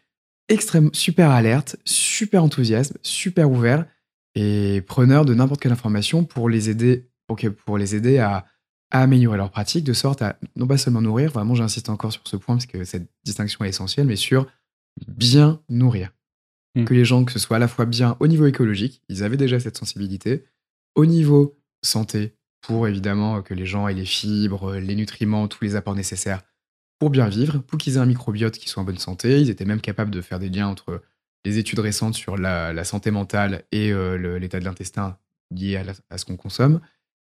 extrêmement 0.50 0.92
super 0.94 1.32
alertes, 1.32 1.78
super 1.86 2.44
enthousiastes, 2.44 2.98
super 3.02 3.50
ouverts 3.50 3.86
et 4.36 4.82
preneurs 4.82 5.26
de 5.26 5.34
n'importe 5.34 5.62
quelle 5.62 5.72
information 5.72 6.24
pour 6.24 6.50
les 6.50 6.70
aider, 6.70 7.10
pour, 7.66 7.78
les 7.78 7.96
aider 7.96 8.20
à, 8.20 8.46
à 8.92 9.02
améliorer 9.02 9.38
leur 9.38 9.52
pratique, 9.52 9.84
de 9.84 9.94
sorte 9.94 10.22
à 10.22 10.38
non 10.56 10.68
pas 10.68 10.78
seulement 10.78 11.02
nourrir, 11.02 11.32
vraiment 11.32 11.56
j'insiste 11.56 11.90
encore 11.90 12.14
sur 12.14 12.22
ce 12.26 12.38
point 12.38 12.56
parce 12.56 12.66
que 12.66 12.84
cette 12.84 13.10
distinction 13.26 13.66
est 13.66 13.70
essentielle, 13.70 14.08
mais 14.08 14.16
sur 14.16 14.48
bien 15.08 15.62
nourrir. 15.70 16.12
Mm. 16.76 16.86
Que 16.86 16.94
les 16.94 17.06
gens, 17.06 17.26
que 17.26 17.32
ce 17.32 17.40
soit 17.40 17.58
à 17.58 17.60
la 17.60 17.68
fois 17.68 17.86
bien 17.86 18.16
au 18.20 18.28
niveau 18.28 18.46
écologique, 18.46 19.02
ils 19.10 19.24
avaient 19.24 19.38
déjà 19.38 19.60
cette 19.60 19.78
sensibilité, 19.78 20.46
au 20.96 21.06
niveau 21.06 21.60
santé, 21.84 22.37
pour 22.68 22.86
évidemment 22.88 23.42
que 23.42 23.54
les 23.54 23.66
gens 23.66 23.88
aient 23.88 23.94
les 23.94 24.06
fibres, 24.06 24.76
les 24.76 24.96
nutriments, 24.96 25.48
tous 25.48 25.64
les 25.64 25.76
apports 25.78 25.96
nécessaires 25.96 26.42
pour 27.00 27.10
bien 27.10 27.30
vivre, 27.30 27.60
pour 27.60 27.78
qu'ils 27.78 27.96
aient 27.96 28.00
un 28.00 28.06
microbiote 28.06 28.58
qui 28.58 28.68
soit 28.68 28.82
en 28.82 28.86
bonne 28.86 28.98
santé. 28.98 29.40
Ils 29.40 29.50
étaient 29.50 29.64
même 29.66 29.80
capables 29.80 30.12
de 30.12 30.22
faire 30.22 30.38
des 30.38 30.50
liens 30.50 30.68
entre 30.68 31.02
les 31.46 31.60
études 31.60 31.80
récentes 31.80 32.16
sur 32.16 32.36
la, 32.38 32.74
la 32.74 32.84
santé 32.84 33.10
mentale 33.10 33.64
et 33.72 33.94
euh, 33.94 34.38
l'état 34.38 34.60
de 34.60 34.66
l'intestin 34.66 35.18
lié 35.50 35.78
à, 35.78 35.84
la- 35.86 35.94
à 36.10 36.18
ce 36.18 36.26
qu'on 36.26 36.36
consomme. 36.36 36.82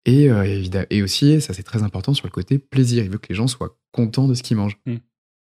Et, 0.05 0.29
euh, 0.29 0.43
évidemment, 0.43 0.85
et 0.91 1.01
aussi, 1.01 1.41
ça 1.41 1.53
c'est 1.53 1.63
très 1.63 1.81
important, 1.81 2.13
sur 2.13 2.27
le 2.27 2.31
côté 2.31 2.59
plaisir. 2.59 3.03
Il 3.03 3.09
veut 3.09 3.17
que 3.17 3.29
les 3.29 3.35
gens 3.35 3.47
soient 3.47 3.75
contents 3.91 4.27
de 4.27 4.35
ce 4.35 4.43
qu'ils 4.43 4.57
mangent. 4.57 4.77
Mm. 4.85 4.95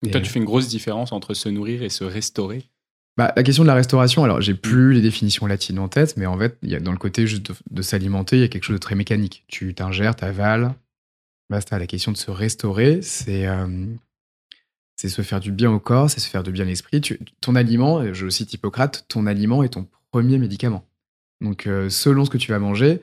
Et, 0.06 0.10
Toi, 0.10 0.20
tu 0.20 0.30
fais 0.30 0.38
une 0.38 0.44
grosse 0.44 0.68
différence 0.68 1.10
entre 1.10 1.34
se 1.34 1.48
nourrir 1.48 1.82
et 1.82 1.88
se 1.88 2.04
restaurer? 2.04 2.70
Bah, 3.16 3.32
la 3.36 3.42
question 3.42 3.62
de 3.62 3.68
la 3.68 3.74
restauration, 3.74 4.24
alors 4.24 4.40
j'ai 4.40 4.54
plus 4.54 4.94
les 4.94 5.02
définitions 5.02 5.46
latines 5.46 5.78
en 5.78 5.88
tête, 5.88 6.16
mais 6.16 6.26
en 6.26 6.38
fait, 6.38 6.56
y 6.62 6.74
a, 6.74 6.80
dans 6.80 6.92
le 6.92 6.98
côté 6.98 7.26
juste 7.26 7.46
de, 7.46 7.54
de 7.70 7.82
s'alimenter, 7.82 8.36
il 8.36 8.40
y 8.40 8.44
a 8.44 8.48
quelque 8.48 8.64
chose 8.64 8.76
de 8.76 8.80
très 8.80 8.94
mécanique. 8.94 9.44
Tu 9.48 9.74
t'ingères, 9.74 10.16
t'avales, 10.16 10.74
basta. 11.50 11.78
La 11.78 11.86
question 11.86 12.12
de 12.12 12.16
se 12.16 12.30
restaurer, 12.30 13.02
c'est 13.02 13.46
euh, 13.46 13.86
c'est 14.96 15.08
se 15.08 15.22
faire 15.22 15.40
du 15.40 15.52
bien 15.52 15.70
au 15.70 15.80
corps, 15.80 16.08
c'est 16.08 16.20
se 16.20 16.28
faire 16.28 16.42
du 16.42 16.52
bien 16.52 16.64
à 16.64 16.68
l'esprit. 16.68 17.00
Ton 17.40 17.54
aliment, 17.54 18.12
je 18.14 18.28
cite 18.28 18.52
Hippocrate, 18.54 19.04
ton 19.08 19.26
aliment 19.26 19.62
est 19.62 19.70
ton 19.70 19.86
premier 20.10 20.38
médicament. 20.38 20.84
Donc, 21.40 21.66
euh, 21.66 21.90
selon 21.90 22.24
ce 22.24 22.30
que 22.30 22.38
tu 22.38 22.52
vas 22.52 22.60
manger, 22.60 23.02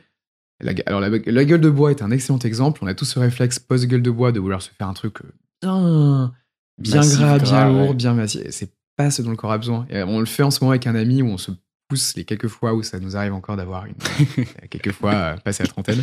la, 0.61 0.71
alors 0.85 1.01
la, 1.01 1.09
la 1.09 1.45
gueule 1.45 1.61
de 1.61 1.69
bois 1.69 1.91
est 1.91 2.01
un 2.01 2.11
excellent 2.11 2.39
exemple. 2.39 2.79
On 2.83 2.87
a 2.87 2.93
tous 2.93 3.05
ce 3.05 3.19
réflexe 3.19 3.59
post-gueule 3.59 4.01
de 4.01 4.11
bois 4.11 4.31
de 4.31 4.39
vouloir 4.39 4.61
se 4.61 4.69
faire 4.69 4.87
un 4.87 4.93
truc 4.93 5.17
euh, 5.21 5.27
bien, 5.63 6.27
bien 6.77 6.95
Massif, 6.97 7.17
gras, 7.17 7.37
gras, 7.37 7.43
bien 7.43 7.69
lourd, 7.69 7.89
ouais. 7.89 7.95
bien 7.95 8.13
massif. 8.13 8.41
C'est 8.49 8.71
pas 8.99 9.11
ce 9.11 9.21
dont 9.21 9.29
le 9.31 9.37
corps 9.37 9.53
a 9.53 9.57
besoin. 9.57 9.87
Et 9.89 10.03
on 10.03 10.19
le 10.19 10.25
fait 10.25 10.43
en 10.43 10.51
ce 10.51 10.59
moment 10.61 10.71
avec 10.71 10.85
un 10.85 10.93
ami 10.95 11.21
où 11.21 11.27
on 11.27 11.37
se 11.37 11.51
pousse 11.87 12.15
les 12.17 12.25
quelques 12.25 12.49
fois 12.49 12.73
où 12.73 12.83
ça 12.83 12.99
nous 12.99 13.15
arrive 13.15 13.33
encore 13.33 13.55
d'avoir 13.55 13.85
une, 13.85 13.95
quelques 14.69 14.91
fois 14.91 15.13
euh, 15.13 15.37
passé 15.37 15.63
la 15.63 15.69
trentaine, 15.69 16.01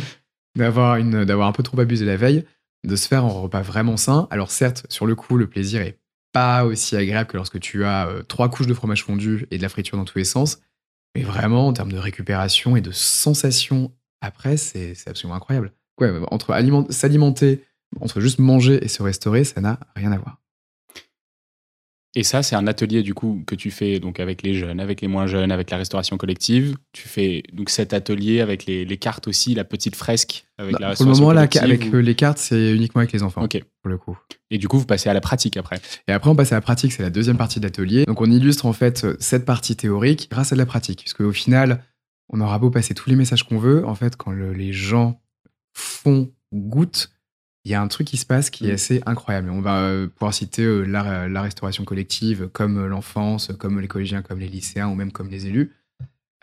d'avoir 0.57 0.95
une, 0.95 1.23
d'avoir 1.23 1.47
un 1.47 1.51
peu 1.51 1.61
trop 1.61 1.79
abusé 1.79 2.05
la 2.05 2.17
veille, 2.17 2.43
de 2.87 2.95
se 2.95 3.07
faire 3.07 3.23
un 3.23 3.27
repas 3.29 3.61
vraiment 3.61 3.97
sain. 3.97 4.27
Alors 4.31 4.49
certes, 4.49 4.87
sur 4.89 5.05
le 5.05 5.13
coup, 5.13 5.37
le 5.37 5.45
plaisir 5.47 5.81
est 5.83 5.99
pas 6.33 6.65
aussi 6.65 6.95
agréable 6.95 7.29
que 7.29 7.37
lorsque 7.37 7.59
tu 7.59 7.85
as 7.85 8.07
euh, 8.07 8.23
trois 8.23 8.49
couches 8.49 8.65
de 8.67 8.73
fromage 8.73 9.03
fondu 9.03 9.45
et 9.51 9.57
de 9.57 9.61
la 9.61 9.69
friture 9.69 9.95
dans 9.97 10.05
tous 10.05 10.17
les 10.17 10.25
sens. 10.25 10.59
Mais 11.15 11.21
vraiment, 11.21 11.67
en 11.67 11.73
termes 11.73 11.91
de 11.91 11.97
récupération 11.99 12.75
et 12.75 12.81
de 12.81 12.91
sensation 12.91 13.91
après, 14.21 14.57
c'est 14.57 14.95
c'est 14.95 15.09
absolument 15.11 15.35
incroyable. 15.35 15.71
Ouais, 16.01 16.11
entre 16.31 16.51
aliment- 16.53 16.89
s'alimenter, 16.89 17.63
entre 18.01 18.21
juste 18.21 18.39
manger 18.39 18.83
et 18.83 18.87
se 18.87 19.03
restaurer, 19.03 19.43
ça 19.43 19.61
n'a 19.61 19.79
rien 19.95 20.11
à 20.11 20.17
voir. 20.17 20.41
Et 22.19 22.23
ça, 22.23 22.41
c'est 22.41 22.55
un 22.55 22.65
atelier 22.65 23.03
du 23.03 23.13
coup 23.13 23.43
que 23.45 23.53
tu 23.53 23.69
fais 23.69 23.99
donc 23.99 24.19
avec 24.19 24.41
les 24.41 24.55
jeunes, 24.55 24.79
avec 24.79 25.01
les 25.01 25.07
moins 25.07 25.27
jeunes, 25.27 25.51
avec 25.51 25.69
la 25.69 25.77
restauration 25.77 26.17
collective. 26.17 26.75
Tu 26.91 27.07
fais 27.07 27.43
donc 27.53 27.69
cet 27.69 27.93
atelier 27.93 28.41
avec 28.41 28.65
les, 28.65 28.85
les 28.85 28.97
cartes 28.97 29.27
aussi, 29.27 29.53
la 29.53 29.63
petite 29.63 29.95
fresque 29.95 30.47
avec 30.57 30.73
Bah, 30.73 30.79
la 30.81 30.95
pour 30.95 31.05
le 31.05 31.11
moment, 31.11 31.31
là, 31.31 31.41
avec 31.61 31.83
ou- 31.93 31.97
euh, 31.97 32.01
les 32.01 32.15
cartes, 32.15 32.39
c'est 32.39 32.73
uniquement 32.73 33.01
avec 33.01 33.11
les 33.11 33.21
enfants, 33.21 33.43
Ok. 33.43 33.61
pour 33.83 33.89
le 33.91 33.99
coup. 33.99 34.17
Et 34.49 34.57
du 34.57 34.67
coup, 34.67 34.79
vous 34.79 34.87
passez 34.87 35.09
à 35.09 35.13
la 35.13 35.21
pratique 35.21 35.57
après. 35.57 35.79
Et 36.07 36.11
après, 36.11 36.31
on 36.31 36.35
passe 36.35 36.51
à 36.53 36.55
la 36.55 36.61
pratique, 36.61 36.91
c'est 36.91 37.03
la 37.03 37.11
deuxième 37.11 37.37
partie 37.37 37.59
de 37.59 37.65
l'atelier. 37.65 38.05
Donc, 38.05 38.19
on 38.19 38.31
illustre 38.31 38.65
en 38.65 38.73
fait 38.73 39.03
euh, 39.03 39.15
cette 39.19 39.45
partie 39.45 39.75
théorique 39.75 40.27
grâce 40.31 40.51
à 40.51 40.55
de 40.55 40.59
la 40.59 40.65
pratique. 40.65 41.03
Parce 41.03 41.13
qu'au 41.13 41.31
final, 41.31 41.83
on 42.29 42.41
aura 42.41 42.57
beau 42.57 42.71
passer 42.71 42.95
tous 42.95 43.11
les 43.11 43.15
messages 43.15 43.43
qu'on 43.43 43.59
veut, 43.59 43.85
en 43.85 43.93
fait, 43.93 44.15
quand 44.15 44.31
le- 44.31 44.53
les 44.53 44.73
gens 44.73 45.21
font 45.73 46.31
goûte, 46.51 47.11
il 47.67 47.71
y 47.71 47.73
a 47.73 47.81
un 47.81 47.87
truc 47.89 48.07
qui 48.07 48.15
se 48.15 48.25
passe 48.25 48.49
qui 48.49 48.65
est 48.67 48.71
Mm. 48.71 48.75
assez 48.75 49.01
incroyable. 49.05 49.49
On 49.49 49.59
va 49.59 49.81
euh, 49.81 50.07
pouvoir 50.07 50.33
citer 50.33 50.63
euh, 50.63 50.83
la, 50.83 51.27
la 51.27 51.41
restauration 51.41 51.83
collective, 51.83 52.47
comme 52.53 52.77
euh, 52.77 52.87
l'enfance, 52.87 53.51
comme 53.59 53.81
les 53.81 53.89
collégiens, 53.89 54.21
comme 54.21 54.39
les 54.39 54.47
lycéens, 54.47 54.87
ou 54.87 54.95
même 54.95 55.11
comme 55.11 55.27
les 55.29 55.47
élus. 55.47 55.73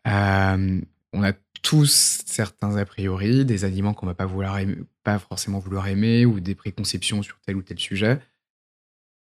Euh, 0.07 0.81
on 1.15 1.23
a 1.23 1.33
tous 1.63 2.21
certains 2.27 2.77
a 2.77 2.85
priori, 2.85 3.47
des 3.47 3.65
aliments 3.65 3.95
qu'on 3.95 4.05
va 4.05 4.13
pas 4.15 4.27
vouloir 4.27 4.59
aimer- 4.59 4.77
pas 5.03 5.19
forcément 5.19 5.61
vouloir 5.61 5.89
aimer, 5.89 6.27
ou 6.27 6.41
des 6.41 6.55
préconceptions 6.55 7.23
sur 7.23 7.41
tel 7.41 7.57
ou 7.57 7.63
tel 7.63 7.79
sujet. 7.79 8.21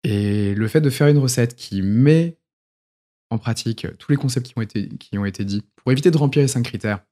Et 0.03 0.53
le 0.53 0.67
fait 0.67 0.81
de 0.81 0.91
faire 0.91 1.07
une 1.07 1.17
recette 1.17 1.55
qui 1.55 1.81
met 1.81 2.37
en 3.31 3.39
pratique 3.39 3.87
tous 3.97 4.11
les 4.11 4.17
concepts 4.17 4.45
qui 4.47 4.53
ont 4.57 4.61
été, 4.61 4.89
qui 4.89 5.17
ont 5.17 5.25
été 5.25 5.43
dits 5.43 5.63
pour 5.75 5.91
éviter 5.91 6.11
de 6.11 6.17
remplir 6.17 6.43
les 6.43 6.47
cinq 6.47 6.63
critères, 6.63 7.03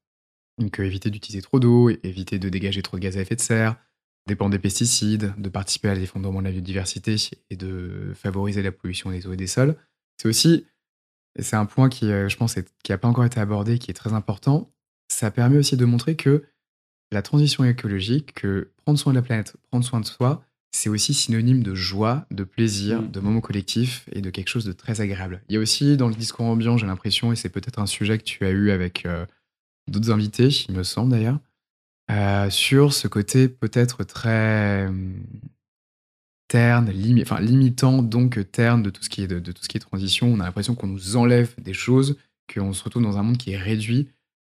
donc 0.59 0.79
éviter 0.79 1.09
d'utiliser 1.09 1.41
trop 1.41 1.59
d'eau, 1.59 1.89
éviter 2.03 2.37
de 2.37 2.49
dégager 2.49 2.83
trop 2.83 2.97
de 2.97 3.01
gaz 3.01 3.17
à 3.17 3.21
effet 3.21 3.35
de 3.35 3.41
serre, 3.41 3.75
dépendre 4.27 4.51
des 4.51 4.59
pesticides, 4.59 5.33
de 5.37 5.49
participer 5.49 5.89
à 5.89 5.95
l'effondrement 5.95 6.39
de 6.39 6.45
la 6.45 6.51
biodiversité 6.51 7.15
et 7.49 7.55
de 7.55 8.11
favoriser 8.15 8.61
la 8.61 8.71
pollution 8.71 9.09
des 9.11 9.25
eaux 9.25 9.33
et 9.33 9.37
des 9.37 9.47
sols. 9.47 9.75
C'est 10.21 10.27
aussi, 10.27 10.65
et 11.37 11.43
c'est 11.43 11.55
un 11.55 11.65
point 11.65 11.89
qui, 11.89 12.11
euh, 12.11 12.27
je 12.29 12.37
pense, 12.37 12.57
est- 12.57 12.71
qui 12.83 12.91
n'a 12.91 12.97
pas 12.97 13.07
encore 13.07 13.25
été 13.25 13.39
abordé, 13.39 13.79
qui 13.79 13.89
est 13.91 13.93
très 13.95 14.13
important, 14.13 14.71
ça 15.09 15.31
permet 15.31 15.57
aussi 15.57 15.77
de 15.77 15.85
montrer 15.85 16.15
que 16.15 16.43
la 17.11 17.21
transition 17.21 17.63
écologique, 17.63 18.33
que 18.33 18.71
prendre 18.83 18.99
soin 18.99 19.13
de 19.13 19.17
la 19.17 19.21
planète, 19.23 19.55
prendre 19.69 19.85
soin 19.85 20.01
de 20.01 20.05
soi, 20.05 20.43
c'est 20.75 20.89
aussi 20.89 21.13
synonyme 21.13 21.63
de 21.63 21.73
joie, 21.73 22.25
de 22.29 22.43
plaisir, 22.43 23.01
Mm. 23.01 23.11
de 23.11 23.19
moments 23.21 23.39
collectifs 23.41 24.07
et 24.11 24.21
de 24.21 24.29
quelque 24.29 24.49
chose 24.49 24.65
de 24.65 24.73
très 24.73 24.99
agréable. 24.99 25.41
Il 25.47 25.53
y 25.55 25.57
a 25.57 25.61
aussi 25.61 25.95
dans 25.95 26.09
le 26.09 26.15
discours 26.15 26.45
ambiant, 26.45 26.77
j'ai 26.77 26.85
l'impression, 26.85 27.31
et 27.31 27.35
c'est 27.37 27.49
peut-être 27.49 27.79
un 27.79 27.85
sujet 27.85 28.17
que 28.17 28.23
tu 28.23 28.45
as 28.45 28.49
eu 28.49 28.71
avec 28.71 29.05
euh, 29.05 29.25
d'autres 29.87 30.11
invités, 30.11 30.49
il 30.67 30.75
me 30.75 30.83
semble 30.83 31.11
d'ailleurs, 31.11 31.39
euh, 32.09 32.49
sur 32.49 32.93
ce 32.93 33.07
côté 33.07 33.49
peut-être 33.49 34.03
très 34.03 34.89
terne, 36.47 36.89
limitant 36.89 38.01
donc 38.01 38.39
terne 38.51 38.81
de 38.81 38.89
tout 38.89 39.03
ce 39.03 39.09
qui 39.09 39.21
est 39.21 39.27
de, 39.27 39.51
tout 39.51 39.63
ce 39.63 39.67
qui 39.67 39.77
est 39.77 39.81
transition. 39.81 40.27
On 40.27 40.39
a 40.39 40.45
l'impression 40.45 40.75
qu'on 40.75 40.87
nous 40.87 41.17
enlève 41.17 41.53
des 41.59 41.73
choses, 41.73 42.17
qu'on 42.53 42.73
se 42.73 42.83
retrouve 42.83 43.03
dans 43.03 43.17
un 43.17 43.23
monde 43.23 43.37
qui 43.37 43.51
est 43.51 43.57
réduit, 43.57 44.07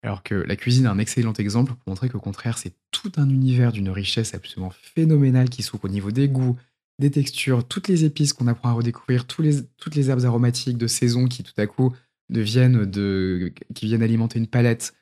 alors 0.03 0.23
que 0.23 0.35
la 0.35 0.57
cuisine 0.57 0.87
est 0.87 0.89
un 0.89 0.99
excellent 0.99 1.35
exemple 1.35 1.75
pour 1.75 1.89
montrer 1.89 2.09
qu'au 2.09 2.21
contraire 2.21 2.59
c'est 2.59 2.73
tout 2.91 3.13
un 3.17 3.29
univers 3.29 3.73
d'une 3.73 3.91
richesse 3.91 4.35
absolument 4.35 4.73
phénoménale 4.81 5.51
qui 5.51 5.63
s'ouvre 5.63 5.85
au 5.85 5.89
niveau 5.89 6.11
des 6.11 6.29
goûts, 6.29 6.57
des 6.99 7.11
textures, 7.11 7.67
toutes 7.67 7.89
les 7.89 8.05
épices 8.05 8.33
qu'on 8.33 8.47
apprend 8.47 8.71
à 8.71 8.73
redécouvrir, 8.73 9.27
les, 9.39 9.63
toutes 9.77 9.95
les 9.95 10.11
herbes 10.11 10.25
aromatiques 10.25 10.79
de 10.79 10.87
saison 10.87 11.27
qui 11.27 11.43
tout 11.43 11.53
à 11.59 11.67
coup 11.67 11.93
deviennent 12.31 12.87
de, 12.87 13.53
qui 13.75 13.87
viennent 13.87 14.03
alimenter 14.03 14.39
une 14.39 14.47
palette, 14.47 14.95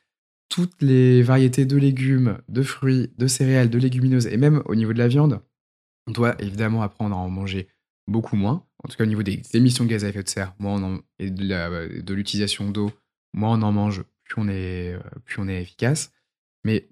toutes 0.51 0.83
les 0.83 1.23
variétés 1.23 1.65
de 1.65 1.77
légumes, 1.79 2.39
de 2.49 2.63
fruits, 2.63 3.11
de 3.17 3.27
céréales, 3.27 3.71
de 3.71 3.79
légumineuses, 3.79 4.27
et 4.27 4.37
même 4.37 4.63
au 4.67 4.75
niveau 4.75 4.93
de 4.93 4.99
la 4.99 5.09
viande, 5.09 5.41
on 6.07 6.13
doit 6.13 6.35
évidemment 6.43 6.83
apprendre 6.83 7.17
à 7.17 7.19
en 7.19 7.31
manger 7.31 7.69
beaucoup 8.07 8.37
moins. 8.37 8.67
En 8.85 8.89
tout 8.89 8.97
cas, 8.97 9.05
au 9.05 9.07
niveau 9.07 9.23
des 9.23 9.41
émissions 9.55 9.85
de 9.85 9.91
gaz 9.91 10.05
à 10.05 10.09
effet 10.09 10.23
de 10.23 10.29
serre, 10.29 10.55
moins 10.59 10.83
on 10.83 10.97
en- 10.97 11.01
et 11.19 11.31
de 11.31 12.15
l'utilisation 12.15 12.71
d'eau, 12.71 12.91
moins 13.33 13.59
on 13.59 13.63
en 13.63 13.73
mange, 13.73 14.03
plus 14.25 14.35
on 14.43 14.49
est, 14.49 14.95
euh, 14.95 15.01
plus 15.25 15.41
on 15.41 15.49
est 15.49 15.63
efficace. 15.63 16.13
Mais 16.65 16.91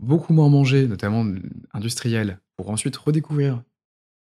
beaucoup 0.00 0.32
moins 0.32 0.48
manger, 0.48 0.86
notamment 0.86 1.26
industriel, 1.72 2.40
pour 2.56 2.70
ensuite 2.70 2.96
redécouvrir 2.96 3.62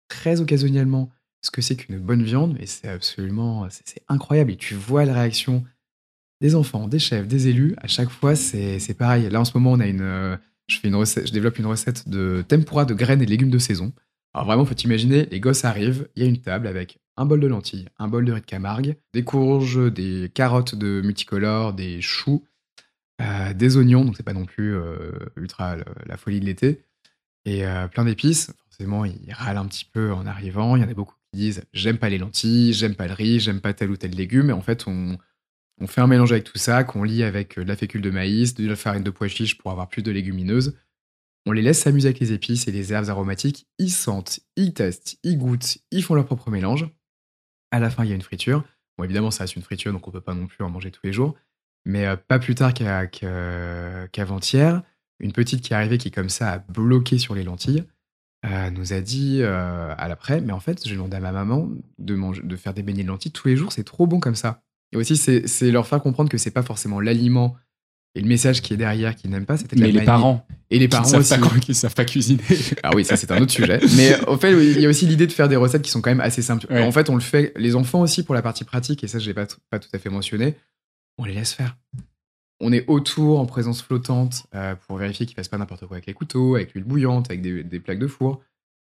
très 0.09 0.41
occasionnellement 0.41 1.11
ce 1.43 1.51
que 1.51 1.63
c'est 1.63 1.77
qu'une 1.77 1.99
bonne 1.99 2.23
viande, 2.25 2.57
et 2.61 2.67
c'est 2.67 2.89
absolument 2.89 3.69
c'est 3.71 4.03
incroyable. 4.09 4.51
Et 4.53 4.57
tu 4.57 4.75
vois 4.75 5.05
la 5.05 5.15
réaction 5.15 5.65
des 6.41 6.55
enfants, 6.55 6.89
des 6.89 6.99
chefs, 6.99 7.27
des 7.27 7.49
élus, 7.49 7.75
à 7.79 7.87
chaque 7.87 8.11
fois, 8.11 8.37
c'est 8.37 8.97
pareil. 8.99 9.29
Là, 9.31 9.41
en 9.41 9.45
ce 9.45 9.53
moment, 9.57 9.73
on 9.73 9.81
a 9.81 9.87
une, 9.87 10.03
euh, 10.03 10.37
je, 10.69 10.79
fais 10.79 10.89
une 10.89 10.95
recette, 10.95 11.29
je 11.29 11.33
développe 11.33 11.59
une 11.59 11.67
recette 11.67 12.09
de 12.09 12.45
tempura 12.47 12.85
de 12.85 12.95
graines 12.95 13.23
et 13.23 13.27
légumes 13.27 13.51
de 13.51 13.59
saison. 13.59 13.93
Alors 14.35 14.47
vraiment, 14.47 14.65
faut 14.67 14.75
imaginer, 14.75 15.27
les 15.31 15.41
gosses 15.41 15.65
arrivent, 15.65 16.09
il 16.15 16.23
y 16.23 16.27
a 16.27 16.29
une 16.29 16.41
table 16.41 16.67
avec 16.67 16.99
un 17.17 17.25
bol 17.25 17.41
de 17.41 17.47
lentilles, 17.47 17.87
un 17.99 18.09
bol 18.09 18.25
de 18.27 18.33
riz 18.33 18.43
de 18.43 18.47
Camargue, 18.47 18.97
des 19.15 19.25
courges, 19.25 19.91
des 19.91 20.31
carottes 20.35 20.75
de 20.75 21.01
multicolores, 21.03 21.73
des 21.73 22.03
choux, 22.03 22.45
euh, 23.23 23.55
des 23.55 23.79
oignons, 23.79 24.05
donc 24.05 24.19
c'est 24.19 24.23
pas 24.23 24.35
non 24.35 24.45
plus 24.45 24.77
euh, 24.77 25.13
ultra 25.37 25.77
la 26.05 26.17
folie 26.19 26.41
de 26.41 26.45
l'été, 26.45 26.83
et 27.47 27.63
plein 27.93 28.05
d'épices. 28.05 28.53
Forcément, 28.69 29.05
ils 29.05 29.33
râlent 29.33 29.57
un 29.57 29.67
petit 29.67 29.85
peu 29.85 30.13
en 30.13 30.27
arrivant. 30.27 30.75
Il 30.75 30.83
y 30.83 30.85
en 30.85 30.89
a 30.89 30.95
beaucoup 30.95 31.15
qui 31.33 31.39
disent 31.39 31.63
j'aime 31.73 31.97
pas 31.97 32.09
les 32.09 32.19
lentilles, 32.19 32.73
j'aime 32.73 32.97
pas 32.97 33.07
le 33.07 33.15
riz, 33.15 33.39
j'aime 33.39 33.61
pas 33.61 33.73
tel 33.73 33.89
ou 33.91 33.97
tel 33.97 34.11
légume. 34.11 34.51
Et 34.51 34.53
en 34.53 34.61
fait, 34.61 34.89
on, 34.89 35.17
on 35.81 35.87
fait 35.87 36.01
un 36.01 36.07
mélange 36.07 36.33
avec 36.33 36.45
tout 36.45 36.59
ça, 36.59 36.85
qu'on 36.85 37.03
lie 37.03 37.23
avec 37.23 37.59
euh, 37.59 37.65
de 37.65 37.69
la 37.69 37.77
fécule 37.77 38.01
de 38.01 38.11
maïs, 38.11 38.55
de 38.55 38.67
la 38.67 38.77
farine 38.77 39.03
de 39.03 39.11
pois 39.11 39.29
chiche 39.29 39.59
pour 39.59 39.71
avoir 39.71 39.89
plus 39.89 40.03
de 40.03 40.11
légumineuses. 40.11 40.77
On 41.45 41.53
les 41.53 41.63
laisse 41.63 41.81
s'amuser 41.81 42.09
avec 42.09 42.19
les 42.19 42.33
épices 42.33 42.67
et 42.67 42.73
les 42.73 42.93
herbes 42.93 43.09
aromatiques. 43.09 43.67
Ils 43.79 43.91
sentent, 43.91 44.41
ils 44.57 44.75
testent, 44.75 45.19
ils 45.23 45.39
goûtent, 45.39 45.79
ils 45.91 46.03
font 46.03 46.15
leur 46.15 46.25
propre 46.25 46.51
mélange. 46.51 46.89
À 47.71 47.79
la 47.79 47.91
fin, 47.91 48.05
il 48.05 48.09
y 48.09 48.13
a 48.13 48.17
une 48.17 48.23
friture. 48.23 48.65
Bon, 48.97 49.05
évidemment, 49.05 49.31
ça 49.31 49.45
reste 49.45 49.57
une 49.57 49.63
friture, 49.63 49.93
donc 49.93 50.09
on 50.09 50.11
peut 50.11 50.21
pas 50.21 50.35
non 50.35 50.47
plus 50.47 50.65
en 50.65 50.71
manger 50.71 50.91
tous 50.91 51.05
les 51.05 51.13
jours. 51.13 51.35
Mais 51.85 52.07
euh, 52.07 52.17
pas 52.17 52.39
plus 52.39 52.55
tard 52.55 52.73
qu'avant-hier, 52.75 54.83
une 55.21 55.33
petite 55.33 55.61
qui 55.61 55.73
est 55.73 55.77
arrivée 55.77 55.99
qui, 55.99 56.11
comme 56.11 56.31
ça, 56.31 56.53
a 56.53 56.59
bloqué 56.59 57.19
sur 57.19 57.35
les 57.35 57.45
lentilles, 57.45 57.85
euh, 58.45 58.71
nous 58.71 58.93
a 58.93 59.01
dit 59.01 59.43
à 59.43 60.09
l'après, 60.09 60.41
mais 60.41 60.53
en 60.53 60.61
fait, 60.61 60.87
j'ai 60.87 60.95
demandé 60.95 61.17
à 61.17 61.21
ma 61.21 61.33
maman 61.33 61.69
de, 61.99 62.43
de 62.43 62.57
faire 62.57 62.75
des 62.75 62.83
beignets 62.83 63.03
de 63.03 63.09
lentilles 63.09 63.33
tous 63.33 63.49
les 63.49 63.57
jours, 63.57 63.73
c'est 63.73 63.85
trop 63.85 64.07
bon 64.07 64.21
comme 64.21 64.35
ça. 64.35 64.63
Et 64.93 64.97
aussi, 64.97 65.17
c'est 65.17 65.71
leur 65.71 65.87
faire 65.87 66.01
comprendre 66.01 66.31
que 66.31 66.39
c'est 66.39 66.51
pas 66.51 66.63
forcément 66.63 67.01
l'aliment 67.01 67.57
et 68.17 68.21
le 68.21 68.29
message 68.29 68.63
qui 68.63 68.73
est 68.73 68.79
derrière 68.79 69.15
qu'ils 69.15 69.31
n'aiment 69.31 69.45
pas, 69.45 69.59
c'était 69.59 69.77
Mais 69.77 69.93
les 69.93 70.01
parents, 70.03 70.47
Et 70.71 70.79
les 70.79 70.87
qui 70.87 70.97
parents 70.97 71.11
ne 71.11 71.19
aussi. 71.19 71.29
savent, 71.29 71.41
pas, 71.41 71.59
qui 71.61 71.75
savent 71.75 71.95
pas 71.95 72.07
cuisiner. 72.07 72.43
Ah 72.83 72.93
oui, 72.95 73.05
ça 73.05 73.15
c'est 73.15 73.31
un 73.31 73.43
autre 73.43 73.53
sujet. 73.53 73.79
Mais 73.97 74.19
au 74.27 74.39
fait, 74.39 74.53
il 74.53 74.81
y 74.81 74.87
a 74.87 74.89
aussi 74.89 75.07
l'idée 75.07 75.27
de 75.27 75.33
faire 75.33 75.51
des 75.51 75.57
recettes 75.57 75.83
qui 75.83 75.91
sont 75.91 76.01
quand 76.01 76.11
même 76.11 76.21
assez 76.21 76.41
simples. 76.41 76.67
Ouais. 76.71 76.83
En 76.83 76.93
fait, 76.93 77.11
on 77.11 77.15
le 77.15 77.21
fait, 77.21 77.53
les 77.57 77.77
enfants 77.77 78.01
aussi 78.01 78.23
pour 78.23 78.35
la 78.35 78.41
partie 78.41 78.65
pratique, 78.65 79.05
et 79.05 79.07
ça 79.07 79.19
je 79.19 79.27
l'ai 79.27 79.35
pas, 79.35 79.47
pas 79.69 79.79
tout 79.79 79.91
à 79.93 79.99
fait 79.99 80.09
mentionné, 80.09 80.55
on 81.19 81.25
les 81.25 81.35
laisse 81.35 81.53
faire. 81.53 81.77
On 82.59 82.73
est 82.73 82.87
autour 82.89 83.39
en 83.39 83.45
présence 83.45 83.83
flottante 83.83 84.47
euh, 84.55 84.75
pour 84.87 84.97
vérifier 84.97 85.27
qu'ils 85.27 85.35
fassent 85.37 85.49
pas 85.49 85.59
n'importe 85.59 85.85
quoi 85.87 85.97
avec 85.97 86.07
les 86.07 86.15
couteaux, 86.15 86.55
avec 86.55 86.73
l'huile 86.73 86.85
bouillante, 86.85 87.27
avec 87.29 87.43
des, 87.43 87.65
des 87.65 87.81
plaques 87.81 87.99
de 87.99 88.07
four. 88.07 88.41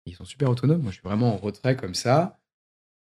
Ils 0.06 0.14
sont 0.14 0.24
super 0.24 0.48
autonomes. 0.48 0.80
Moi, 0.80 0.90
je 0.90 0.96
suis 1.00 1.04
vraiment 1.04 1.34
en 1.34 1.37
retrait 1.37 1.76
comme 1.76 1.94
ça, 1.94 2.38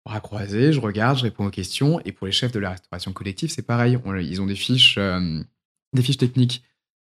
bras 0.04 0.20
croisés, 0.20 0.72
je 0.72 0.80
regarde, 0.80 1.18
je 1.18 1.22
réponds 1.24 1.46
aux 1.46 1.50
questions. 1.50 2.00
Et 2.04 2.12
pour 2.12 2.26
les 2.26 2.32
chefs 2.32 2.52
de 2.52 2.58
la 2.58 2.70
restauration 2.70 3.12
collective, 3.12 3.50
c'est 3.50 3.66
pareil. 3.66 3.98
On- 4.04 4.14
ils 4.16 4.40
ont 4.40 4.46
des 4.46 4.54
fiches, 4.54 4.96
euh, 4.98 5.42
des 5.92 6.02
fiches 6.02 6.18
techniques 6.18 6.62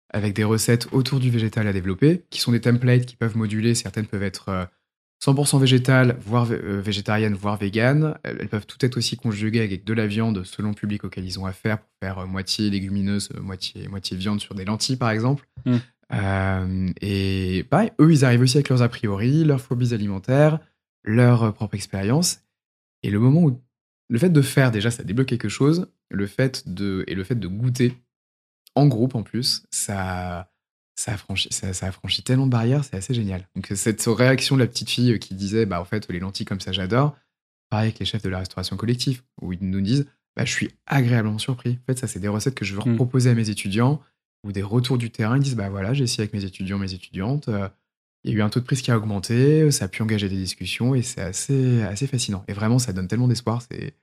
avec 0.10 0.34
des 0.34 0.44
recettes 0.44 0.88
autour 0.92 1.20
du 1.20 1.30
végétal 1.30 1.68
à 1.68 1.74
développer, 1.74 2.24
qui 2.30 2.40
sont 2.40 2.52
des 2.52 2.62
templates 2.62 3.06
qui 3.06 3.16
peuvent 3.16 3.36
moduler. 3.38 3.76
Certaines 3.76 4.06
peuvent 4.08 4.24
être 4.24 4.50
euh, 4.50 4.66
100% 5.20 5.60
végétales, 5.60 6.18
voire 6.22 6.48
euh, 6.52 6.80
végétariennes, 6.82 7.34
voire 7.34 7.58
véganes. 7.58 8.16
Elles, 8.24 8.48
peuvent 8.48 8.66
toutes 8.66 8.84
être 8.84 8.98
aussi 8.98 9.18
conjuguées 9.18 9.60
avec 9.62 9.84
de 9.84 9.94
la 9.94 10.08
viande 10.08 10.44
selon 10.44 10.70
le 10.70 10.76
public 10.76 11.04
auquel 11.04 11.26
ils 11.26 11.40
ont 11.40 11.46
affaire, 11.46 11.80
pour 11.80 11.90
faire 12.02 12.20
euh, 12.20 12.26
moitié 12.26 12.70
légumineuse, 12.70 13.30
euh, 13.36 13.42
moitié, 13.42 13.88
moitié 13.88 14.16
viande 14.16 14.40
sur 14.40 14.56
des 14.56 14.66
lentilles, 14.66 14.98
par 14.98 15.10
exemple. 15.10 15.48
Mm. 15.66 15.76
Euh, 16.14 16.90
et 17.02 17.66
pareil, 17.70 17.92
eux, 18.00 18.12
ils 18.12 18.24
arrivent 18.24 18.42
aussi 18.42 18.58
avec 18.58 18.70
leurs 18.70 18.82
a 18.82 18.90
priori, 18.90 19.44
leurs 19.44 19.60
phobies 19.60 19.94
alimentaires, 19.94 20.60
leur 21.04 21.44
euh, 21.44 21.52
propre 21.52 21.76
expérience. 21.76 22.40
Et 23.04 23.10
le 23.12 23.20
moment 23.20 23.44
où 23.44 23.62
le 24.10 24.20
fait 24.20 24.30
de 24.30 24.42
faire 24.42 24.72
déjà, 24.72 24.90
ça 24.92 25.04
débloque 25.04 25.28
quelque 25.28 25.50
chose. 25.50 25.88
Le 26.10 26.28
fait 26.28 26.68
de 26.68 27.04
et 27.08 27.16
le 27.16 27.24
fait 27.24 27.36
de 27.36 27.48
goûter 27.48 27.94
en 28.76 28.88
groupe 28.88 29.16
en 29.16 29.24
plus, 29.24 29.64
ça 29.72 30.50
ça 30.96 31.14
affranchit, 31.14 31.50
ça, 31.52 31.74
ça 31.74 31.88
affranchit 31.88 32.24
tellement 32.24 32.46
de 32.48 32.52
barrières, 32.52 32.84
c'est 32.84 32.96
assez 32.96 33.14
génial. 33.14 33.48
Donc 33.56 33.72
cette 33.76 34.04
réaction 34.08 34.56
de 34.56 34.62
la 34.62 34.68
petite 34.68 34.90
fille 34.90 35.20
qui 35.20 35.36
disait 35.36 35.66
bah 35.66 35.80
en 35.82 35.86
fait 35.86 36.10
les 36.10 36.20
lentilles 36.20 36.46
comme 36.46 36.60
ça 36.62 36.72
j'adore. 36.72 37.16
Pareil 37.70 37.88
avec 37.90 38.00
les 38.00 38.06
chefs 38.06 38.22
de 38.24 38.30
la 38.30 38.40
restauration 38.40 38.78
collective 38.78 39.22
où 39.42 39.52
ils 39.54 39.60
nous 39.62 39.82
disent 39.82 40.06
bah 40.36 40.46
je 40.46 40.52
suis 40.52 40.70
agréablement 40.86 41.38
surpris. 41.38 41.72
En 41.84 41.86
fait 41.86 42.00
ça 42.00 42.08
c'est 42.08 42.20
des 42.20 42.28
recettes 42.30 42.56
que 42.56 42.66
je 42.66 42.74
veux 42.76 42.82
Mm. 42.86 42.96
proposer 42.96 43.30
à 43.30 43.34
mes 43.36 43.50
étudiants 43.50 44.02
ou 44.44 44.52
des 44.52 44.64
retours 44.64 44.98
du 44.98 45.12
terrain. 45.12 45.38
Ils 45.38 45.44
disent 45.44 45.56
bah 45.56 45.70
voilà 45.70 45.94
j'ai 45.94 46.06
essayé 46.06 46.22
avec 46.22 46.34
mes 46.34 46.46
étudiants, 46.46 46.78
mes 46.80 46.94
étudiantes. 46.94 47.50
Il 48.28 48.34
y 48.34 48.36
a 48.36 48.40
eu 48.40 48.42
un 48.42 48.50
taux 48.50 48.60
de 48.60 48.66
prise 48.66 48.82
qui 48.82 48.92
a 48.92 48.98
augmenté, 48.98 49.72
ça 49.72 49.86
a 49.86 49.88
pu 49.88 50.02
engager 50.02 50.30
des 50.30 50.36
discussions 50.36 50.94
et 50.94 51.02
c'est 51.02 51.22
assez, 51.22 51.82
assez 51.84 52.08
fascinant. 52.08 52.44
Et 52.48 52.54
vraiment, 52.54 52.80
ça 52.80 52.94
donne 52.94 53.08
tellement 53.08 53.28
d'espoir, 53.28 53.62
c'est 53.62 53.94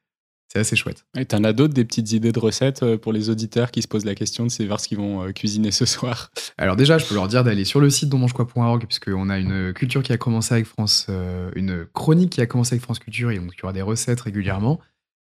c'est 0.54 0.60
assez 0.60 0.76
chouette. 0.76 1.04
Et 1.16 1.24
t'en 1.24 1.42
as 1.42 1.52
d'autres, 1.52 1.74
des 1.74 1.84
petites 1.84 2.12
idées 2.12 2.30
de 2.30 2.38
recettes 2.38 2.84
euh, 2.84 2.96
pour 2.96 3.12
les 3.12 3.28
auditeurs 3.28 3.72
qui 3.72 3.82
se 3.82 3.88
posent 3.88 4.04
la 4.04 4.14
question 4.14 4.44
de 4.44 4.50
savoir 4.50 4.78
ce 4.78 4.86
qu'ils 4.86 4.98
vont 4.98 5.24
euh, 5.24 5.32
cuisiner 5.32 5.72
ce 5.72 5.84
soir? 5.84 6.30
Alors 6.58 6.76
déjà, 6.76 6.96
je 6.96 7.06
peux 7.06 7.16
leur 7.16 7.26
dire 7.26 7.42
d'aller 7.42 7.64
sur 7.64 7.80
le 7.80 7.90
site 7.90 8.08
donmangequoi.org 8.08 8.86
puisqu'on 8.86 9.30
a 9.30 9.38
une 9.38 9.72
culture 9.72 10.02
qui 10.04 10.12
a 10.12 10.16
commencé 10.16 10.54
avec 10.54 10.66
France, 10.66 11.06
euh, 11.08 11.50
une 11.56 11.86
chronique 11.92 12.30
qui 12.30 12.40
a 12.40 12.46
commencé 12.46 12.74
avec 12.74 12.82
France 12.82 13.00
Culture 13.00 13.32
et 13.32 13.38
donc 13.38 13.52
il 13.56 13.60
y 13.60 13.64
aura 13.64 13.72
des 13.72 13.82
recettes 13.82 14.20
régulièrement. 14.20 14.78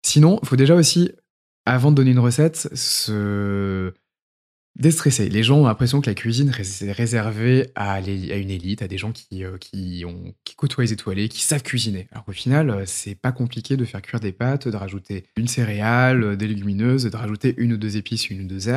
Sinon, 0.06 0.39
il 0.44 0.48
faut 0.50 0.58
déjà 0.58 0.76
aussi, 0.76 1.14
avant 1.66 1.91
de 1.91 1.96
donner 1.96 2.12
une 2.12 2.20
recette, 2.20 2.70
se 2.76 3.94
déstresser. 4.76 5.30
Les 5.30 5.44
gens 5.44 5.60
ont 5.60 5.68
l'impression 5.68 6.02
que 6.02 6.10
la 6.10 6.16
cuisine 6.16 6.50
est 6.50 6.92
réservée 6.92 7.72
à, 7.76 8.00
une 8.00 8.50
élite, 8.50 8.82
à 8.82 8.88
des 8.88 8.98
gens 8.98 9.12
qui, 9.12 9.44
euh, 9.44 9.58
qui, 9.58 10.04
ont, 10.06 10.34
qui 10.44 10.56
côtoient 10.56 10.84
les 10.84 10.94
étoilés, 10.94 11.30
qui 11.30 11.42
savent 11.42 11.62
cuisiner. 11.62 12.08
Alors 12.12 12.26
qu'au 12.26 12.32
final, 12.32 12.70
euh, 12.70 12.84
c'est 12.86 13.16
pas 13.16 13.32
compliqué 13.32 13.78
de 13.78 13.86
faire 13.86 14.02
cuire 14.02 14.20
des 14.20 14.32
pâtes, 14.32 14.68
de 14.68 14.76
rajouter 14.76 15.26
une 15.38 15.48
céréale, 15.48 16.24
euh, 16.24 16.36
des 16.36 16.48
légumineuses, 16.48 17.04
de 17.04 17.16
rajouter 17.16 17.54
une 17.58 17.74
ou 17.74 17.78
deux 17.78 17.98
épices, 17.98 18.30
une 18.30 18.42
ou 18.42 18.48
deux, 18.48 18.68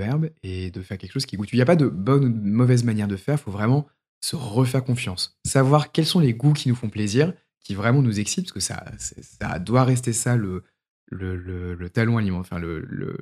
herbes, 0.00 0.30
et 0.42 0.70
de 0.70 0.82
faire 0.82 0.98
quelque 0.98 1.12
chose 1.12 1.26
qui 1.26 1.36
goûte. 1.36 1.48
Il 1.52 1.56
n'y 1.56 1.62
a 1.62 1.66
pas 1.66 1.76
de 1.76 1.86
bonne 1.86 2.24
ou 2.24 2.28
mauvaise 2.28 2.84
manière 2.84 3.08
de 3.08 3.16
faire, 3.16 3.36
il 3.36 3.42
faut 3.42 3.50
vraiment 3.50 3.86
se 4.20 4.36
refaire 4.36 4.84
confiance, 4.84 5.38
savoir 5.44 5.92
quels 5.92 6.06
sont 6.06 6.20
les 6.20 6.34
goûts 6.34 6.52
qui 6.52 6.68
nous 6.68 6.74
font 6.74 6.88
plaisir, 6.88 7.32
qui 7.60 7.74
vraiment 7.74 8.02
nous 8.02 8.20
excitent, 8.20 8.46
parce 8.46 8.52
que 8.52 8.60
ça, 8.60 8.84
ça 8.98 9.58
doit 9.58 9.84
rester 9.84 10.12
ça 10.12 10.36
le, 10.36 10.64
le, 11.06 11.36
le, 11.74 11.90
talon 11.90 12.18
alimentaire, 12.18 12.52
enfin 12.52 12.58
le, 12.58 13.16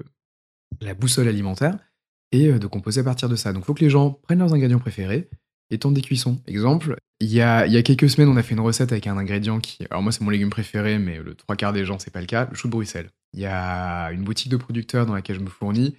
la 0.81 0.95
boussole 0.95 1.29
alimentaire, 1.29 1.77
et 2.35 2.59
de 2.59 2.67
composer 2.67 3.01
à 3.01 3.05
partir 3.05 3.29
de 3.29 3.37
ça. 3.37 3.53
Donc 3.53 3.65
il 3.65 3.67
faut 3.67 3.75
que 3.75 3.85
les 3.85 3.91
gens 3.91 4.11
prennent 4.11 4.39
leurs 4.39 4.53
ingrédients 4.53 4.79
préférés 4.79 5.29
et 5.71 5.79
tentent 5.79 5.95
des 5.95 6.03
cuissons. 6.03 6.41
Exemple, 6.47 6.97
il 7.21 7.33
y 7.33 7.41
a, 7.41 7.67
il 7.67 7.73
y 7.73 7.77
a 7.77 7.83
quelques 7.83 8.11
semaines, 8.11 8.29
on 8.29 8.37
a 8.37 8.43
fait 8.43 8.55
une 8.55 8.61
recette 8.61 8.93
avec 8.93 9.07
un 9.07 9.17
ingrédient 9.17 9.61
qui, 9.61 9.87
alors 9.91 10.03
moi 10.03 10.13
c'est 10.13 10.23
mon 10.23 10.31
légume 10.31 10.51
préféré, 10.51 10.99
mais 10.99 11.19
le 11.19 11.35
trois 11.35 11.57
quarts 11.57 11.73
des 11.73 11.85
gens 11.85 11.99
c'est 11.99 12.13
pas 12.13 12.21
le 12.21 12.27
cas, 12.27 12.49
le 12.51 12.57
chou 12.57 12.69
de 12.69 12.73
Bruxelles. 12.73 13.11
Il 13.33 13.41
y 13.41 13.47
a 13.47 14.11
une 14.13 14.25
boutique 14.25 14.51
de 14.51 14.57
producteurs 14.57 15.07
dans 15.07 15.15
laquelle 15.15 15.37
je 15.37 15.41
me 15.41 15.49
fournis 15.49 15.97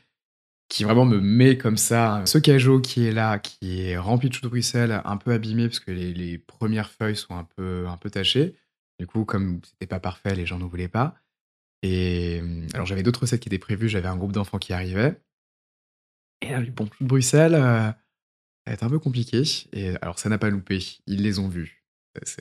qui 0.68 0.84
vraiment 0.84 1.06
me 1.06 1.20
met 1.20 1.58
comme 1.58 1.78
ça 1.78 2.24
ce 2.26 2.38
cajot 2.38 2.82
qui 2.82 3.06
est 3.06 3.12
là, 3.12 3.40
qui 3.40 3.82
est 3.82 3.98
rempli 3.98 4.30
de 4.30 4.34
chou 4.34 4.42
de 4.42 4.48
Bruxelles, 4.48 5.02
un 5.06 5.18
peu 5.18 5.32
abîmé 5.32 5.68
parce 5.68 5.80
que 5.80 5.92
les, 5.92 6.38
premières 6.38 6.90
feuilles 6.90 7.16
sont 7.16 7.36
un 7.36 7.44
peu, 7.44 7.88
un 7.88 7.98
peu 7.98 8.10
tachées. 8.10 8.56
Du 9.00 9.08
coup, 9.08 9.26
comme 9.26 9.60
c'était 9.64 9.88
pas 9.88 10.00
parfait, 10.00 10.36
les 10.36 10.46
gens 10.46 10.58
ne 10.58 10.66
voulaient 10.66 10.88
pas. 10.88 11.16
Et 11.84 12.42
alors 12.74 12.86
j'avais 12.86 13.04
d'autres 13.04 13.22
recettes 13.22 13.42
qui 13.42 13.50
étaient 13.50 13.60
prévues, 13.60 13.90
j'avais 13.90 14.08
un 14.08 14.18
groupe 14.18 14.32
d'enfants 14.32 14.58
qui 14.58 14.74
arrivait. 14.74 15.20
Et 16.46 16.52
là, 16.52 16.62
bon, 16.76 16.88
Bruxelles, 17.02 17.56
euh, 17.56 17.88
ça 17.89 17.96
va 18.68 18.74
être 18.74 18.84
un 18.84 18.89
peu 18.89 19.00
compliqué. 19.00 19.43
Et 19.74 19.89
alors 20.02 20.20
ça 20.20 20.30
n'a 20.30 20.38
pas 20.38 20.50
loupé, 20.50 20.80
ils 21.08 21.22
les 21.22 21.39
ont 21.39 21.48
vus. 21.48 21.84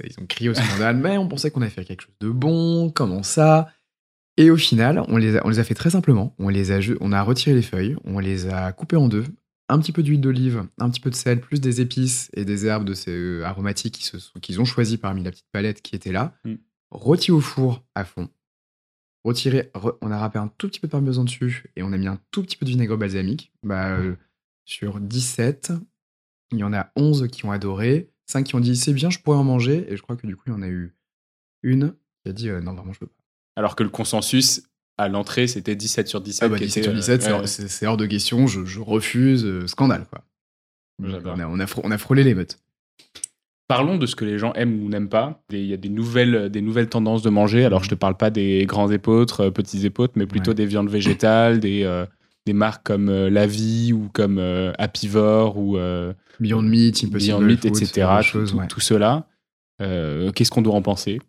Ils 0.05 0.21
ont 0.21 0.27
crié 0.27 0.51
au 0.51 0.55
scandale, 0.55 0.97
mais 1.03 1.19
on 1.19 1.27
pensait 1.27 1.51
qu'on 1.51 1.63
allait 1.63 1.71
faire 1.71 1.85
quelque 1.85 2.03
chose 2.03 2.15
de 2.21 2.31
bon, 2.31 2.91
comment 2.91 3.23
ça? 3.23 3.73
Et 4.37 4.51
au 4.51 4.57
final, 4.57 5.03
on 5.09 5.17
les, 5.17 5.37
a, 5.37 5.47
on 5.47 5.49
les 5.49 5.59
a 5.59 5.65
fait 5.65 5.75
très 5.75 5.91
simplement. 5.91 6.35
On, 6.39 6.49
les 6.49 6.73
a, 6.73 6.81
on 7.01 7.13
a 7.13 7.23
retiré 7.23 7.55
les 7.55 7.63
feuilles, 7.63 7.97
on 8.05 8.19
les 8.19 8.49
a 8.49 8.73
coupées 8.73 8.97
en 8.97 9.09
deux, 9.09 9.25
un 9.69 9.79
petit 9.79 9.93
peu 9.93 10.03
d'huile 10.03 10.21
d'olive, 10.21 10.65
un 10.79 10.91
petit 10.91 11.01
peu 11.01 11.11
de 11.11 11.15
sel, 11.15 11.41
plus 11.41 11.61
des 11.61 11.81
épices 11.81 12.31
et 12.35 12.45
des 12.45 12.67
herbes 12.67 12.85
de 12.85 12.95
ces 12.95 13.13
euh, 13.13 13.45
aromatiques 13.45 13.99
qu'ils 13.99 14.41
qu'ils 14.41 14.61
ont 14.61 14.65
choisi 14.65 14.99
parmi 14.99 15.23
la 15.23 15.31
petite 15.31 15.49
palette 15.53 15.83
qui 15.83 15.95
était 15.95 16.13
là. 16.13 16.35
Mm. 16.45 16.55
Rôti 16.91 17.33
au 17.33 17.41
four 17.41 17.85
à 17.95 18.05
fond. 18.05 18.29
Retiré, 19.25 19.71
on 20.03 20.11
a 20.11 20.19
râpé 20.19 20.39
un 20.39 20.49
tout 20.59 20.69
petit 20.69 20.81
peu 20.81 20.87
de 20.87 20.93
parmesan 20.93 21.25
dessus 21.25 21.65
et 21.77 21.83
on 21.83 21.93
a 21.93 21.97
mis 21.97 22.07
un 22.07 22.21
tout 22.31 22.43
petit 22.43 22.57
peu 22.57 22.67
de 22.67 22.71
vinaigre 22.71 22.97
balsamique. 22.99 23.53
Bah, 23.63 23.97
euh, 23.97 24.17
sur 24.67 25.01
17, 25.01 25.73
il 26.53 26.59
y 26.59 26.65
en 26.65 26.75
a 26.75 26.91
11 26.97 27.29
qui 27.29 27.47
ont 27.47 27.51
adoré, 27.51 28.11
5 28.27 28.45
qui 28.45 28.55
ont 28.55 28.61
dit 28.61 28.77
c'est 28.77 28.93
bien, 28.93 29.09
je 29.09 29.19
pourrais 29.19 29.39
en 29.39 29.45
manger. 29.45 29.91
Et 29.91 29.97
je 29.97 30.03
crois 30.03 30.17
que 30.17 30.27
du 30.27 30.37
coup, 30.37 30.45
il 30.49 30.53
y 30.53 30.55
en 30.55 30.63
a 30.63 30.69
eu 30.69 30.95
une 31.63 31.95
qui 32.23 32.31
a 32.31 32.33
dit 32.33 32.49
euh, 32.51 32.61
non, 32.61 32.75
vraiment, 32.75 32.93
je 32.93 33.01
peux 33.01 33.07
pas. 33.07 33.23
Alors 33.57 33.77
que 33.77 33.83
le 33.83 33.89
consensus 33.89 34.63
à 34.99 35.09
l'entrée, 35.09 35.47
c'était 35.47 35.77
17 35.77 36.09
sur 36.09 36.21
17. 36.21 36.43
Ah 36.45 36.49
bah 36.49 36.59
17 36.59 36.85
sur 36.85 36.93
17, 36.93 37.27
euh, 37.27 37.47
c'est 37.47 37.87
hors 37.87 37.97
de 37.97 38.07
question, 38.07 38.47
je, 38.47 38.81
refuse, 38.81 39.45
euh, 39.45 39.67
scandale. 39.67 40.07
quoi. 40.09 40.25
On 41.03 41.13
a, 41.13 41.47
on, 41.47 41.61
a 41.61 41.67
on 41.83 41.91
a, 41.91 41.99
frôlé 41.99 42.23
les 42.23 42.35
meutes. 42.35 42.59
Parlons 43.77 43.99
de 43.99 44.07
ce 44.07 44.17
que 44.17 44.25
les 44.25 44.39
gens 44.39 44.53
aiment 44.55 44.83
ou 44.83 44.89
n'aiment 44.89 45.09
pas. 45.09 45.43
Il 45.51 45.65
y 45.65 45.73
a 45.73 45.77
des 45.77 45.89
nouvelles, 45.89 46.49
des 46.51 46.61
nouvelles 46.61 46.89
tendances 46.89 47.23
de 47.23 47.31
manger. 47.31 47.65
Alors, 47.65 47.85
je 47.85 47.89
te 47.89 47.95
parle 47.95 48.17
pas 48.17 48.31
des 48.31 48.65
grands 48.67 48.91
épeautres, 48.91 49.45
euh, 49.45 49.51
petits 49.51 49.87
épeautres, 49.87 50.15
mais 50.17 50.27
plutôt 50.27 50.55
des 50.55 50.67
viandes 50.67 50.89
végétales, 50.89 51.61
des, 51.61 52.05
des 52.47 52.53
marques 52.53 52.85
comme 52.85 53.11
La 53.11 53.47
Vie 53.47 53.93
ou 53.93 54.09
comme 54.13 54.39
Apivore 54.79 55.57
ou 55.57 55.79
Beyond 56.41 56.63
Meat, 56.63 57.11
Beyond 57.11 57.41
Meat, 57.41 57.65
etc. 57.65 58.07
Tout, 58.31 58.47
tout, 58.69 58.81
cela. 58.81 59.27
Qu'est-ce 59.79 60.51
qu'on 60.51 60.63
doit 60.63 60.75
en 60.75 60.83
penser? 60.83 61.21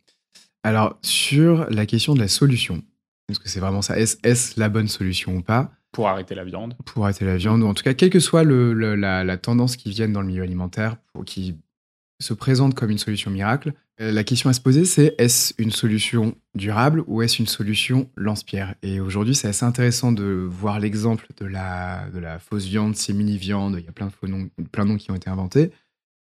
Alors, 0.63 0.97
sur 1.03 1.67
la 1.69 1.85
question 1.85 2.15
de 2.15 2.19
la 2.19 2.27
solution, 2.27 2.81
est-ce 3.29 3.39
que 3.39 3.49
c'est 3.49 3.59
vraiment 3.59 3.81
ça? 3.81 3.99
Est-ce 3.99 4.59
la 4.59 4.69
bonne 4.69 4.87
solution 4.87 5.35
ou 5.35 5.41
pas? 5.41 5.71
Pour 5.91 6.09
arrêter 6.09 6.35
la 6.35 6.43
viande 6.43 6.75
Pour 6.85 7.05
arrêter 7.05 7.23
la 7.23 7.37
viande, 7.37 7.61
ou 7.61 7.67
en 7.67 7.73
tout 7.73 7.83
cas, 7.83 7.93
quelle 7.93 8.09
que 8.09 8.19
soit 8.19 8.43
la, 8.43 9.37
tendance 9.37 9.77
qui 9.77 9.89
vienne 9.89 10.11
dans 10.11 10.21
le 10.21 10.27
milieu 10.27 10.43
alimentaire, 10.43 10.97
pour, 11.13 11.23
qui 11.23 11.55
se 12.19 12.33
présente 12.33 12.75
comme 12.75 12.91
une 12.91 12.97
solution 12.97 13.31
miracle, 13.31 13.73
euh, 14.01 14.11
la 14.11 14.23
question 14.23 14.49
à 14.49 14.53
se 14.53 14.59
poser, 14.59 14.83
c'est 14.83 15.15
est-ce 15.17 15.53
une 15.57 15.71
solution 15.71 16.35
durable 16.53 17.03
ou 17.07 17.21
est-ce 17.21 17.39
une 17.39 17.47
solution 17.47 18.09
lance-pierre? 18.15 18.75
Et 18.81 18.99
aujourd'hui, 18.99 19.35
c'est 19.35 19.47
assez 19.47 19.65
intéressant 19.65 20.11
de 20.11 20.47
voir 20.49 20.79
l'exemple 20.79 21.27
de 21.37 21.45
la, 21.45 22.09
de 22.09 22.19
la 22.19 22.39
fausse 22.39 22.65
viande, 22.65 22.95
simili-viande, 22.95 23.77
il 23.79 23.85
y 23.85 23.87
a 23.87 23.93
plein 23.93 24.07
de, 24.07 24.11
faux 24.11 24.27
noms, 24.27 24.49
plein 24.71 24.83
de 24.83 24.89
noms 24.89 24.97
qui 24.97 25.11
ont 25.11 25.15
été 25.15 25.29
inventés. 25.29 25.71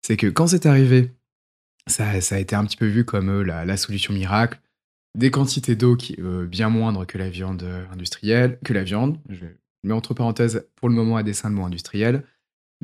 C'est 0.01 0.15
que 0.15 0.27
quand 0.27 0.47
c'est 0.47 0.65
arrivé 0.65 1.11
ça, 1.87 2.09
a 2.09 2.39
été 2.39 2.55
un 2.55 2.65
petit 2.65 2.77
peu 2.77 2.87
vu 2.87 3.05
comme 3.05 3.29
euh, 3.29 3.43
la, 3.43 3.77
solution 3.77 4.13
miracle. 4.13 4.59
Des 5.15 5.29
quantités 5.29 5.75
d'eau 5.75 5.95
qui 5.95 6.15
euh, 6.19 6.45
bien 6.45 6.69
moindres 6.69 7.05
que 7.05 7.17
la 7.17 7.29
viande 7.29 7.63
industrielle, 7.91 8.57
que 8.65 8.73
la 8.73 8.83
viande, 8.83 9.19
je 9.29 9.45
mets 9.83 9.93
entre 9.93 10.13
parenthèses 10.13 10.65
pour 10.75 10.89
le 10.89 10.95
moment 10.95 11.15
à 11.17 11.23
dessein 11.23 11.49
de 11.49 11.55
mot 11.55 11.63
industriel. 11.63 12.23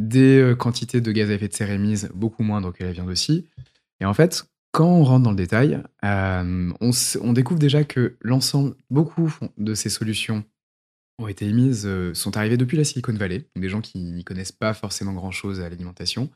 Des 0.10 0.56
quantités 0.58 1.00
de 1.00 1.12
gaz 1.12 1.30
à 1.30 1.34
effet 1.34 1.48
de 1.48 1.54
serre 1.54 1.70
émises 1.70 2.10
beaucoup 2.16 2.44
moindres 2.44 2.74
que 2.74 2.84
la 2.84 2.92
viande 2.92 3.10
aussi. 3.10 3.48
Et 4.00 4.06
en 4.06 4.14
fait, 4.14 4.46
quand 4.72 4.88
on 4.88 5.04
rentre 5.04 5.24
dans 5.24 5.32
le 5.32 5.38
détail, 5.38 5.82
on, 6.02 7.34
découvre 7.34 7.60
déjà 7.60 7.84
que 7.84 8.18
l'ensemble, 8.22 8.74
beaucoup 8.90 9.32
de 9.58 9.74
ces 9.76 9.90
solutions 9.90 10.44
ont 11.20 11.28
été 11.28 11.46
émises, 11.46 11.88
sont 12.14 12.36
arrivées 12.36 12.58
depuis 12.58 12.78
la 12.78 12.84
Silicon 12.84 13.14
Valley, 13.14 13.46
des 13.56 13.70
gens 13.70 13.82
qui 13.82 14.00
n'y 14.00 14.24
connaissent 14.24 14.52
pas 14.52 14.74
forcément 14.74 15.14
grand-chose 15.14 15.62
à 15.62 15.70
l'alimentation, 15.70 16.32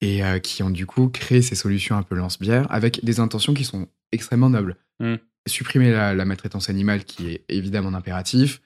et 0.00 0.24
euh, 0.24 0.38
qui 0.38 0.62
ont 0.62 0.70
du 0.70 0.86
coup 0.86 1.08
créé 1.08 1.42
ces 1.42 1.54
solutions 1.54 1.96
un 1.96 2.02
peu 2.02 2.14
lance-bière 2.14 2.66
avec 2.70 3.04
des 3.04 3.20
intentions 3.20 3.54
qui 3.54 3.64
sont 3.64 3.88
extrêmement 4.12 4.50
nobles. 4.50 4.76
Mm. 5.00 5.16
Supprimer 5.46 5.90
la, 5.90 6.24
maltraitance 6.24 6.68
animale 6.68 7.04
qui 7.04 7.30
est 7.30 7.44
évidemment 7.48 7.94
impératif, 7.94 8.60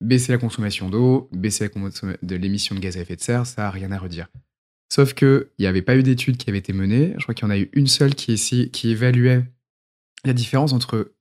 baisser 0.00 0.32
la 0.32 0.38
consommation 0.38 0.88
d'eau, 0.88 1.28
baisser 1.32 1.70
de 2.22 2.36
l'émission 2.36 2.74
de 2.74 2.80
gaz 2.80 2.96
à 2.96 3.00
effet 3.00 3.16
de 3.16 3.20
serre, 3.20 3.46
ça 3.46 3.62
n'a 3.62 3.70
rien 3.70 3.92
à 3.92 3.98
redire. 3.98 4.28
Sauf 4.92 5.14
qu'il 5.14 5.46
n'y 5.58 5.66
avait 5.66 5.82
pas 5.82 5.96
eu 5.96 6.02
d'études 6.02 6.36
qui 6.36 6.50
avaient 6.50 6.58
été 6.58 6.72
menées. 6.72 7.14
Je 7.16 7.22
crois 7.22 7.34
qu'il 7.34 7.44
y 7.44 7.46
en 7.46 7.50
a 7.50 7.58
eu 7.58 7.70
une 7.72 7.86
seule 7.86 8.14
qui, 8.14 8.70
évaluait 8.84 9.44
la 10.24 10.32
différence 10.32 10.72
entre 10.72 11.12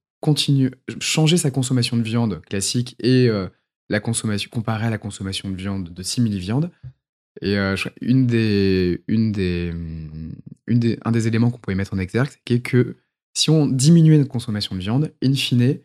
changer 0.99 1.37
sa 1.37 1.51
consommation 1.51 1.95
de 1.95 2.01
viande 2.01 2.41
classique 2.41 2.95
et 2.99 3.29
euh, 3.29 3.47
la 3.89 3.99
consommation, 3.99 4.49
comparée 4.51 4.87
à 4.87 4.89
la 4.89 4.97
consommation 4.97 5.49
de 5.49 5.55
viande 5.55 5.93
de 5.93 6.03
simili-viande. 6.03 6.71
Et 7.41 7.57
euh, 7.57 7.75
une 8.01 8.25
des, 8.27 9.03
des, 9.07 9.71
un 11.05 11.11
des 11.11 11.27
éléments 11.27 11.51
qu'on 11.51 11.59
pouvait 11.59 11.75
mettre 11.75 11.93
en 11.93 11.99
exergue, 11.99 12.29
c'est 12.47 12.61
que 12.61 12.97
si 13.33 13.49
on 13.49 13.67
diminuait 13.67 14.17
notre 14.17 14.31
consommation 14.31 14.75
de 14.75 14.81
viande, 14.81 15.13
in 15.23 15.33
fine, 15.33 15.77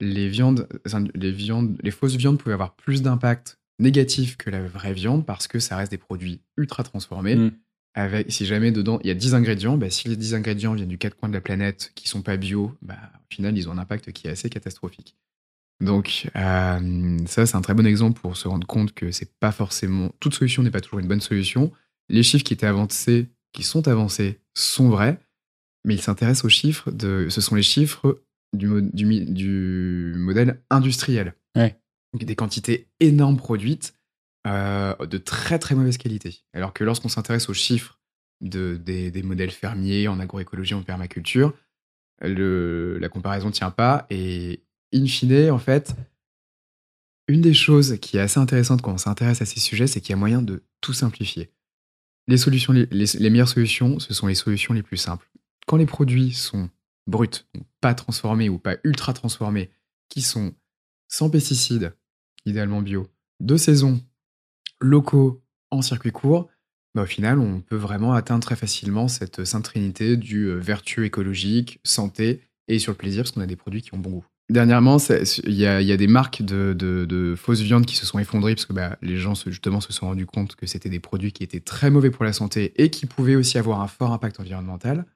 les, 0.00 0.28
viandes, 0.28 0.68
les, 1.14 1.32
viandes, 1.32 1.78
les 1.82 1.90
fausses 1.90 2.16
viandes 2.16 2.38
pouvaient 2.38 2.54
avoir 2.54 2.74
plus 2.74 3.02
d'impact 3.02 3.58
négatif 3.78 4.36
que 4.36 4.50
la 4.50 4.66
vraie 4.66 4.92
viande 4.92 5.24
parce 5.24 5.48
que 5.48 5.58
ça 5.58 5.76
reste 5.76 5.90
des 5.90 5.98
produits 5.98 6.40
ultra 6.56 6.82
transformés. 6.82 7.36
Mm. 7.36 7.52
Avec, 7.94 8.30
si 8.30 8.46
jamais 8.46 8.70
dedans 8.70 9.00
il 9.02 9.08
y 9.08 9.10
a 9.10 9.14
10 9.14 9.34
ingrédients, 9.34 9.76
bah, 9.76 9.90
si 9.90 10.08
les 10.08 10.16
10 10.16 10.34
ingrédients 10.34 10.74
viennent 10.74 10.88
du 10.88 10.98
quatre 10.98 11.16
coins 11.16 11.28
de 11.28 11.34
la 11.34 11.40
planète 11.40 11.90
qui 11.96 12.08
sont 12.08 12.22
pas 12.22 12.36
bio, 12.36 12.72
bah, 12.82 12.94
au 13.14 13.34
final 13.34 13.58
ils 13.58 13.68
ont 13.68 13.72
un 13.72 13.78
impact 13.78 14.12
qui 14.12 14.28
est 14.28 14.30
assez 14.30 14.48
catastrophique. 14.48 15.16
Donc 15.80 16.30
euh, 16.36 17.18
ça, 17.26 17.46
c'est 17.46 17.56
un 17.56 17.62
très 17.62 17.74
bon 17.74 17.86
exemple 17.86 18.20
pour 18.20 18.36
se 18.36 18.46
rendre 18.46 18.66
compte 18.66 18.92
que 18.92 19.10
c'est 19.10 19.34
pas 19.40 19.50
forcément 19.50 20.12
toute 20.20 20.34
solution 20.34 20.62
n'est 20.62 20.70
pas 20.70 20.80
toujours 20.80 21.00
une 21.00 21.08
bonne 21.08 21.20
solution. 21.20 21.72
Les 22.08 22.22
chiffres 22.22 22.44
qui 22.44 22.52
étaient 22.52 22.66
avancés, 22.66 23.28
qui 23.52 23.62
sont 23.62 23.88
avancés, 23.88 24.38
sont 24.54 24.88
vrais, 24.88 25.18
mais 25.84 25.94
ils 25.94 26.02
s'intéressent 26.02 26.44
aux 26.44 26.50
chiffres 26.50 26.90
de, 26.90 27.28
ce 27.30 27.40
sont 27.40 27.54
les 27.54 27.62
chiffres 27.62 28.22
du, 28.52 28.82
du, 28.92 30.14
modèle 30.16 30.62
industriel. 30.70 31.34
Donc 32.12 32.24
des 32.24 32.34
quantités 32.34 32.88
énormes 32.98 33.36
produites 33.36 33.94
euh, 34.46 34.96
de 35.06 35.18
très 35.18 35.60
très 35.60 35.76
mauvaise 35.76 35.96
qualité. 35.96 36.40
Alors 36.52 36.72
que 36.72 36.82
lorsqu'on 36.82 37.08
s'intéresse 37.08 37.48
aux 37.48 37.54
chiffres 37.54 38.00
de, 38.40 38.76
des, 38.76 39.12
des, 39.12 39.22
modèles 39.22 39.52
fermiers 39.52 40.08
en 40.08 40.18
agroécologie, 40.18 40.74
en 40.74 40.82
permaculture, 40.82 41.54
le, 42.20 42.98
la 42.98 43.08
comparaison 43.08 43.50
tient 43.52 43.70
pas 43.70 44.06
et 44.10 44.64
in 44.92 45.06
fine, 45.06 45.50
en 45.50 45.58
fait, 45.58 45.94
une 47.28 47.40
des 47.40 47.54
choses 47.54 47.98
qui 48.00 48.16
est 48.16 48.20
assez 48.20 48.40
intéressante 48.40 48.82
quand 48.82 48.92
on 48.92 48.98
s'intéresse 48.98 49.40
à 49.40 49.46
ces 49.46 49.60
sujets, 49.60 49.86
c'est 49.86 50.00
qu'il 50.00 50.10
y 50.10 50.14
a 50.14 50.16
moyen 50.16 50.42
de 50.42 50.62
tout 50.80 50.92
simplifier. 50.92 51.50
Les, 52.26 52.36
solutions, 52.36 52.72
les, 52.72 53.30
meilleures 53.30 53.48
solutions, 53.48 53.98
ce 53.98 54.14
sont 54.14 54.26
les 54.26 54.34
solutions 54.34 54.74
les 54.74 54.82
plus 54.82 54.96
simples. 54.96 55.28
Quand 55.66 55.76
les 55.76 55.86
produits 55.86 56.32
sont 56.32 56.70
bruts, 57.06 57.46
pas 57.80 57.94
transformés 57.94 58.48
ou 58.48 58.58
pas 58.58 58.76
ultra 58.84 59.12
transformés, 59.12 59.70
qui 60.08 60.22
sont 60.22 60.54
sans 61.08 61.30
pesticides, 61.30 61.94
idéalement 62.46 62.82
bio, 62.82 63.08
de 63.40 63.56
saison, 63.56 64.00
locaux, 64.80 65.42
en 65.70 65.82
circuit 65.82 66.12
court, 66.12 66.48
bah, 66.94 67.02
au 67.02 67.06
final, 67.06 67.38
on 67.38 67.60
peut 67.60 67.76
vraiment 67.76 68.14
atteindre 68.14 68.44
très 68.44 68.56
facilement 68.56 69.08
cette 69.08 69.44
sainte 69.44 69.64
trinité 69.64 70.16
du 70.16 70.46
euh, 70.46 70.56
vertu 70.56 71.04
écologique, 71.06 71.80
santé 71.84 72.42
et 72.68 72.78
sur 72.78 72.92
le 72.92 72.96
plaisir, 72.96 73.22
parce 73.22 73.32
qu'on 73.32 73.40
a 73.40 73.46
des 73.46 73.56
produits 73.56 73.82
qui 73.82 73.94
ont 73.94 73.98
bon 73.98 74.10
goût. 74.10 74.24
Dernièrement, 74.48 74.96
il 74.98 75.54
y 75.54 75.64
a, 75.64 75.96
des 75.96 76.06
marques 76.08 76.42
de, 76.42 77.34
fausses 77.36 77.60
viandes 77.60 77.86
qui 77.86 77.94
se 77.94 78.04
sont 78.04 78.18
effondrées 78.18 78.56
parce 78.56 78.66
que 78.66 78.72
bah, 78.72 78.98
les 79.00 79.16
gens 79.16 79.34
justement 79.46 79.80
se 79.80 79.92
sont 79.92 80.06
rendus 80.06 80.26
compte 80.26 80.56
que 80.56 80.66
c'était 80.66 80.88
des 80.88 80.98
produits 80.98 81.30
qui 81.30 81.44
étaient 81.44 81.60
très 81.60 81.88
mauvais 81.88 82.10
pour 82.10 82.24
la 82.24 82.32
santé 82.32 82.72
et 82.74 82.90
qui 82.90 83.06
pouvaient 83.06 83.36
aussi 83.36 83.58
avoir 83.58 83.80
un 83.80 83.86
fort 83.86 84.12
impact 84.12 84.40
environnemental. 84.40 85.06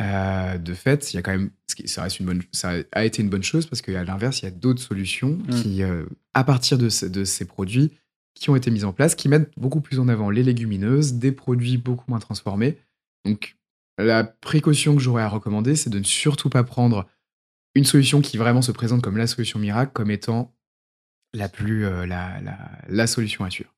Euh, 0.00 0.58
de 0.58 0.74
fait, 0.74 1.12
il 1.12 1.16
y 1.16 1.18
a 1.18 1.22
quand 1.22 1.32
même, 1.32 1.50
ça, 1.86 2.02
reste 2.02 2.20
une 2.20 2.26
bonne, 2.26 2.42
ça 2.52 2.74
a 2.92 3.04
été 3.04 3.22
une 3.22 3.30
bonne 3.30 3.42
chose 3.42 3.66
parce 3.66 3.80
qu'à 3.80 4.04
l'inverse, 4.04 4.42
il 4.42 4.44
y 4.44 4.48
a 4.48 4.50
d'autres 4.50 4.82
solutions 4.82 5.38
mm. 5.48 5.62
qui, 5.62 5.82
euh, 5.82 6.04
à 6.34 6.44
partir 6.44 6.76
de, 6.76 6.88
ces 6.88 7.44
produits, 7.46 7.92
qui 8.34 8.50
ont 8.50 8.56
été 8.56 8.70
mises 8.70 8.84
en 8.84 8.92
place, 8.92 9.14
qui 9.14 9.28
mettent 9.28 9.50
beaucoup 9.56 9.80
plus 9.80 9.98
en 9.98 10.08
avant 10.08 10.28
les 10.28 10.42
légumineuses, 10.42 11.14
des 11.14 11.32
produits 11.32 11.78
beaucoup 11.78 12.04
moins 12.08 12.18
transformés. 12.18 12.76
Donc, 13.24 13.56
la 13.98 14.24
précaution 14.24 14.94
que 14.94 15.00
j'aurais 15.00 15.22
à 15.22 15.28
recommander, 15.28 15.74
c'est 15.74 15.88
de 15.88 15.98
ne 15.98 16.04
surtout 16.04 16.50
pas 16.50 16.62
prendre 16.62 17.08
une 17.74 17.84
solution 17.84 18.20
qui 18.20 18.36
vraiment 18.36 18.60
se 18.60 18.72
présente 18.72 19.00
comme 19.00 19.16
la 19.16 19.26
solution 19.26 19.58
miracle, 19.58 19.92
comme 19.94 20.10
étant 20.10 20.54
la 21.32 21.48
plus 21.48 21.86
euh, 21.86 22.04
la, 22.04 22.40
la, 22.88 23.06
solution 23.06 23.44
à 23.44 23.50
suivre. 23.50 23.74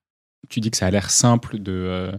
Tu 0.49 0.59
dis 0.59 0.71
que 0.73 0.77
ça 0.77 0.87
a 0.87 0.91
l'air 0.91 1.11
simple 1.11 1.59
de, 1.59 2.13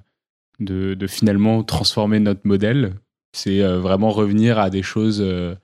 de, 0.59 0.93
de, 0.93 1.07
finalement 1.07 1.63
transformer 1.63 2.19
notre 2.19 2.41
modèle. 2.45 2.95
C'est 3.39 3.61
euh, 3.61 3.79
vraiment 3.79 4.09
revenir 4.09 4.59
à 4.59 4.69
des 4.69 4.83
choses 4.83 5.21
euh, 5.21 5.55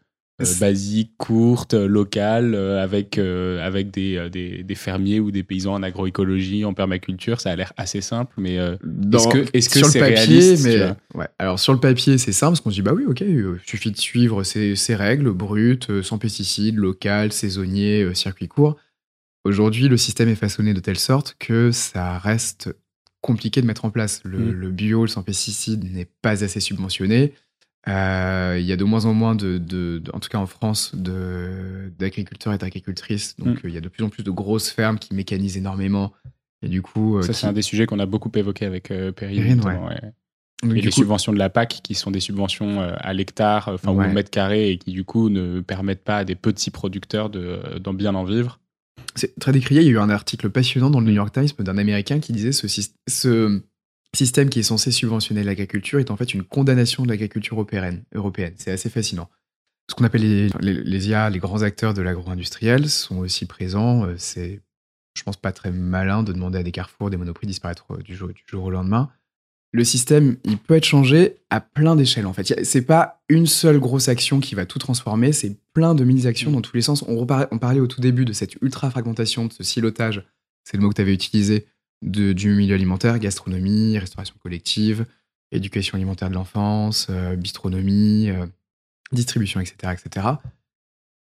euh, 0.41 1.87
locale, 1.87 2.55
euh, 2.55 2.81
avec, 2.81 3.17
avec 3.17 3.91
des, 3.91 4.29
des, 4.29 4.63
des, 4.63 4.75
fermiers 4.75 5.19
ou 5.19 5.29
des 5.31 5.43
paysans 5.43 5.73
en 5.73 5.83
agroécologie, 5.83 6.63
en 6.63 6.73
permaculture. 6.73 7.41
Ça 7.41 7.51
a 7.51 7.55
l'air 7.55 7.73
assez 7.75 7.99
simple, 7.99 8.33
mais 8.37 8.55
est-ce 8.55 9.27
que 9.27 9.45
est-ce 9.53 9.69
que 9.69 9.83
c'est 9.83 10.01
réaliste 10.01 10.65
mais, 10.65 10.93
ouais. 11.15 11.27
Alors 11.37 11.59
sur 11.59 11.73
le 11.73 11.79
papier, 11.79 12.17
c'est 12.17 12.31
simple, 12.31 12.51
parce 12.51 12.61
qu'on 12.61 12.69
se 12.69 12.75
dit 12.75 12.81
bah 12.81 12.93
oui, 12.93 13.03
ok, 13.05 13.21
il 13.21 13.59
suffit 13.65 13.91
de 13.91 13.97
suivre 13.97 14.43
ces, 14.43 14.77
ces 14.77 14.95
règles 14.95 15.31
brutes, 15.31 16.01
sans 16.01 16.17
pesticides, 16.17 16.77
locales, 16.77 17.33
saisonniers, 17.33 18.15
circuit 18.15 18.47
court. 18.47 18.77
Aujourd'hui, 19.43 19.89
le 19.89 19.97
système 19.97 20.29
est 20.29 20.35
façonné 20.35 20.73
de 20.73 20.79
telle 20.79 20.97
sorte 20.97 21.35
que 21.39 21.71
ça 21.71 22.17
reste 22.17 22.73
compliqué 23.25 23.59
de 23.59 23.65
mettre 23.65 23.85
en 23.85 23.89
place. 23.89 24.21
Le, 24.23 24.37
mmh. 24.37 24.51
le 24.51 24.69
bio, 24.69 25.01
le 25.01 25.07
sans 25.07 25.23
pesticides 25.23 25.91
n'est 25.91 26.07
pas 26.21 26.43
assez 26.43 26.59
subventionné. 26.59 27.33
Euh, 27.87 28.57
il 28.59 28.65
y 28.65 28.71
a 28.71 28.77
de 28.77 28.83
moins 28.83 29.05
en 29.05 29.13
moins, 29.13 29.35
de, 29.35 30.01
en 30.13 30.19
tout 30.19 30.29
cas 30.29 30.39
en 30.39 30.47
France, 30.47 30.93
d'agriculteurs 30.95 32.53
et 32.53 32.57
d'agricultrices. 32.57 33.35
Donc 33.37 33.63
mm. 33.63 33.67
il 33.67 33.73
y 33.73 33.77
a 33.77 33.81
de 33.81 33.89
plus 33.89 34.03
en 34.03 34.09
plus 34.09 34.23
de 34.23 34.31
grosses 34.31 34.69
fermes 34.69 34.97
qui 34.97 35.13
mécanisent 35.13 35.57
énormément. 35.57 36.13
Et 36.61 36.67
du 36.67 36.81
coup, 36.81 37.17
euh, 37.17 37.21
ça 37.21 37.33
c'est 37.33 37.47
un 37.47 37.53
des 37.53 37.61
sujets 37.61 37.85
qu'on 37.85 37.99
a 37.99 38.05
beaucoup 38.05 38.31
évoqué 38.33 38.65
avec 38.65 38.89
euh, 38.89 39.11
Perrine. 39.11 39.61
et 40.63 40.81
les 40.81 40.91
subventions 40.91 41.31
de 41.31 41.37
la 41.37 41.49
PAC, 41.49 41.81
qui 41.83 41.93
sont 41.93 42.09
des 42.09 42.19
subventions 42.19 42.81
à 42.81 43.13
l'hectare, 43.13 43.69
enfin 43.73 43.91
au 43.91 43.95
mètre 43.95 44.31
carré, 44.31 44.71
et 44.71 44.77
qui 44.77 44.91
du 44.91 45.03
coup 45.03 45.29
ne 45.29 45.61
permettent 45.61 46.03
pas 46.03 46.17
à 46.17 46.23
des 46.23 46.35
petits 46.35 46.71
producteurs 46.71 47.29
d'en 47.29 47.93
bien 47.93 48.15
en 48.15 48.23
vivre. 48.23 48.59
C'est 49.15 49.37
très 49.39 49.51
décrié. 49.51 49.81
Il 49.81 49.85
y 49.85 49.89
a 49.89 49.91
eu 49.91 49.99
un 49.99 50.09
article 50.09 50.49
passionnant 50.49 50.89
dans 50.89 50.99
le 50.99 51.05
New 51.05 51.13
York 51.13 51.33
Times 51.33 51.47
d'un 51.59 51.77
Américain 51.77 52.19
qui 52.19 52.33
disait 52.33 52.51
ce, 52.51 52.67
ce, 53.07 53.61
système 54.15 54.49
qui 54.49 54.59
est 54.59 54.63
censé 54.63 54.91
subventionner 54.91 55.43
l'agriculture 55.43 55.99
est 55.99 56.11
en 56.11 56.17
fait 56.17 56.33
une 56.33 56.43
condamnation 56.43 57.03
de 57.03 57.09
l'agriculture 57.09 57.55
européenne. 58.13 58.53
C'est 58.57 58.71
assez 58.71 58.89
fascinant. 58.89 59.29
Ce 59.89 59.95
qu'on 59.95 60.03
appelle 60.03 60.49
les, 60.61 61.09
IA, 61.09 61.29
les 61.29 61.39
grands 61.39 61.61
acteurs 61.61 61.93
de 61.93 62.01
l'agro-industriel, 62.01 62.89
sont 62.89 63.17
aussi 63.17 63.45
présents. 63.45 64.05
Euh, 64.05 64.15
c'est, 64.17 64.61
je 65.15 65.23
pense, 65.23 65.37
pas 65.37 65.51
très 65.51 65.71
malin 65.71 66.23
de 66.23 66.33
demander 66.33 66.57
à 66.57 66.63
des 66.63 66.71
carrefours, 66.71 67.09
des 67.09 67.17
monoprix 67.17 67.45
disparaître 67.45 67.85
euh, 67.91 67.97
du 67.97 68.15
jour, 68.15 68.29
du 68.29 68.43
jour 68.47 68.63
au 68.63 68.71
lendemain. 68.71 69.11
Le 69.71 69.83
système, 69.83 70.37
il 70.43 70.57
peut 70.57 70.75
être 70.75 70.85
changé 70.85 71.35
à 71.49 71.59
plein 71.59 71.95
d'échelles 71.95 72.25
en 72.25 72.33
fait. 72.33 72.63
C'est 72.63 72.81
pas 72.81 73.21
une 73.27 73.45
seule 73.45 73.79
grosse 73.79 74.07
action 74.07 74.39
qui 74.39 74.55
va 74.55 74.65
tout 74.65 74.79
transformer, 74.79 75.33
c'est 75.33 75.57
plein 75.73 75.93
de 75.93 76.05
mini-actions 76.05 76.49
dans 76.49 76.61
tous 76.61 76.75
les 76.75 76.81
sens. 76.81 77.03
On, 77.03 77.27
on 77.27 77.57
parlait 77.57 77.81
au 77.81 77.87
tout 77.87 77.99
début 77.99 78.23
de 78.23 78.31
cette 78.31 78.55
ultra-fragmentation, 78.61 79.47
de 79.47 79.53
ce 79.53 79.63
silotage, 79.63 80.25
c'est 80.63 80.77
le 80.77 80.83
mot 80.83 80.89
que 80.89 80.95
tu 80.95 81.01
avais 81.01 81.13
utilisé, 81.13 81.67
du 82.01 82.55
milieu 82.55 82.75
alimentaire, 82.75 83.19
gastronomie, 83.19 83.97
restauration 83.97 84.35
collective, 84.41 85.05
éducation 85.51 85.95
alimentaire 85.95 86.29
de 86.29 86.35
l'enfance, 86.35 87.07
euh, 87.09 87.35
bistronomie, 87.35 88.29
euh, 88.29 88.45
distribution, 89.11 89.59
etc., 89.59 89.93
etc. 89.93 90.27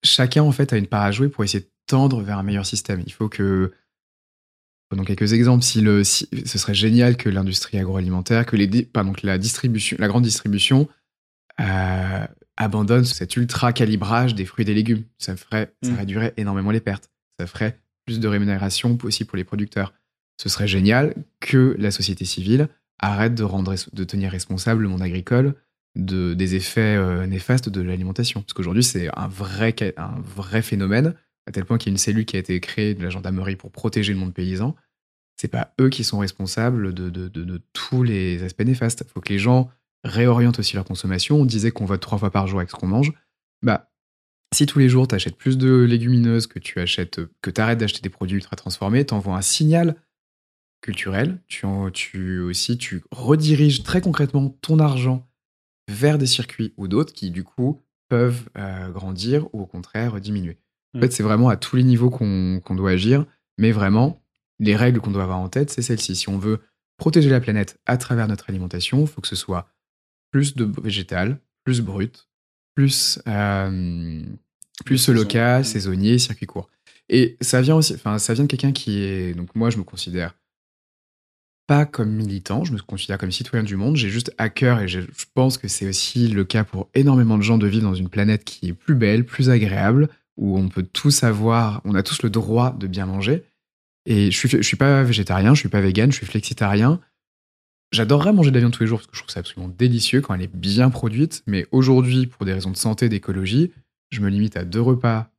Chacun, 0.04 0.42
en 0.42 0.52
fait, 0.52 0.72
a 0.72 0.76
une 0.76 0.86
part 0.86 1.02
à 1.02 1.12
jouer 1.12 1.28
pour 1.28 1.44
essayer 1.44 1.64
de 1.64 1.70
tendre 1.86 2.22
vers 2.22 2.38
un 2.38 2.42
meilleur 2.42 2.66
système. 2.66 3.02
Il 3.06 3.12
faut 3.12 3.28
que. 3.28 3.72
Prenons 4.88 5.04
quelques 5.04 5.32
exemples. 5.32 5.64
Si 5.64 5.80
le, 5.80 6.04
ce 6.04 6.26
serait 6.44 6.74
génial 6.74 7.16
que 7.16 7.30
l'industrie 7.30 7.78
agroalimentaire, 7.78 8.44
que, 8.44 8.56
les, 8.56 8.82
pardon, 8.82 9.14
la, 9.22 9.38
distribution, 9.38 9.96
la 9.98 10.06
grande 10.06 10.24
distribution 10.24 10.86
euh, 11.60 12.26
abandonne 12.58 13.04
cet 13.04 13.36
ultra 13.36 13.72
calibrage 13.72 14.34
des 14.34 14.44
fruits 14.44 14.64
et 14.64 14.66
des 14.66 14.74
légumes. 14.74 15.04
Ça, 15.16 15.34
ferait, 15.34 15.72
ça 15.82 15.92
mmh. 15.92 15.96
réduirait 15.96 16.34
énormément 16.36 16.70
les 16.70 16.80
pertes. 16.80 17.10
Ça 17.40 17.46
ferait 17.46 17.80
plus 18.04 18.20
de 18.20 18.28
rémunération 18.28 18.98
aussi 19.02 19.24
pour 19.24 19.38
les 19.38 19.44
producteurs 19.44 19.94
ce 20.36 20.48
serait 20.48 20.68
génial 20.68 21.14
que 21.40 21.76
la 21.78 21.90
société 21.90 22.24
civile 22.24 22.68
arrête 22.98 23.34
de, 23.34 24.04
tenir 24.04 24.30
responsable 24.30 24.82
le 24.82 24.88
monde 24.88 25.02
agricole 25.02 25.54
de, 25.96 26.34
des 26.34 26.54
effets 26.54 26.96
euh, 26.96 27.26
néfastes 27.26 27.68
de 27.68 27.80
l'alimentation. 27.80 28.40
Parce 28.40 28.52
qu'aujourd'hui, 28.52 28.84
c'est 28.84 29.08
un 29.16 29.28
vrai, 29.28 29.74
un 29.96 30.20
vrai 30.20 30.62
phénomène, 30.62 31.14
à 31.46 31.52
tel 31.52 31.64
point 31.64 31.78
qu'il 31.78 31.88
y 31.88 31.90
a 31.90 31.94
une 31.94 31.98
cellule 31.98 32.24
qui 32.24 32.36
a 32.36 32.38
été 32.38 32.58
créée 32.60 32.94
de 32.94 33.02
la 33.02 33.10
gendarmerie 33.10 33.56
pour 33.56 33.72
protéger 33.72 34.12
le 34.12 34.18
monde 34.18 34.32
paysan. 34.32 34.74
C'est 35.36 35.48
pas 35.48 35.74
eux 35.80 35.88
qui 35.88 36.04
sont 36.04 36.18
responsables 36.18 36.94
de, 36.94 37.62
tous 37.72 38.02
les 38.02 38.42
aspects 38.44 38.64
néfastes. 38.64 39.02
Il 39.06 39.10
faut 39.10 39.20
que 39.20 39.32
les 39.32 39.38
gens 39.38 39.70
réorientent 40.04 40.58
aussi 40.58 40.76
leur 40.76 40.84
consommation. 40.84 41.40
On 41.40 41.44
disait 41.44 41.72
qu'on 41.72 41.84
vote 41.84 42.00
trois 42.00 42.18
fois 42.18 42.30
par 42.30 42.46
jour 42.46 42.60
avec 42.60 42.70
ce 42.70 42.76
qu'on 42.76 42.86
mange. 42.86 43.12
Bah, 43.62 43.90
si 44.54 44.66
tous 44.66 44.78
les 44.78 44.88
jours 44.88 45.08
tu 45.08 45.14
achètes 45.14 45.36
plus 45.36 45.58
de 45.58 45.82
légumineuses, 45.82 46.46
que 46.46 46.58
tu 46.58 46.78
achètes, 46.78 47.20
que 47.40 47.60
arrêtes 47.60 47.78
d'acheter 47.78 48.00
des 48.00 48.10
produits 48.10 48.36
ultra 48.36 48.54
transformés, 48.54 49.04
tu 49.04 49.14
envoies 49.14 49.36
un 49.36 49.42
signal 49.42 49.96
culturel. 50.82 51.40
Tu, 51.48 51.66
tu 51.94 52.40
aussi 52.40 52.76
tu 52.76 53.02
rediriges 53.10 53.82
très 53.82 54.02
concrètement 54.02 54.50
ton 54.60 54.78
argent 54.78 55.26
vers 55.88 56.18
des 56.18 56.26
circuits 56.26 56.74
ou 56.76 56.88
d'autres 56.88 57.14
qui 57.14 57.30
du 57.30 57.44
coup 57.44 57.80
peuvent 58.08 58.48
euh, 58.58 58.90
grandir 58.90 59.46
ou 59.54 59.62
au 59.62 59.66
contraire 59.66 60.20
diminuer. 60.20 60.58
En 60.94 61.00
fait, 61.00 61.06
mm. 61.06 61.10
c'est 61.12 61.22
vraiment 61.22 61.48
à 61.48 61.56
tous 61.56 61.76
les 61.76 61.84
niveaux 61.84 62.10
qu'on 62.10 62.74
doit 62.74 62.90
agir, 62.90 63.24
mais 63.56 63.72
vraiment 63.72 64.22
les 64.58 64.76
règles 64.76 65.00
qu'on 65.00 65.10
doit 65.10 65.22
avoir 65.22 65.38
en 65.38 65.48
tête, 65.48 65.70
c'est 65.70 65.82
celles-ci. 65.82 66.14
Si 66.14 66.28
on 66.28 66.38
veut 66.38 66.60
protéger 66.98 67.30
la 67.30 67.40
planète 67.40 67.80
à 67.86 67.96
travers 67.96 68.28
notre 68.28 68.50
alimentation, 68.50 69.00
il 69.00 69.06
faut 69.06 69.20
que 69.20 69.28
ce 69.28 69.36
soit 69.36 69.68
plus 70.30 70.54
de 70.54 70.70
végétal, 70.82 71.40
plus 71.64 71.80
brut, 71.80 72.28
plus 72.74 73.18
euh, 73.26 74.22
plus 74.84 75.08
local, 75.08 75.64
saisonnier, 75.64 76.18
circuit 76.18 76.46
court. 76.46 76.68
Et 77.08 77.36
ça 77.40 77.60
vient 77.60 77.76
aussi, 77.76 77.94
enfin, 77.94 78.18
ça 78.18 78.34
vient 78.34 78.44
de 78.44 78.48
quelqu'un 78.48 78.72
qui 78.72 79.02
est, 79.02 79.34
donc 79.34 79.54
moi 79.54 79.70
je 79.70 79.78
me 79.78 79.84
considère 79.84 80.34
comme 81.90 82.10
militant, 82.10 82.64
je 82.64 82.72
me 82.72 82.78
considère 82.78 83.18
comme 83.18 83.32
citoyen 83.32 83.64
du 83.64 83.76
monde, 83.76 83.96
j'ai 83.96 84.08
juste 84.08 84.32
à 84.38 84.48
cœur, 84.48 84.80
et 84.80 84.88
je, 84.88 85.00
pense 85.34 85.58
que 85.58 85.68
c'est 85.68 85.88
aussi 85.88 86.28
le 86.28 86.44
cas 86.44 86.64
pour 86.64 86.88
énormément 86.94 87.38
de 87.38 87.42
gens, 87.42 87.58
de 87.58 87.66
vivre 87.66 87.84
dans 87.84 87.94
une 87.94 88.08
planète 88.08 88.44
qui 88.44 88.68
est 88.68 88.72
plus 88.72 88.94
belle, 88.94 89.24
plus 89.24 89.50
agréable, 89.50 90.08
où 90.36 90.58
on 90.58 90.68
peut 90.68 90.82
tous 90.82 91.24
avoir, 91.24 91.80
on 91.84 91.94
a 91.94 92.02
tous 92.02 92.22
le 92.22 92.30
droit 92.30 92.74
de 92.78 92.86
bien 92.86 93.06
manger. 93.06 93.44
Et 94.06 94.30
je 94.30 94.36
suis, 94.36 94.64
suis 94.64 94.76
pas 94.76 95.02
végétarien, 95.02 95.54
je 95.54 95.60
suis 95.60 95.68
pas 95.68 95.80
vegan, 95.80 96.10
je 96.10 96.16
suis 96.16 96.26
flexitarien. 96.26 97.00
J'adorerais 97.92 98.32
manger 98.32 98.50
de 98.50 98.54
la 98.54 98.60
viande 98.60 98.72
tous 98.72 98.82
les 98.82 98.88
jours 98.88 98.98
parce 98.98 99.08
que 99.08 99.16
je 99.16 99.20
trouve 99.20 99.32
ça 99.32 99.40
absolument 99.40 99.72
délicieux 99.76 100.20
quand 100.20 100.34
elle 100.34 100.42
est 100.42 100.54
bien 100.54 100.90
produite. 100.90 101.42
Mais 101.46 101.66
aujourd'hui, 101.70 102.26
pour 102.26 102.46
des 102.46 102.54
raisons 102.54 102.70
de 102.70 102.76
santé, 102.76 103.08
d'écologie, 103.08 103.70
je 104.10 104.20
me 104.20 104.28
limite 104.28 104.56
à 104.56 104.64
deux 104.64 104.80
repas 104.80 105.30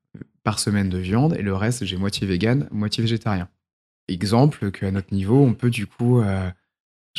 par 0.43 0.59
semaine 0.59 0.89
de 0.89 0.97
viande 0.97 1.35
et 1.37 1.41
le 1.41 1.55
reste, 1.55 1.85
j'ai 1.85 1.97
moitié 1.97 2.27
vegan, 2.27 2.67
moitié 2.71 3.01
végétarien 3.01 3.49
exemple 4.07 4.71
qu'à 4.71 4.91
notre 4.91 5.13
niveau, 5.13 5.41
on 5.41 5.53
peut 5.53 5.69
du 5.69 5.87
coup 5.87 6.21
euh, 6.21 6.49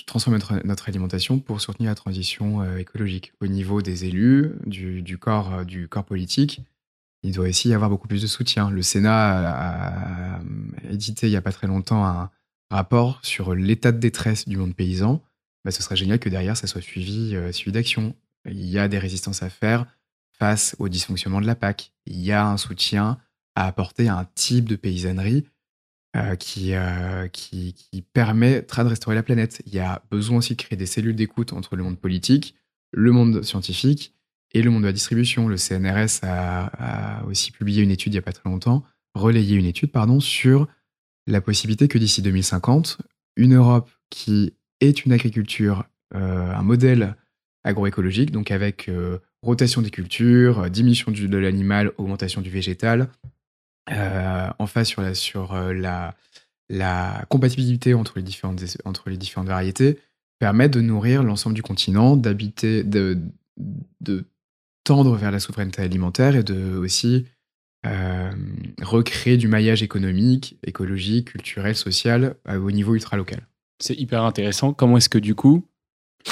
transformer 0.06 0.38
notre, 0.64 0.88
alimentation 0.88 1.38
pour 1.38 1.60
soutenir 1.60 1.90
la 1.90 1.94
transition 1.94 2.62
euh, 2.62 2.78
écologique. 2.78 3.32
Au 3.40 3.46
niveau 3.46 3.82
des 3.82 4.04
élus, 4.04 4.52
du, 4.66 5.18
corps, 5.18 5.54
euh, 5.54 5.64
du 5.64 5.88
corps 5.88 6.04
politique, 6.04 6.60
il 7.22 7.32
doit 7.32 7.48
aussi 7.48 7.70
y 7.70 7.74
avoir 7.74 7.90
beaucoup 7.90 8.08
plus 8.08 8.22
de 8.22 8.26
soutien. 8.26 8.70
Le 8.70 8.82
Sénat 8.82 10.36
a, 10.36 10.40
édité 10.90 11.26
il 11.26 11.30
n'y 11.30 11.36
a 11.36 11.42
pas 11.42 11.52
très 11.52 11.66
longtemps 11.66 12.04
un 12.04 12.30
rapport 12.70 13.20
sur 13.22 13.54
l'état 13.54 13.92
de 13.92 13.98
détresse 13.98 14.46
du 14.46 14.56
monde 14.56 14.74
paysan. 14.74 15.22
Bah, 15.64 15.70
ce 15.70 15.82
serait 15.82 15.96
génial 15.96 16.18
que 16.18 16.28
derrière, 16.28 16.56
ça 16.56 16.66
soit 16.66 16.82
suivi, 16.82 17.34
suivi 17.52 17.72
d'action. 17.72 18.14
Il 18.44 18.66
y 18.66 18.78
a 18.78 18.88
des 18.88 18.98
résistances 18.98 19.42
à 19.42 19.48
faire 19.48 19.86
face 20.38 20.76
au 20.78 20.90
dysfonctionnement 20.90 21.40
de 21.40 21.46
la 21.46 21.54
PAC. 21.54 21.92
Il 22.04 22.20
y 22.20 22.32
a 22.32 22.46
un 22.46 22.58
soutien 22.58 23.18
à 23.54 23.66
apporter 23.66 24.08
à 24.08 24.18
un 24.18 24.26
type 24.34 24.68
de 24.68 24.76
paysannerie 24.76 25.46
euh, 26.16 26.36
qui, 26.36 26.74
euh, 26.74 27.26
permettra 28.12 28.84
de 28.84 28.88
restaurer 28.88 29.16
la 29.16 29.24
planète. 29.24 29.60
Il 29.66 29.74
y 29.74 29.80
a 29.80 30.00
besoin 30.12 30.38
aussi 30.38 30.54
de 30.54 30.62
créer 30.62 30.76
des 30.76 30.86
cellules 30.86 31.16
d'écoute 31.16 31.52
entre 31.52 31.74
le 31.74 31.82
monde 31.82 31.98
politique, 31.98 32.54
le 32.92 33.10
monde 33.10 33.42
scientifique 33.42 34.14
et 34.52 34.62
le 34.62 34.70
monde 34.70 34.82
de 34.82 34.86
la 34.86 34.92
distribution. 34.92 35.48
Le 35.48 35.56
CNRS 35.56 36.20
a, 36.22 37.24
aussi 37.26 37.50
publié 37.50 37.82
une 37.82 37.90
étude 37.90 38.12
il 38.12 38.14
n'y 38.14 38.20
a 38.20 38.22
pas 38.22 38.32
très 38.32 38.48
longtemps, 38.48 38.84
relayé 39.14 39.56
une 39.56 39.64
étude, 39.64 39.90
pardon, 39.90 40.20
sur 40.20 40.68
la 41.26 41.40
possibilité 41.40 41.88
que 41.88 41.98
d'ici 41.98 42.22
2050, 42.22 42.98
une 43.34 43.56
Europe 43.56 43.90
qui 44.08 44.52
est 44.80 45.04
une 45.04 45.10
agriculture, 45.10 45.82
euh, 46.14 46.54
un 46.54 46.62
modèle 46.62 47.16
agroécologique, 47.64 48.30
donc 48.30 48.52
avec 48.52 48.88
rotation 49.42 49.82
des 49.82 49.90
cultures, 49.90 50.70
diminution 50.70 51.10
de 51.10 51.36
l'animal, 51.38 51.90
augmentation 51.98 52.40
du 52.40 52.50
végétal, 52.50 53.08
euh, 53.90 54.48
en 54.58 54.66
face 54.66 54.88
sur 54.88 55.02
la, 55.02 55.14
sur 55.14 55.54
euh, 55.54 55.72
la, 55.72 56.14
la 56.68 57.24
compatibilité 57.28 57.94
entre 57.94 58.14
les 58.16 58.22
différentes, 58.22 58.62
entre 58.84 59.10
les 59.10 59.16
différentes 59.16 59.48
variétés 59.48 59.98
permet 60.38 60.68
de 60.68 60.80
nourrir 60.80 61.22
l'ensemble 61.22 61.54
du 61.54 61.62
continent, 61.62 62.16
d'habiter, 62.16 62.82
de, 62.82 63.18
de 64.00 64.24
tendre 64.84 65.16
vers 65.16 65.30
la 65.30 65.38
souveraineté 65.38 65.82
alimentaire 65.82 66.36
et 66.36 66.42
de 66.42 66.76
aussi 66.76 67.26
recréer 68.80 69.36
du 69.36 69.46
maillage 69.46 69.82
économique, 69.82 70.58
écologique, 70.66 71.32
culturel, 71.32 71.76
social 71.76 72.34
au 72.48 72.70
niveau 72.70 72.94
ultra 72.94 73.18
local. 73.18 73.46
C'est 73.78 73.94
hyper 73.94 74.22
intéressant. 74.22 74.72
Comment 74.72 74.96
est-ce 74.96 75.10
que 75.10 75.18
du 75.18 75.34
coup, 75.34 75.68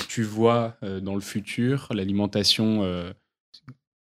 tu 0.09 0.22
vois 0.22 0.78
dans 1.03 1.14
le 1.14 1.20
futur 1.20 1.88
l'alimentation 1.92 2.82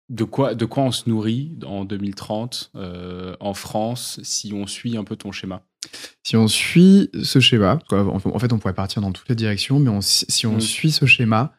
de 0.08 0.24
quoi, 0.24 0.54
de 0.54 0.64
quoi 0.64 0.84
on 0.84 0.92
se 0.92 1.08
nourrit 1.08 1.58
en 1.64 1.84
2030 1.84 2.72
en 3.40 3.54
France 3.54 4.20
si 4.22 4.52
on 4.52 4.66
suit 4.66 4.96
un 4.96 5.04
peu 5.04 5.16
ton 5.16 5.32
schéma? 5.32 5.62
Si 6.22 6.36
on 6.36 6.48
suit 6.48 7.10
ce 7.22 7.40
schéma, 7.40 7.78
en 7.90 8.38
fait 8.38 8.52
on 8.52 8.58
pourrait 8.58 8.74
partir 8.74 9.02
dans 9.02 9.12
toutes 9.12 9.28
les 9.28 9.34
directions, 9.34 9.78
mais 9.78 9.90
si 10.00 10.46
on 10.46 10.56
mmh. 10.56 10.60
suit 10.60 10.90
ce 10.92 11.06
schéma, 11.06 11.54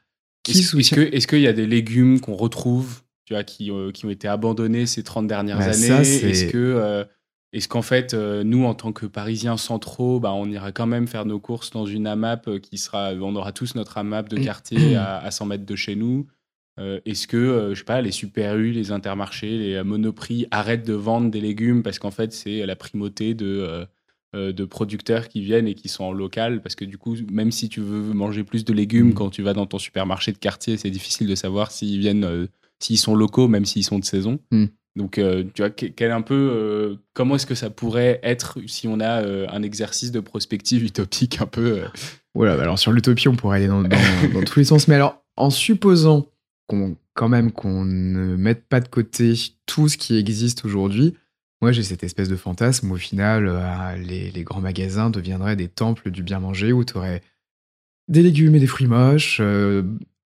est-ce 0.48 1.28
qu'il 1.28 1.42
y 1.42 1.48
a 1.48 1.54
des 1.54 1.68
légumes 1.68 2.20
qu'on 2.20 2.36
retrouve 2.36 3.02
tu 3.26 3.34
vois, 3.34 3.44
qui, 3.44 3.70
qui, 3.94 4.06
ont 4.06 4.10
été 4.10 4.28
abandonnés 4.30 4.86
ces 4.86 5.04
30 5.04 5.28
dernières 5.28 5.60
bah, 5.60 5.66
années? 5.66 5.88
Est-ce 5.88 6.46
que 6.46 7.06
est-ce 7.54 7.68
qu'en 7.68 7.82
fait, 7.82 8.14
euh, 8.14 8.44
nous, 8.44 8.66
en 8.66 8.74
tant 8.74 8.92
que 8.92 9.06
Parisiens 9.06 9.58
centraux, 9.58 10.20
bah, 10.20 10.34
on 10.34 10.50
ira 10.50 10.72
quand 10.72 10.86
même 10.86 11.08
faire 11.08 11.26
nos 11.26 11.40
courses 11.40 11.72
dans 11.72 11.86
une 11.86 12.06
AMAP 12.06 12.48
euh, 12.48 12.60
qui 12.60 12.78
sera. 12.78 13.14
On 13.14 13.36
aura 13.36 13.54
tous 13.54 13.76
notre 13.76 13.98
AMAP 13.98 14.30
de 14.30 14.38
mm. 14.38 14.42
quartier 14.46 14.96
à, 14.96 15.32
100 15.32 15.46
mètres 15.46 15.66
de 15.66 15.76
chez 15.76 15.96
nous? 15.96 16.28
Euh, 16.80 17.00
est-ce 17.06 17.28
que, 17.28 17.72
je 17.74 17.80
sais 17.80 17.84
pas, 17.84 18.02
les 18.02 18.12
Super 18.12 18.56
U, 18.58 18.72
les 18.72 18.92
intermarchés, 18.92 19.58
les 19.58 19.84
Monoprix 19.84 20.46
arrêtent 20.52 20.86
de 20.86 20.94
vendre 20.94 21.32
des 21.32 21.42
légumes 21.42 21.84
parce 21.84 22.00
qu'en 22.00 22.12
fait, 22.12 22.34
c'est 22.34 22.66
la 22.66 22.76
primauté 22.76 23.34
de, 23.34 23.88
de 24.34 24.66
producteurs 24.66 25.28
qui 25.28 25.42
viennent 25.42 25.68
et 25.68 25.74
qui 25.74 25.90
sont 25.90 26.04
en 26.04 26.12
local? 26.12 26.62
Parce 26.62 26.76
que 26.76 26.86
du 26.86 26.98
coup, 26.98 27.16
même 27.32 27.52
si 27.52 27.70
tu 27.70 27.82
veux 27.82 28.14
manger 28.14 28.44
plus 28.44 28.64
de 28.66 28.74
légumes, 28.74 29.10
mm. 29.10 29.14
quand 29.14 29.30
tu 29.30 29.42
vas 29.42 29.54
dans 29.54 29.66
ton 29.66 29.80
supermarché 29.80 30.32
de 30.32 30.38
quartier, 30.38 30.78
c'est 30.78 30.92
difficile 30.92 31.28
de 31.28 31.36
savoir 31.36 31.72
s'ils 31.72 32.00
viennent, 32.00 32.48
s'ils 32.80 33.00
sont 33.00 33.16
locaux, 33.16 33.48
même 33.48 33.66
s'ils 33.66 33.84
sont 33.84 34.00
de 34.00 34.06
saison. 34.06 34.40
Mm. 34.52 34.66
Donc, 34.98 35.20
euh, 35.20 35.44
tu 35.54 35.62
vois, 35.62 35.70
quel 35.70 36.12
un 36.12 36.24
peu, 36.24 36.34
euh, 36.34 36.96
comment 37.14 37.36
est-ce 37.36 37.46
que 37.46 37.54
ça 37.54 37.70
pourrait 37.70 38.20
être 38.24 38.58
si 38.66 38.88
on 38.88 39.00
a 39.00 39.22
euh, 39.22 39.46
un 39.50 39.62
exercice 39.62 40.12
de 40.12 40.20
prospective 40.20 40.84
utopique 40.84 41.40
un 41.40 41.46
peu 41.46 41.82
Voilà, 42.34 42.58
bah 42.58 42.64
alors 42.64 42.80
sur 42.80 42.92
l'utopie, 42.92 43.28
on 43.28 43.36
pourrait 43.36 43.58
aller 43.58 43.68
dans, 43.68 43.84
tous 44.44 44.60
les 44.60 44.66
sens. 44.66 44.88
Mais 44.88 44.96
alors, 44.96 45.24
en 45.36 45.52
supposant 45.52 46.26
qu'on, 46.68 46.98
quand 47.14 47.30
même, 47.30 47.52
qu'on 47.52 47.86
ne 47.86 48.36
mette 48.36 48.68
pas 48.68 48.80
de 48.80 48.88
côté 48.88 49.34
tout 49.66 49.90
ce 49.90 49.98
qui 49.98 50.18
existe 50.18 50.66
aujourd'hui, 50.66 51.16
moi 51.62 51.72
j'ai 51.72 51.84
cette 51.84 52.04
espèce 52.04 52.30
de 52.30 52.36
fantasme 52.36 52.92
où 52.92 52.96
au 52.96 52.98
final, 52.98 53.50
les, 54.06 54.30
les, 54.32 54.44
grands 54.44 54.62
magasins 54.62 55.10
deviendraient 55.10 55.56
des 55.56 55.70
temples 55.70 56.12
du 56.12 56.24
bien 56.24 56.40
manger 56.40 56.72
où 56.72 56.84
tu 56.84 56.98
aurais 56.98 57.22
des 58.08 58.22
légumes 58.22 58.56
et 58.56 58.60
des 58.60 58.68
fruits 58.68 58.88
moches, 58.88 59.42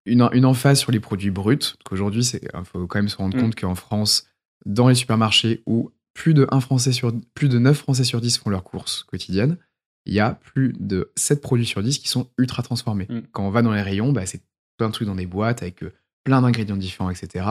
une, 0.08 0.30
une 0.32 0.46
emphase 0.46 0.80
sur 0.80 0.92
les 0.92 1.00
produits 1.00 1.32
bruts. 1.32 1.76
Qu'aujourd'hui, 1.86 2.26
il 2.26 2.50
faut 2.64 2.88
quand 2.88 3.00
même 3.00 3.10
se 3.10 3.18
rendre 3.18 3.38
mm. 3.38 3.42
compte 3.42 3.56
qu'en 3.56 3.76
France, 3.76 4.28
dans 4.66 4.88
les 4.88 4.96
supermarchés 4.96 5.62
où 5.66 5.92
plus 6.14 6.34
de, 6.34 6.48
1 6.50 6.62
Français 6.62 6.92
sur, 6.92 7.14
plus 7.36 7.50
de 7.50 7.60
9 7.60 7.78
Français 7.78 8.04
sur 8.04 8.22
10 8.22 8.40
font 8.40 8.50
leurs 8.50 8.64
courses 8.64 9.04
quotidiennes, 9.04 9.58
il 10.06 10.14
y 10.14 10.20
a 10.20 10.34
plus 10.34 10.74
de 10.80 11.12
7 11.16 11.42
produits 11.42 11.66
sur 11.66 11.84
10 11.84 12.00
qui 12.00 12.08
sont 12.08 12.30
ultra 12.38 12.64
transformés. 12.64 13.06
Mm. 13.10 13.20
Quand 13.32 13.46
on 13.46 13.52
va 13.52 13.62
dans 13.62 13.74
les 13.74 13.82
rayons, 13.82 14.12
bah, 14.12 14.26
c'est 14.26 14.42
plein 14.78 14.88
de 14.88 14.94
trucs 14.94 15.08
dans 15.08 15.16
des 15.16 15.28
boîtes 15.28 15.62
avec 15.62 15.84
euh, 15.84 15.94
plein 16.28 16.42
d'ingrédients 16.42 16.78
différents, 16.78 17.10
etc. 17.10 17.46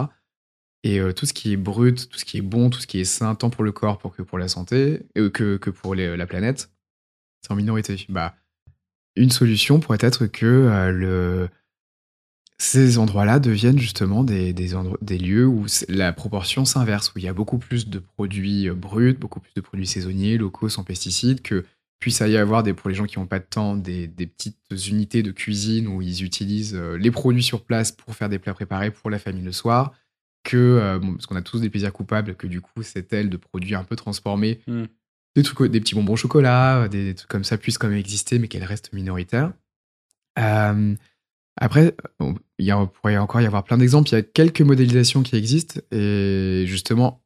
Et 0.85 1.01
euh, 1.01 1.13
tout 1.13 1.25
ce 1.25 1.33
qui 1.33 1.53
est 1.53 1.57
brut, 1.57 2.09
tout 2.11 2.19
ce 2.19 2.27
qui 2.27 2.39
est 2.39 2.43
bon, 2.43 2.69
tout 2.69 2.81
ce 2.81 2.87
qui 2.87 3.01
est 3.01 3.05
sain, 3.05 3.35
tant 3.35 3.49
pour 3.49 3.65
le 3.65 3.73
corps 3.73 3.99
que 4.15 4.23
pour 4.23 4.39
la 4.39 4.49
santé, 4.49 5.01
euh, 5.17 5.31
que, 5.31 5.57
que, 5.57 5.71
pour 5.71 5.95
la 5.95 6.27
planète, 6.27 6.71
c'est 7.41 7.53
en 7.53 7.57
minorité. 7.57 8.05
Bah, 8.11 8.37
une 9.17 9.31
solution 9.31 9.81
pourrait 9.81 9.99
être 10.03 10.27
que 10.27 10.91
le, 10.93 11.49
ces 12.59 12.97
endroits-là 12.99 13.39
deviennent 13.39 13.79
justement 13.79 14.25
des, 14.25 14.53
des, 14.55 15.19
lieux 15.19 15.47
où 15.47 15.67
la 15.89 16.13
proportion 16.13 16.65
s'inverse, 16.65 17.13
où 17.15 17.19
il 17.19 17.25
y 17.25 17.29
a 17.29 17.35
beaucoup 17.35 17.59
plus 17.59 17.89
de 17.89 17.99
produits 17.99 18.69
euh, 18.69 18.75
bruts, 18.75 19.15
beaucoup 19.15 19.41
plus 19.41 19.53
de 19.55 19.61
produits 19.61 19.87
saisonniers, 19.87 20.39
locaux, 20.39 20.69
sans 20.69 20.83
pesticides, 20.83 21.43
que 21.43 21.65
puisse 21.99 22.21
y 22.21 22.37
avoir 22.37 22.63
des, 22.63 22.75
pour 22.75 22.89
les 22.89 22.95
gens 22.95 23.07
qui 23.07 23.19
n'ont 23.19 23.27
pas 23.27 23.39
de 23.39 23.45
temps 23.45 23.77
des, 23.77 24.09
petites 24.09 24.59
unités 24.89 25.23
de 25.23 25.31
cuisine 25.31 25.89
où 25.89 26.03
ils 26.03 26.23
utilisent 26.23 26.75
euh, 26.75 26.97
les 26.97 27.11
produits 27.11 27.43
sur 27.43 27.65
place 27.65 27.93
pour 27.93 28.15
faire 28.15 28.29
des 28.29 28.39
plats 28.39 28.55
préparés 28.55 28.91
pour 28.91 29.11
la 29.11 29.19
famille 29.19 29.43
le 29.43 29.53
soir, 29.53 29.93
que, 30.45 30.57
euh, 30.57 30.99
parce 30.99 31.27
qu'on 31.27 31.37
a 31.37 31.43
tous 31.43 31.61
des 31.61 31.71
plaisirs 31.71 31.93
coupables, 31.93 32.35
que 32.35 32.47
du 32.47 32.61
coup, 32.61 32.83
cette 32.83 33.13
aile 33.13 33.31
de 33.31 33.37
produits 33.37 33.75
un 33.75 33.85
peu 33.85 33.97
transformés, 33.97 34.61
mmh. 34.67 34.85
des, 35.35 35.43
trucs, 35.43 35.71
des 35.71 35.81
petits 35.81 35.95
bonbons 35.95 36.13
au 36.13 36.17
chocolat, 36.17 36.89
des, 36.89 37.15
trucs 37.15 37.31
comme 37.31 37.45
ça 37.45 37.57
puissent 37.57 37.79
quand 37.79 37.89
même 37.89 37.99
exister, 37.99 38.39
mais 38.39 38.49
qu'elles 38.49 38.65
restent 38.65 38.93
minoritaires. 38.93 39.53
Après, 41.59 41.97
il 42.59 42.67
y 42.67 42.71
a, 42.71 42.87
pourrait 42.87 43.17
encore 43.17 43.41
y 43.41 43.47
avoir 43.47 43.65
plein 43.65 43.79
d'exemples. 43.79 44.11
Il 44.11 44.13
y 44.13 44.19
a 44.19 44.23
quelques 44.23 44.61
modélisations 44.61 45.23
qui 45.23 45.37
existent 45.37 45.81
et 45.91 46.65
justement, 46.67 47.23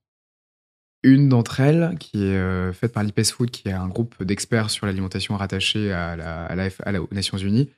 une 1.02 1.28
d'entre 1.28 1.60
elles, 1.60 1.96
qui 1.98 2.24
est 2.24 2.36
euh, 2.36 2.72
faite 2.72 2.92
par 2.92 3.02
l'IPES 3.02 3.32
Food, 3.32 3.50
qui 3.50 3.68
est 3.68 3.72
un 3.72 3.88
groupe 3.88 4.22
d'experts 4.22 4.70
sur 4.70 4.86
l'alimentation 4.86 5.36
rattaché 5.36 5.92
à 5.92 6.16
la, 6.16 6.46
à, 6.46 7.00
aux 7.00 7.08
Nations 7.12 7.38
Unies, 7.38 7.70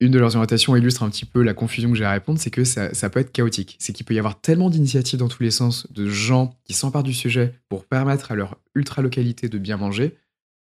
une 0.00 0.10
de 0.12 0.18
leurs 0.18 0.36
orientations 0.36 0.76
illustre 0.76 1.02
un 1.02 1.10
petit 1.10 1.24
peu 1.24 1.42
la 1.42 1.54
confusion 1.54 1.90
que 1.90 1.96
j'ai 1.96 2.04
à 2.04 2.12
répondre, 2.12 2.38
c'est 2.38 2.50
que 2.50 2.64
ça, 2.64 2.92
ça, 2.92 3.08
peut 3.08 3.20
être 3.20 3.32
chaotique. 3.32 3.76
C'est 3.78 3.92
qu'il 3.92 4.04
peut 4.04 4.14
y 4.14 4.18
avoir 4.18 4.40
tellement 4.40 4.68
d'initiatives 4.68 5.18
dans 5.18 5.28
tous 5.28 5.42
les 5.42 5.50
sens, 5.50 5.90
de 5.92 6.06
gens 6.06 6.54
qui 6.64 6.74
s'emparent 6.74 7.02
du 7.02 7.14
sujet 7.14 7.54
pour 7.68 7.84
permettre 7.84 8.32
à 8.32 8.34
leur 8.34 8.58
ultra-localité 8.74 9.48
de 9.48 9.58
bien 9.58 9.76
manger, 9.76 10.16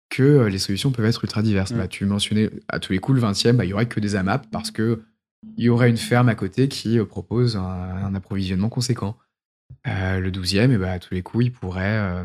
que 0.08 0.22
euh, 0.22 0.48
les 0.48 0.58
solutions 0.58 0.92
peuvent 0.92 1.06
être 1.06 1.24
ultra 1.24 1.42
diverses. 1.42 1.72
Bah, 1.72 1.88
tu 1.88 2.04
mentionnais 2.06 2.50
à 2.68 2.78
tous 2.78 2.92
les 2.92 2.98
coups 2.98 3.20
le 3.20 3.26
20e, 3.26 3.52
bah, 3.52 3.64
il 3.64 3.70
y 3.70 3.72
aurait 3.72 3.88
que 3.88 3.98
des 3.98 4.14
AMAP 4.14 4.48
parce 4.50 4.70
que 4.70 5.02
il 5.56 5.64
y 5.64 5.68
aurait 5.68 5.90
une 5.90 5.98
ferme 5.98 6.28
à 6.28 6.34
côté 6.34 6.68
qui 6.68 6.98
euh, 6.98 7.04
propose 7.04 7.56
un, 7.56 8.14
approvisionnement 8.14 8.68
conséquent. 8.68 9.16
Euh, 9.86 10.20
le 10.20 10.30
12e, 10.30 10.72
et 10.72 10.78
bah, 10.78 10.92
à 10.92 10.98
tous 10.98 11.14
les 11.14 11.22
coups, 11.22 11.46
il 11.46 11.52
pourrait 11.52 12.24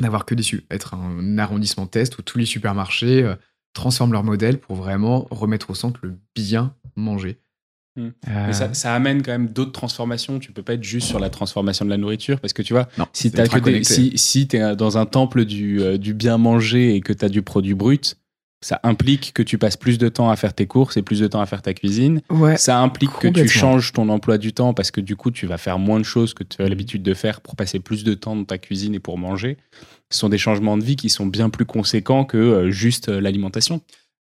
n'avoir 0.00 0.24
que 0.24 0.34
des 0.34 0.44
être 0.70 0.94
un 0.94 1.38
arrondissement 1.38 1.86
test 1.86 2.18
où 2.18 2.22
tous 2.22 2.38
les 2.38 2.46
supermarchés 2.46 3.34
transforment 3.74 4.12
leur 4.12 4.24
modèle 4.24 4.58
pour 4.58 4.76
vraiment 4.76 5.26
remettre 5.30 5.70
au 5.70 5.74
centre 5.74 6.00
le 6.02 6.16
bien 6.34 6.74
manger. 6.96 7.38
Hmm. 7.98 8.10
Mais 8.26 8.52
ça, 8.52 8.72
ça, 8.74 8.94
amène 8.94 9.22
quand 9.22 9.32
même 9.32 9.48
d'autres 9.48 9.72
transformations. 9.72 10.38
Tu 10.38 10.52
peux 10.52 10.62
pas 10.62 10.74
être 10.74 10.84
juste 10.84 11.08
sur 11.08 11.18
la 11.18 11.30
transformation 11.30 11.84
de 11.84 11.90
la 11.90 11.96
nourriture 11.96 12.38
parce 12.38 12.52
que 12.52 12.62
tu 12.62 12.72
vois, 12.72 12.88
si 13.12 13.32
tu 13.32 13.84
si, 13.84 14.16
si 14.16 14.48
es 14.52 14.76
dans 14.76 14.98
un 14.98 15.06
temple 15.06 15.44
du, 15.44 15.80
euh, 15.80 15.98
du 15.98 16.14
bien 16.14 16.38
manger 16.38 16.94
et 16.94 17.00
que 17.00 17.12
tu 17.12 17.24
as 17.24 17.28
du 17.28 17.42
produit 17.42 17.74
brut, 17.74 18.16
ça 18.60 18.80
implique 18.82 19.32
que 19.32 19.42
tu 19.42 19.56
passes 19.56 19.76
plus 19.76 19.98
de 19.98 20.08
temps 20.08 20.30
à 20.30 20.36
faire 20.36 20.52
tes 20.52 20.66
courses 20.66 20.96
et 20.96 21.02
plus 21.02 21.20
de 21.20 21.26
temps 21.28 21.40
à 21.40 21.46
faire 21.46 21.62
ta 21.62 21.74
cuisine. 21.74 22.22
Ouais, 22.30 22.56
ça 22.56 22.80
implique 22.80 23.12
que 23.20 23.28
tu 23.28 23.48
changes 23.48 23.92
ton 23.92 24.08
emploi 24.08 24.38
du 24.38 24.52
temps 24.52 24.74
parce 24.74 24.90
que 24.90 25.00
du 25.00 25.14
coup, 25.14 25.30
tu 25.30 25.46
vas 25.46 25.58
faire 25.58 25.78
moins 25.78 26.00
de 26.00 26.04
choses 26.04 26.34
que 26.34 26.42
tu 26.42 26.60
as 26.62 26.68
l'habitude 26.68 27.02
de 27.02 27.14
faire 27.14 27.40
pour 27.40 27.54
passer 27.54 27.78
plus 27.78 28.02
de 28.04 28.14
temps 28.14 28.34
dans 28.34 28.44
ta 28.44 28.58
cuisine 28.58 28.94
et 28.94 29.00
pour 29.00 29.16
manger. 29.16 29.58
Ce 30.10 30.18
sont 30.18 30.28
des 30.28 30.38
changements 30.38 30.76
de 30.76 30.84
vie 30.84 30.96
qui 30.96 31.08
sont 31.08 31.26
bien 31.26 31.50
plus 31.50 31.66
conséquents 31.66 32.24
que 32.24 32.38
euh, 32.38 32.70
juste 32.70 33.08
euh, 33.08 33.20
l'alimentation. 33.20 33.80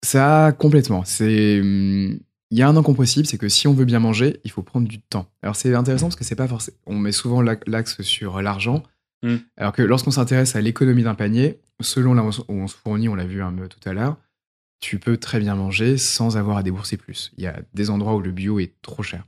Ça, 0.05 0.53
complètement. 0.59 1.05
C'est 1.05 1.61
hum, 1.61 2.19
il 2.51 2.59
y 2.59 2.63
a 2.63 2.69
un 2.69 2.77
incompressible, 2.77 3.27
c'est 3.27 3.39
que 3.39 3.49
si 3.49 3.67
on 3.67 3.75
veut 3.75 3.85
bien 3.85 3.99
manger, 3.99 4.41
il 4.45 4.51
faut 4.51 4.63
prendre 4.63 4.89
du 4.89 5.01
temps. 5.01 5.27
Alors 5.43 5.57
c'est 5.57 5.75
intéressant 5.75 6.07
parce 6.07 6.17
que 6.17 6.25
c'est 6.25 6.35
pas 6.35 6.49
forcément. 6.49 6.77
On 6.87 6.97
met 6.97 7.13
souvent 7.13 7.43
l'axe 7.43 8.01
sur 8.03 8.41
l'argent, 8.41 8.83
mm. 9.23 9.37
alors 9.57 9.73
que 9.73 9.83
lorsqu'on 9.83 10.11
s'intéresse 10.11 10.57
à 10.57 10.61
l'économie 10.61 11.03
d'un 11.03 11.15
panier, 11.15 11.61
selon 11.81 12.15
là 12.15 12.23
où 12.23 12.53
on 12.53 12.67
se 12.67 12.77
fournit, 12.77 13.09
on 13.09 13.15
l'a 13.15 13.27
vu 13.27 13.43
un 13.43 13.53
peu 13.53 13.69
tout 13.69 13.87
à 13.89 13.93
l'heure, 13.93 14.17
tu 14.81 14.99
peux 14.99 15.17
très 15.17 15.41
bien 15.41 15.55
manger 15.55 15.99
sans 15.99 16.37
avoir 16.37 16.57
à 16.57 16.63
débourser 16.63 16.97
plus. 16.97 17.33
Il 17.37 17.45
y 17.45 17.47
a 17.47 17.61
des 17.75 17.91
endroits 17.91 18.15
où 18.15 18.21
le 18.21 18.31
bio 18.31 18.59
est 18.61 18.81
trop 18.83 19.03
cher. 19.03 19.27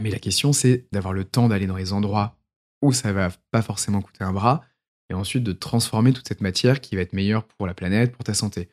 Mais 0.00 0.10
la 0.10 0.18
question, 0.18 0.52
c'est 0.52 0.86
d'avoir 0.92 1.14
le 1.14 1.24
temps 1.24 1.48
d'aller 1.48 1.66
dans 1.66 1.76
les 1.76 1.92
endroits 1.92 2.36
où 2.82 2.92
ça 2.92 3.12
va 3.12 3.30
pas 3.50 3.62
forcément 3.62 4.02
coûter 4.02 4.24
un 4.24 4.32
bras, 4.32 4.62
et 5.08 5.14
ensuite 5.14 5.44
de 5.44 5.52
transformer 5.52 6.12
toute 6.12 6.28
cette 6.28 6.40
matière 6.40 6.80
qui 6.80 6.96
va 6.96 7.02
être 7.02 7.12
meilleure 7.12 7.44
pour 7.44 7.66
la 7.66 7.74
planète, 7.74 8.12
pour 8.12 8.24
ta 8.24 8.34
santé. 8.34 8.68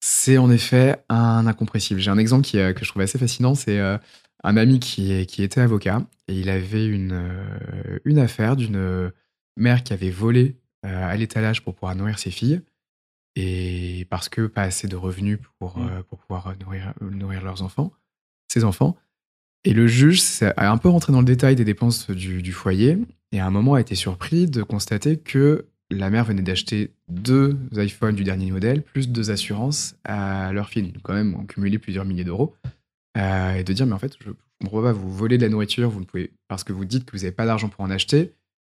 C'est 0.00 0.38
en 0.38 0.50
effet 0.50 1.04
un 1.08 1.46
incompressible. 1.46 2.00
J'ai 2.00 2.10
un 2.10 2.18
exemple 2.18 2.48
euh, 2.54 2.72
que 2.72 2.84
je 2.84 2.90
trouve 2.90 3.02
assez 3.02 3.18
fascinant. 3.18 3.54
C'est 3.54 3.78
euh, 3.78 3.98
un 4.44 4.56
ami 4.56 4.78
qui, 4.78 5.12
était 5.12 5.60
avocat 5.60 6.06
et 6.28 6.34
il 6.38 6.48
avait 6.48 6.86
une, 6.86 7.12
euh, 7.12 7.98
une 8.04 8.18
affaire 8.18 8.56
d'une 8.56 9.12
mère 9.56 9.82
qui 9.82 9.92
avait 9.92 10.10
volé 10.10 10.56
à 10.86 11.16
l'étalage 11.16 11.62
pour 11.62 11.74
pouvoir 11.74 11.94
nourrir 11.96 12.18
ses 12.18 12.30
filles 12.30 12.60
et 13.34 14.06
parce 14.08 14.28
que 14.28 14.46
pas 14.46 14.62
assez 14.62 14.88
de 14.88 14.96
revenus 14.96 15.38
pour, 15.58 15.78
mmh. 15.78 16.04
pour 16.08 16.18
pouvoir 16.18 16.54
nourrir, 16.60 16.94
nourrir 17.00 17.44
leurs 17.44 17.62
enfants, 17.62 17.92
ses 18.48 18.64
enfants. 18.64 18.96
Et 19.64 19.72
le 19.72 19.86
juge 19.86 20.22
a 20.42 20.70
un 20.70 20.78
peu 20.78 20.88
rentré 20.88 21.12
dans 21.12 21.20
le 21.20 21.26
détail 21.26 21.56
des 21.56 21.64
dépenses 21.64 22.10
du, 22.10 22.40
du 22.40 22.52
foyer 22.52 22.98
et 23.32 23.40
à 23.40 23.46
un 23.46 23.50
moment 23.50 23.74
a 23.74 23.80
été 23.80 23.94
surpris 23.94 24.46
de 24.46 24.62
constater 24.62 25.18
que 25.18 25.66
la 25.90 26.10
mère 26.10 26.24
venait 26.24 26.42
d'acheter 26.42 26.92
deux 27.08 27.56
iPhones 27.72 28.14
du 28.14 28.24
dernier 28.24 28.50
modèle, 28.50 28.82
plus 28.82 29.08
deux 29.08 29.30
assurances 29.30 29.96
à 30.04 30.52
leur 30.52 30.68
fille. 30.68 30.90
Donc, 30.92 31.02
quand 31.02 31.14
même, 31.14 31.34
on 31.38 31.44
cumulé 31.44 31.78
plusieurs 31.78 32.04
milliers 32.04 32.24
d'euros. 32.24 32.54
Euh, 33.16 33.54
et 33.54 33.64
de 33.64 33.72
dire, 33.72 33.86
mais 33.86 33.92
en 33.92 33.98
fait, 33.98 34.14
je 34.20 34.30
ne 34.30 34.34
comprends 34.60 34.82
pas, 34.82 34.92
vous 34.92 35.10
volez 35.10 35.38
de 35.38 35.42
la 35.42 35.48
nourriture, 35.48 35.88
vous 35.88 36.00
ne 36.00 36.04
pouvez, 36.04 36.32
parce 36.48 36.64
que 36.64 36.72
vous 36.72 36.84
dites 36.84 37.04
que 37.04 37.12
vous 37.12 37.22
n'avez 37.22 37.32
pas 37.32 37.46
d'argent 37.46 37.68
pour 37.68 37.82
en 37.82 37.90
acheter, 37.90 38.32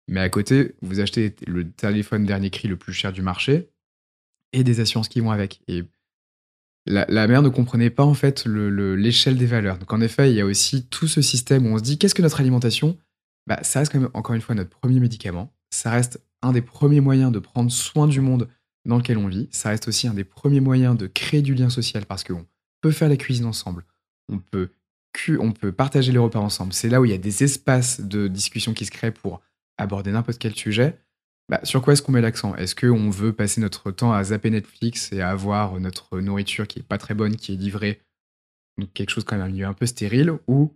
mais 0.08 0.20
à 0.20 0.28
côté, 0.28 0.74
vous 0.82 1.00
achetez 1.00 1.34
le 1.46 1.70
téléphone 1.70 2.24
dernier 2.24 2.50
cri 2.50 2.68
le 2.68 2.76
plus 2.76 2.92
cher 2.92 3.12
du 3.12 3.22
marché 3.22 3.70
et 4.52 4.64
des 4.64 4.80
assurances 4.80 5.08
qui 5.08 5.20
vont 5.20 5.30
avec. 5.30 5.60
Et 5.68 5.84
la, 6.86 7.26
mère 7.28 7.42
ne 7.42 7.48
comprenait 7.48 7.90
pas 7.90 8.04
en 8.04 8.14
fait 8.14 8.44
l'échelle 8.46 9.36
des 9.36 9.46
valeurs. 9.46 9.78
Donc 9.78 9.92
en 9.92 10.00
effet, 10.00 10.30
il 10.30 10.36
y 10.36 10.40
a 10.40 10.46
aussi 10.46 10.86
tout 10.86 11.06
ce 11.06 11.22
système 11.22 11.66
où 11.66 11.70
on 11.70 11.78
se 11.78 11.82
dit 11.82 11.98
qu'est-ce 11.98 12.14
que 12.14 12.22
notre 12.22 12.40
alimentation? 12.40 12.98
Bah, 13.46 13.60
Ça 13.62 13.80
reste 13.80 13.92
quand 13.92 14.00
même 14.00 14.10
encore 14.14 14.34
une 14.34 14.40
fois 14.40 14.54
notre 14.54 14.70
premier 14.70 15.00
médicament. 15.00 15.52
Ça 15.70 15.90
reste 15.90 16.20
un 16.42 16.52
des 16.52 16.62
premiers 16.62 17.00
moyens 17.00 17.30
de 17.30 17.38
prendre 17.38 17.70
soin 17.70 18.08
du 18.08 18.20
monde 18.20 18.48
dans 18.86 18.96
lequel 18.96 19.18
on 19.18 19.28
vit. 19.28 19.48
Ça 19.52 19.68
reste 19.68 19.88
aussi 19.88 20.08
un 20.08 20.14
des 20.14 20.24
premiers 20.24 20.60
moyens 20.60 20.96
de 20.96 21.06
créer 21.06 21.42
du 21.42 21.54
lien 21.54 21.70
social 21.70 22.06
parce 22.06 22.24
qu'on 22.24 22.46
peut 22.80 22.92
faire 22.92 23.08
la 23.08 23.16
cuisine 23.16 23.44
ensemble. 23.44 23.84
On 24.28 24.38
peut, 24.38 24.70
on 25.38 25.52
peut 25.52 25.72
partager 25.72 26.12
les 26.12 26.18
repas 26.18 26.40
ensemble. 26.40 26.72
C'est 26.72 26.88
là 26.88 27.00
où 27.00 27.04
il 27.04 27.10
y 27.10 27.14
a 27.14 27.18
des 27.18 27.44
espaces 27.44 28.00
de 28.00 28.26
discussion 28.26 28.74
qui 28.74 28.86
se 28.86 28.90
créent 28.90 29.12
pour 29.12 29.42
aborder 29.80 30.12
n'importe 30.12 30.38
quel 30.38 30.54
sujet. 30.54 30.98
Bah, 31.50 31.60
sur 31.64 31.82
quoi 31.82 31.94
est-ce 31.94 32.02
qu'on 32.02 32.12
met 32.12 32.20
l'accent? 32.20 32.54
Est-ce 32.54 32.76
qu'on 32.76 33.10
veut 33.10 33.32
passer 33.32 33.60
notre 33.60 33.90
temps 33.90 34.12
à 34.12 34.22
zapper 34.22 34.50
Netflix 34.50 35.12
et 35.12 35.20
à 35.20 35.30
avoir 35.30 35.80
notre 35.80 36.20
nourriture 36.20 36.68
qui 36.68 36.78
est 36.78 36.84
pas 36.84 36.96
très 36.96 37.14
bonne, 37.14 37.34
qui 37.34 37.52
est 37.52 37.56
livrée, 37.56 38.00
donc 38.78 38.92
quelque 38.92 39.10
chose 39.10 39.24
quand 39.24 39.36
même 39.36 39.46
un 39.46 39.50
milieu 39.50 39.66
un 39.66 39.72
peu 39.72 39.86
stérile, 39.86 40.32
ou 40.46 40.72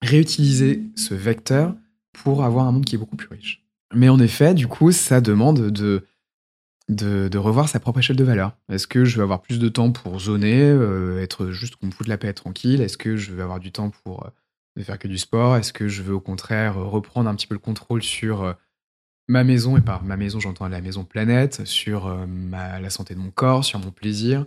réutiliser 0.00 0.84
ce 0.96 1.12
vecteur 1.12 1.74
pour 2.14 2.44
avoir 2.44 2.66
un 2.66 2.72
monde 2.72 2.86
qui 2.86 2.94
est 2.94 2.98
beaucoup 2.98 3.16
plus 3.16 3.28
riche? 3.28 3.62
Mais 3.94 4.08
en 4.08 4.18
effet, 4.20 4.54
du 4.54 4.68
coup, 4.68 4.90
ça 4.90 5.20
demande 5.20 5.70
de, 5.70 7.36
revoir 7.36 7.68
sa 7.68 7.78
propre 7.78 7.98
échelle 7.98 8.16
de 8.16 8.24
valeur. 8.24 8.56
Est-ce 8.70 8.86
que 8.86 9.04
je 9.04 9.16
veux 9.16 9.22
avoir 9.22 9.42
plus 9.42 9.58
de 9.58 9.68
temps 9.68 9.92
pour 9.92 10.18
zoner, 10.18 10.62
euh, 10.62 11.22
être 11.22 11.50
juste 11.50 11.76
qu'on 11.76 11.88
me 11.88 11.90
fout 11.90 12.06
de 12.06 12.10
la 12.10 12.16
paix, 12.16 12.32
tranquille? 12.32 12.80
Est-ce 12.80 12.96
que 12.96 13.16
je 13.16 13.32
veux 13.32 13.42
avoir 13.42 13.60
du 13.60 13.70
temps 13.70 13.90
pour 13.90 14.24
euh, 14.24 14.30
ne 14.78 14.84
faire 14.84 14.98
que 14.98 15.08
du 15.08 15.18
sport 15.18 15.56
Est-ce 15.56 15.72
que 15.72 15.88
je 15.88 16.02
veux 16.02 16.14
au 16.14 16.20
contraire 16.20 16.76
reprendre 16.76 17.28
un 17.28 17.34
petit 17.34 17.46
peu 17.46 17.54
le 17.54 17.60
contrôle 17.60 18.02
sur 18.02 18.42
euh, 18.42 18.52
ma 19.28 19.44
maison, 19.44 19.76
et 19.76 19.80
par 19.80 20.02
ma 20.02 20.16
maison 20.16 20.40
j'entends 20.40 20.66
la 20.68 20.80
maison 20.80 21.04
planète, 21.04 21.64
sur 21.66 22.06
euh, 22.06 22.26
la 22.50 22.90
santé 22.90 23.14
de 23.14 23.20
mon 23.20 23.30
corps, 23.30 23.64
sur 23.64 23.78
mon 23.78 23.90
plaisir. 23.90 24.46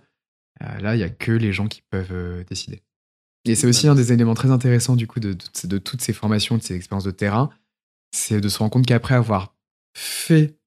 Euh, 0.62 0.80
là, 0.80 0.96
il 0.96 0.98
n'y 0.98 1.04
a 1.04 1.10
que 1.10 1.32
les 1.32 1.54
gens 1.54 1.68
qui 1.68 1.82
peuvent 1.90 2.12
euh, 2.12 2.44
décider. 2.44 2.82
Et 3.46 3.56
c'est 3.56 3.68
aussi 3.68 3.88
un 3.88 3.96
des 3.96 4.12
éléments 4.12 4.34
très 4.34 4.52
intéressants 4.52 4.96
du 4.96 5.08
coup 5.08 5.20
de, 5.20 5.36
de, 5.64 5.78
toutes 5.78 6.02
ces 6.02 6.14
formations, 6.14 6.58
de 6.58 6.64
ces 6.64 6.76
expériences 6.76 7.06
de 7.06 7.12
terrain, 7.12 7.50
c'est 8.12 8.42
de 8.42 8.50
se 8.50 8.60
rendre 8.60 8.72
compte 8.72 8.86
qu'après 8.86 9.16
avoir 9.16 9.56
fait, 9.96 10.58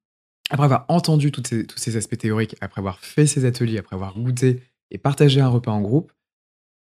après 0.50 0.64
avoir 0.64 0.84
entendu 0.88 1.30
tous 1.30 1.42
ces 1.76 1.96
aspects 1.96 2.18
théoriques, 2.18 2.56
après 2.60 2.80
avoir 2.80 2.98
fait 2.98 3.26
ces 3.26 3.44
ateliers, 3.44 3.78
après 3.78 3.94
avoir 3.94 4.18
goûté 4.18 4.62
et 4.90 4.98
partagé 4.98 5.40
un 5.40 5.48
repas 5.48 5.70
en 5.70 5.82
groupe, 5.82 6.12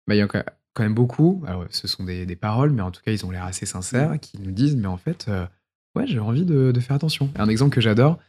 bah, 0.07 0.13
il 0.13 0.19
y 0.19 0.22
a 0.22 0.28
quand 0.74 0.84
même 0.84 0.93
beaucoup, 0.93 1.43
alors 1.47 1.65
ce 1.69 1.88
sont 1.88 2.03
des, 2.03 2.26
des, 2.26 2.36
paroles, 2.36 2.72
mais 2.72 2.82
en 2.82 2.91
tout 2.91 3.01
cas 3.03 3.11
ils 3.11 3.26
ont 3.26 3.32
l'air 3.32 3.45
assez 3.45 3.65
sincères, 3.65 4.19
qui 4.19 4.39
nous 4.39 4.51
disent, 4.51 4.76
mais 4.76 4.88
en 4.88 4.97
fait, 4.97 5.30
ouais, 5.95 6.07
j'ai 6.07 6.19
envie 6.19 6.45
de, 6.45 6.74
faire 6.80 6.95
attention. 6.95 7.30
Un 7.36 7.49
exemple 7.49 7.74
que 7.74 7.82
j'adore, 7.82 8.19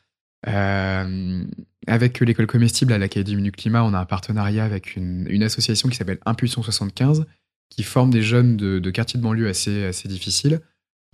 euh, 0.48 1.44
avec 1.86 2.20
l'école 2.20 2.46
comestible 2.46 2.92
à 2.92 2.98
l'Académie 2.98 3.42
du 3.42 3.52
Climat, 3.52 3.84
on 3.84 3.94
a 3.94 3.98
un 3.98 4.04
partenariat 4.04 4.64
avec 4.64 4.96
une, 4.96 5.42
association 5.42 5.88
qui 5.88 5.96
s'appelle 5.96 6.18
Impulsion 6.26 6.62
75, 6.62 7.26
qui 7.70 7.82
forme 7.82 8.10
des 8.10 8.22
jeunes 8.22 8.56
de, 8.56 8.90
quartiers 8.90 9.18
de 9.18 9.22
banlieue 9.24 9.48
assez, 9.48 9.84
assez 9.84 10.08
difficiles 10.08 10.60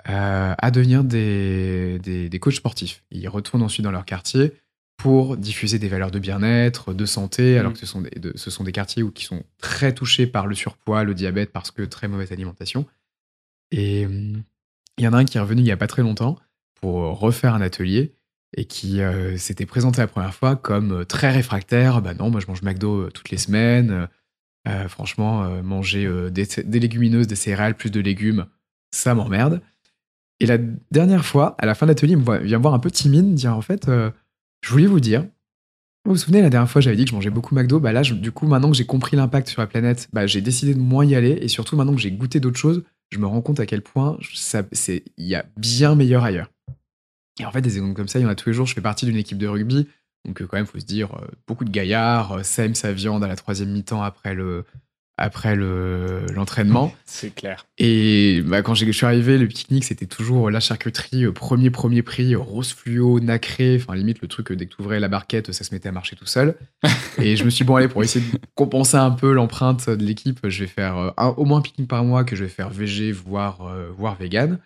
euh, 0.09 0.55
à 0.57 0.71
devenir 0.71 1.05
des, 1.05 1.99
des, 1.99 2.39
coachs 2.39 2.55
sportifs. 2.55 3.05
Ils 3.11 3.29
retournent 3.29 3.63
ensuite 3.63 3.85
dans 3.85 3.91
leur 3.91 4.05
quartier 4.05 4.53
pour 4.99 5.37
diffuser 5.37 5.79
des 5.79 5.89
valeurs 5.89 6.11
de 6.11 6.19
bien-être, 6.19 6.93
de 6.93 7.07
santé, 7.07 7.57
alors 7.57 7.71
mmh. 7.71 7.75
que 7.75 7.81
ce 7.81 7.87
sont, 7.87 8.01
des, 8.03 8.11
ce 8.35 8.51
sont 8.51 8.65
des 8.65 8.73
quartiers 8.73 9.05
où, 9.05 9.13
qui 9.13 9.25
sont 9.25 9.45
très 9.59 9.95
touchés 9.95 10.27
par 10.27 10.47
le 10.47 10.57
surpoids, 10.57 11.05
le 11.05 11.15
diabète, 11.15 11.53
parce 11.53 11.71
que 11.71 11.83
très 11.83 12.09
mauvaise 12.09 12.33
alimentation. 12.33 12.85
Et 13.71 14.07
hum, 14.07 14.43
il 14.99 15.05
y 15.05 15.09
en 15.09 15.13
a 15.13 15.19
un 15.19 15.25
qui 15.25 15.39
est 15.39 15.41
revenu 15.41 15.61
il 15.61 15.65
n'y 15.65 15.71
a 15.71 15.77
pas 15.77 15.87
très 15.87 16.03
longtemps 16.03 16.37
pour 16.81 17.19
refaire 17.19 17.55
un 17.55 17.61
atelier 17.61 18.13
et 18.57 18.65
qui 18.65 19.01
euh, 19.01 19.37
s'était 19.37 19.67
présenté 19.67 20.01
la 20.01 20.09
première 20.09 20.35
fois 20.35 20.57
comme 20.57 21.01
euh, 21.01 21.05
très 21.05 21.31
réfractaire. 21.31 22.03
Bah 22.03 22.15
non, 22.15 22.31
moi 22.31 22.41
je 22.41 22.47
mange 22.49 22.63
McDo 22.63 23.03
euh, 23.03 23.11
toutes 23.11 23.31
les 23.31 23.39
semaines. 23.39 24.09
franchement, 24.89 25.63
manger 25.63 26.07
des, 26.31 26.45
légumineuses, 26.79 27.27
des 27.27 27.37
céréales, 27.37 27.75
plus 27.75 27.91
de 27.91 28.01
légumes, 28.01 28.47
ça 28.91 29.15
m'emmerde. 29.15 29.63
Et 30.41 30.47
la 30.47 30.59
dernière 30.91 31.25
fois, 31.25 31.57
à 31.59 31.65
la 31.65 31.75
fin 31.75 31.87
de 31.87 31.93
l'atelier, 31.93 32.13
il 32.13 32.19
me 32.19 32.39
vient 32.41 32.59
voir 32.59 32.75
un 32.75 32.79
peu 32.79 32.91
timide, 32.91 33.33
dire 33.33 33.57
en 33.57 33.63
fait, 33.63 33.89
je 34.63 34.71
voulais 34.71 34.87
vous 34.87 35.01
dire, 35.01 35.27
vous 36.05 36.13
vous 36.13 36.17
souvenez, 36.17 36.41
la 36.41 36.51
dernière 36.51 36.71
fois, 36.71 36.81
j'avais 36.81 36.97
dit 36.97 37.05
que 37.05 37.11
je 37.11 37.15
mangeais 37.15 37.31
beaucoup 37.31 37.55
McDo. 37.55 37.81
Bah 37.81 37.93
là, 37.93 38.03
du 38.03 38.33
coup, 38.33 38.47
maintenant 38.47 38.71
que 38.71 38.77
j'ai 38.77 38.87
compris 38.87 39.17
l'impact 39.17 39.49
sur 39.49 39.61
la 39.61 39.67
planète, 39.67 40.09
bah, 40.13 40.27
j'ai 40.27 40.41
décidé 40.41 40.75
de 40.75 40.81
moins 40.81 41.05
y 41.05 41.15
aller. 41.15 41.39
Et 41.43 41.49
surtout, 41.49 41.77
maintenant 41.77 41.95
que 41.95 42.01
j'ai 42.01 42.11
goûté 42.11 42.41
d'autres 42.41 42.59
choses, 42.59 42.83
je 43.11 43.19
me 43.19 43.27
rends 43.27 43.43
compte 43.43 43.61
à 43.61 43.67
quel 43.67 43.83
point 43.83 44.19
il 44.89 45.03
y 45.19 45.35
a 45.35 45.45
bien 45.57 45.95
meilleur 45.95 46.25
ailleurs. 46.25 46.51
Et 47.41 47.45
en 47.45 47.53
fait, 47.53 47.61
des 47.61 47.77
exemples 47.77 47.95
comme 47.95 48.09
ça, 48.09 48.19
il 48.19 48.23
y 48.23 48.27
en 48.27 48.31
a 48.31 48.35
tous 48.35 48.49
les 48.49 48.55
jours. 48.55 48.67
Je 48.67 48.75
fais 48.75 48.81
partie 48.81 49.07
d'une 49.07 49.17
équipe 49.17 49.39
de 49.39 49.47
rugby. 49.47 49.87
Donc, 50.25 50.43
euh, 50.43 50.47
quand 50.47 50.57
même, 50.57 50.67
faut 50.67 50.81
se 50.81 50.85
dire, 50.85 51.15
euh, 51.15 51.27
beaucoup 51.47 51.65
de 51.65 51.71
gaillards, 51.71 52.33
euh, 52.33 52.43
sème 52.43 52.75
sa 52.75 52.93
viande 52.93 53.23
à 53.23 53.29
la 53.29 53.37
troisième 53.37 53.71
mi-temps 53.71 54.03
après 54.03 54.35
le, 54.35 54.65
après 55.19 55.57
l'entraînement. 55.57 56.93
c'est 57.05 57.35
clair. 57.35 57.67
Et 57.77 58.43
bah, 58.47 58.63
quand 58.63 58.75
je 58.75 58.91
suis 58.91 59.07
arrivé, 59.07 59.37
le 59.37 59.47
pique-nique, 59.47 59.85
c'était 59.85 60.07
toujours 60.07 60.51
la 60.51 60.61
charcuterie, 60.61 61.31
premier, 61.33 61.71
premier 61.71 62.03
prix, 62.03 62.35
rose 62.35 62.73
fluo, 62.73 63.21
nacré. 63.21 63.79
Enfin, 63.81 63.95
limite, 63.95 64.23
le 64.23 64.29
truc, 64.29 64.53
dès 64.53 64.67
que 64.67 64.75
tu 64.75 64.83
ouvrais 64.83 65.01
la 65.01 65.09
barquette, 65.09 65.53
ça 65.53 65.65
se 65.65 65.75
mettait 65.75 65.89
à 65.89 65.93
marcher 65.93 66.17
tout 66.17 66.27
seul. 66.27 66.55
et 67.19 67.37
je 67.37 67.45
me 67.45 67.51
suis 67.51 67.65
dit, 67.65 67.67
bon, 67.67 67.77
allez, 67.77 67.89
pour 67.89 68.03
essayer 68.03 68.25
de 68.25 68.39
compenser 68.55 68.97
un 68.97 69.11
peu 69.11 69.33
l'empreinte 69.33 69.91
de 69.91 70.05
l'équipe, 70.05 70.41
je 70.49 70.65
vais 70.65 70.71
faire 70.71 71.13
au 71.37 71.45
moins 71.45 71.59
un 71.59 71.63
pique-nique 71.63 71.89
par 71.89 72.05
mois 72.05 72.25
que 72.25 72.37
je 72.37 72.45
vais 72.45 72.51
faire 72.51 72.71
végé, 72.71 73.13
voire, 73.13 73.59
voire 73.97 74.17
vegan. 74.17 74.59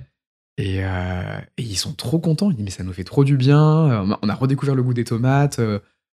Euh, 0.60 1.40
et, 1.56 1.62
ils 1.62 1.76
sont 1.76 1.92
trop 1.92 2.18
contents. 2.18 2.50
Ils 2.50 2.56
disent, 2.56 2.64
mais 2.64 2.70
ça 2.70 2.84
nous 2.84 2.92
fait 2.92 3.04
trop 3.04 3.24
du 3.24 3.36
bien. 3.36 3.90
Euh, 3.90 4.16
on 4.22 4.28
a 4.28 4.34
redécouvert 4.34 4.74
le 4.74 4.82
goût 4.82 4.94
des 4.94 5.04
tomates. 5.04 5.60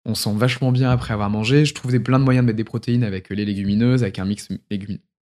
Euh, 0.06 0.12
on 0.12 0.16
sent 0.16 0.34
vachement 0.36 0.72
bien 0.72 0.90
après 0.90 1.14
avoir 1.14 1.30
mangé. 1.30 1.66
Je 1.66 1.74
trouve 1.74 1.92
des, 1.92 2.00
plein 2.00 2.20
de 2.20 2.24
moyens 2.24 2.44
de 2.44 2.48
mettre 2.48 2.58
des 2.58 2.64
protéines 2.64 3.04
avec 3.04 3.30
les 3.30 3.46
légumineuses, 3.46 4.04
avec 4.04 4.20
un 4.20 4.26
mix 4.26 4.50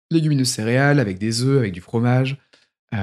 légumineuses 0.10 0.50
céréales, 0.50 1.00
avec 1.00 1.18
des 1.18 1.44
œufs, 1.44 1.60
avec 1.60 1.74
du 1.74 1.82
fromage. 1.82 2.38
et 2.94 2.98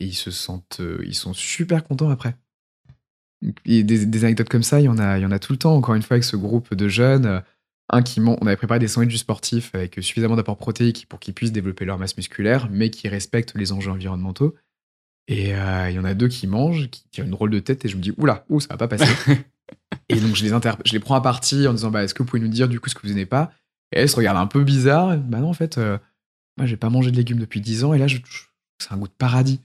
ils 0.00 0.14
se 0.14 0.30
sentent, 0.30 0.80
ils 1.04 1.14
sont 1.14 1.32
super 1.32 1.84
contents 1.84 2.10
après. 2.10 2.36
Des, 3.64 4.24
anecdotes 4.24 4.48
comme 4.48 4.62
ça, 4.62 4.80
il 4.80 4.84
y 4.84 4.88
en 4.88 4.98
a, 4.98 5.18
y 5.18 5.26
en 5.26 5.30
a 5.30 5.38
tout 5.38 5.52
le 5.52 5.58
temps. 5.58 5.74
Encore 5.74 5.94
une 5.94 6.02
fois, 6.02 6.14
avec 6.14 6.24
ce 6.24 6.36
groupe 6.36 6.74
de 6.74 6.88
jeunes, 6.88 7.42
un 7.90 8.02
qui 8.02 8.20
on 8.20 8.46
avait 8.46 8.56
préparé 8.56 8.80
des 8.80 8.88
sandwichs 8.88 9.18
sportifs 9.18 9.74
avec 9.74 9.94
suffisamment 10.00 10.36
d'apports 10.36 10.56
protéiques 10.56 11.06
pour 11.08 11.20
qu'ils 11.20 11.34
puissent 11.34 11.52
développer 11.52 11.84
leur 11.84 11.98
masse 11.98 12.16
musculaire, 12.16 12.68
mais 12.70 12.90
qui 12.90 13.08
respectent 13.08 13.54
les 13.54 13.72
enjeux 13.72 13.92
environnementaux. 13.92 14.54
Et 15.28 15.54
euh, 15.54 15.90
il 15.90 15.96
y 15.96 15.98
en 15.98 16.04
a 16.04 16.14
deux 16.14 16.28
qui 16.28 16.46
mangent, 16.46 16.88
qui 16.88 17.04
tirent 17.10 17.24
une 17.24 17.30
drôle 17.30 17.50
de 17.50 17.58
tête, 17.58 17.84
et 17.84 17.88
je 17.88 17.96
me 17.96 18.02
dis, 18.02 18.12
oula, 18.16 18.44
ouh, 18.48 18.60
ça 18.60 18.68
va 18.70 18.76
pas 18.76 18.88
passer. 18.88 19.12
et 20.08 20.20
donc 20.20 20.36
je 20.36 20.44
les, 20.44 20.50
je 20.84 20.92
les 20.92 21.00
prends 21.00 21.16
à 21.16 21.20
partie 21.20 21.66
en 21.66 21.72
disant, 21.72 21.90
bah, 21.90 22.04
est-ce 22.04 22.14
que 22.14 22.22
vous 22.22 22.28
pouvez 22.28 22.42
nous 22.42 22.48
dire 22.48 22.68
du 22.68 22.78
coup 22.78 22.88
ce 22.88 22.94
que 22.94 23.02
vous 23.02 23.08
n'aimez 23.08 23.26
pas? 23.26 23.52
Et 23.92 23.98
elles 23.98 24.08
se 24.08 24.16
regardent 24.16 24.38
un 24.38 24.46
peu 24.46 24.62
bizarre. 24.62 25.16
bah 25.18 25.38
non, 25.38 25.50
en 25.50 25.54
fait, 25.54 25.78
euh, 25.78 25.98
moi 26.56 26.66
j'ai 26.66 26.76
pas 26.76 26.90
mangé 26.90 27.10
de 27.10 27.16
légumes 27.16 27.38
depuis 27.38 27.60
10 27.60 27.84
ans, 27.84 27.94
et 27.94 27.98
là, 27.98 28.06
c'est 28.08 28.92
un 28.92 28.96
goût 28.96 29.08
de 29.08 29.12
paradis. 29.12 29.60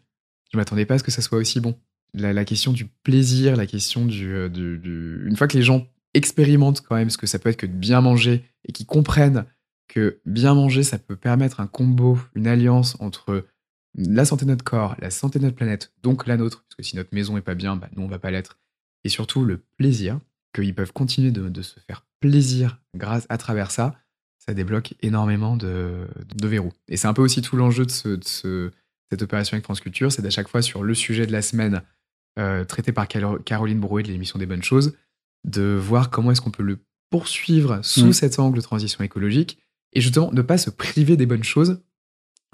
Je 0.51 0.57
m'attendais 0.57 0.85
pas 0.85 0.95
à 0.95 0.97
ce 0.97 1.03
que 1.03 1.11
ça 1.11 1.21
soit 1.21 1.37
aussi 1.37 1.59
bon. 1.59 1.77
La, 2.13 2.43
question 2.43 2.73
du 2.73 2.87
plaisir, 3.03 3.55
la 3.55 3.65
question 3.65 4.05
euh, 4.11 4.49
du, 4.49 4.77
du, 4.79 5.25
Une 5.25 5.37
fois 5.37 5.47
que 5.47 5.55
les 5.55 5.63
gens 5.63 5.87
expérimentent 6.13 6.81
quand 6.81 6.95
même 6.95 7.09
ce 7.09 7.17
que 7.17 7.25
ça 7.25 7.39
peut 7.39 7.49
être 7.49 7.57
que 7.57 7.65
de 7.65 7.71
bien 7.71 8.01
manger, 8.01 8.43
et 8.65 8.73
qu'ils 8.73 8.85
comprennent 8.85 9.45
que 9.87 10.19
bien 10.25 10.53
manger, 10.53 10.83
ça 10.83 10.97
peut 10.97 11.15
permettre 11.15 11.59
un 11.59 11.67
combo, 11.67 12.19
une 12.35 12.47
alliance 12.47 12.97
entre 12.99 13.45
la 13.95 14.25
santé 14.25 14.45
de 14.45 14.51
notre 14.51 14.63
corps, 14.63 14.95
la 14.99 15.09
santé 15.09 15.39
de 15.39 15.43
notre 15.43 15.55
planète, 15.55 15.91
donc 16.03 16.27
la 16.27 16.37
nôtre, 16.37 16.63
parce 16.63 16.75
que 16.75 16.83
si 16.83 16.95
notre 16.95 17.13
maison 17.13 17.37
est 17.37 17.41
pas 17.41 17.55
bien, 17.55 17.75
bah, 17.75 17.89
nous 17.95 18.03
on 18.03 18.07
va 18.07 18.19
pas 18.19 18.31
l'être, 18.31 18.57
et 19.03 19.09
surtout 19.09 19.43
le 19.43 19.57
plaisir, 19.77 20.19
qu'ils 20.53 20.75
peuvent 20.75 20.93
continuer 20.93 21.31
de, 21.31 21.61
se 21.61 21.79
faire 21.79 22.05
plaisir 22.19 22.79
grâce 22.95 23.25
à 23.29 23.37
travers 23.37 23.71
ça, 23.71 23.95
ça 24.37 24.53
débloque 24.53 24.95
énormément 25.01 25.55
de, 25.55 26.07
verrous. 26.43 26.73
Et 26.87 26.97
c'est 26.97 27.07
un 27.07 27.13
peu 27.13 27.21
aussi 27.21 27.41
tout 27.41 27.55
l'enjeu 27.55 27.85
de, 27.85 27.91
cette 27.91 29.21
opération 29.21 29.55
avec 29.55 29.63
France 29.63 29.81
Culture, 29.81 30.11
c'est 30.11 30.21
d'à 30.21 30.29
chaque 30.29 30.47
fois 30.47 30.61
sur 30.61 30.83
le 30.83 30.93
sujet 30.93 31.27
de 31.27 31.31
la 31.31 31.41
semaine 31.41 31.81
euh, 32.39 32.63
traité 32.63 32.91
par 32.91 33.07
Caroline 33.07 33.79
Brouet 33.79 34.03
de 34.03 34.07
l'émission 34.07 34.39
des 34.39 34.45
bonnes 34.45 34.63
choses, 34.63 34.95
de 35.43 35.77
voir 35.79 36.09
comment 36.09 36.31
est-ce 36.31 36.41
qu'on 36.41 36.51
peut 36.51 36.63
le 36.63 36.79
poursuivre 37.09 37.81
sous 37.83 38.07
mmh. 38.07 38.13
cet 38.13 38.39
angle 38.39 38.57
de 38.57 38.61
transition 38.61 39.03
écologique, 39.03 39.59
et 39.93 40.01
justement 40.01 40.31
ne 40.31 40.41
pas 40.41 40.57
se 40.57 40.69
priver 40.69 41.17
des 41.17 41.25
bonnes 41.25 41.43
choses 41.43 41.81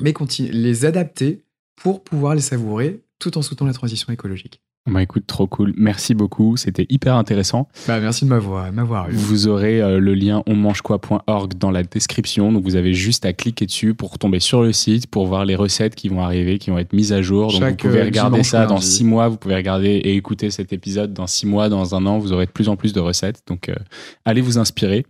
mais 0.01 0.13
les 0.39 0.85
adapter 0.85 1.43
pour 1.75 2.03
pouvoir 2.03 2.35
les 2.35 2.41
savourer 2.41 3.01
tout 3.19 3.37
en 3.37 3.41
soutenant 3.41 3.67
la 3.67 3.73
transition 3.73 4.11
écologique. 4.11 4.61
Bah 4.87 5.03
écoute, 5.03 5.27
trop 5.27 5.47
cool. 5.47 5.73
Merci 5.75 6.15
beaucoup. 6.15 6.55
C'était 6.55 6.85
hyper 6.89 7.15
intéressant. 7.15 7.67
Bah 7.87 7.99
merci 7.99 8.23
de 8.23 8.29
m'avoir 8.29 9.09
eu. 9.09 9.13
Vous 9.13 9.47
aurez 9.47 9.81
euh, 9.81 9.99
le 9.99 10.13
lien 10.13 10.43
onmangequoi.org 10.47 11.55
dans 11.55 11.71
la 11.71 11.83
description. 11.83 12.53
Donc 12.53 12.63
vous 12.63 12.77
avez 12.77 12.93
juste 12.93 13.25
à 13.25 13.33
cliquer 13.33 13.65
dessus 13.65 13.93
pour 13.93 14.17
tomber 14.17 14.39
sur 14.39 14.63
le 14.63 14.71
site, 14.71 15.07
pour 15.07 15.27
voir 15.27 15.43
les 15.43 15.55
recettes 15.55 15.93
qui 15.93 16.07
vont 16.07 16.21
arriver, 16.21 16.57
qui 16.57 16.69
vont 16.69 16.77
être 16.77 16.93
mises 16.93 17.11
à 17.11 17.21
jour. 17.21 17.51
Donc 17.51 17.69
vous 17.69 17.75
pouvez 17.75 17.99
euh, 17.99 18.05
regarder 18.05 18.43
ça 18.43 18.65
dans 18.65 18.79
six 18.79 19.03
mois. 19.03 19.27
Vous 19.27 19.37
pouvez 19.37 19.55
regarder 19.55 19.89
et 19.89 20.15
écouter 20.15 20.51
cet 20.51 20.71
épisode 20.71 21.13
dans 21.13 21.27
six 21.27 21.47
mois, 21.47 21.67
dans 21.67 21.93
un 21.93 22.05
an. 22.05 22.17
Vous 22.17 22.31
aurez 22.31 22.45
de 22.45 22.51
plus 22.51 22.69
en 22.69 22.77
plus 22.77 22.93
de 22.93 23.01
recettes. 23.01 23.41
Donc 23.45 23.67
euh, 23.67 23.75
allez 24.23 24.41
vous 24.41 24.57
inspirer. 24.57 25.05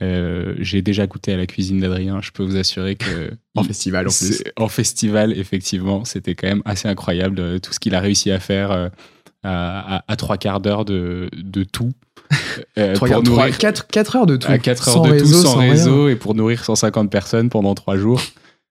Euh, 0.00 0.54
j'ai 0.58 0.80
déjà 0.80 1.06
goûté 1.06 1.32
à 1.32 1.36
la 1.36 1.46
cuisine 1.46 1.80
d'Adrien. 1.80 2.20
Je 2.22 2.30
peux 2.30 2.44
vous 2.44 2.56
assurer 2.56 2.94
que 2.94 3.32
en 3.56 3.64
festival, 3.64 4.06
en 4.06 4.10
plus. 4.10 4.44
En 4.56 4.68
festival, 4.68 5.36
effectivement, 5.36 6.04
c'était 6.04 6.34
quand 6.34 6.46
même 6.46 6.62
assez 6.64 6.88
incroyable 6.88 7.40
euh, 7.40 7.58
tout 7.58 7.72
ce 7.72 7.80
qu'il 7.80 7.94
a 7.94 8.00
réussi 8.00 8.30
à 8.30 8.38
faire. 8.38 8.70
Euh, 8.70 8.88
à, 9.44 10.02
trois 10.18 10.36
quarts 10.36 10.60
d'heure 10.60 10.84
de, 10.84 11.30
de 11.32 11.64
tout. 11.64 11.92
3, 12.74 13.08
pour 13.08 13.22
nourrir... 13.22 13.56
4, 13.56 13.86
4, 13.86 14.16
heures 14.16 14.26
de 14.26 14.36
tout. 14.36 14.50
À 14.50 14.58
4 14.58 14.88
heures 14.88 15.02
de 15.02 15.10
réseau, 15.10 15.42
tout 15.42 15.48
sans, 15.48 15.56
réseau 15.56 16.08
et 16.08 16.16
pour 16.16 16.34
nourrir 16.34 16.64
150 16.64 17.10
personnes 17.10 17.48
pendant 17.48 17.74
3 17.74 17.96
jours. 17.96 18.20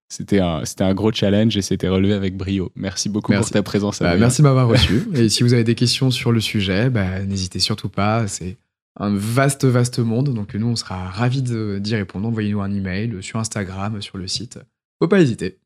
C'était 0.10 0.40
un, 0.40 0.64
c'était 0.64 0.84
un 0.84 0.94
gros 0.94 1.12
challenge 1.12 1.58
et 1.58 1.62
c'était 1.62 1.88
relevé 1.88 2.14
avec 2.14 2.38
brio. 2.38 2.72
Merci 2.76 3.10
beaucoup 3.10 3.34
pour 3.34 3.50
ta 3.50 3.64
présence. 3.64 4.00
Bah, 4.00 4.16
merci 4.18 4.42
de 4.42 4.48
m'avoir 4.48 4.68
reçu. 4.68 5.08
et 5.16 5.30
si 5.30 5.44
vous 5.44 5.54
avez 5.54 5.64
des 5.64 5.76
questions 5.76 6.12
sur 6.12 6.32
le 6.32 6.40
sujet, 6.40 6.90
bah, 6.90 7.22
n'hésitez 7.26 7.60
surtout 7.60 7.90
pas. 7.90 8.28
C'est 8.28 8.58
un 9.00 9.16
vaste, 9.16 9.66
vaste 9.66 10.00
monde. 10.00 10.34
Donc 10.34 10.54
nous, 10.56 10.68
on 10.68 10.76
sera 10.76 11.10
ravis 11.10 11.42
d'y 11.42 11.96
répondre. 11.96 12.28
Envoyez-nous 12.28 12.62
un 12.62 12.74
email 12.74 13.22
sur 13.22 13.40
Instagram, 13.40 14.02
sur 14.02 14.18
le 14.18 14.28
site. 14.28 14.60
Faut 15.00 15.08
pas 15.08 15.22
hésiter. 15.22 15.60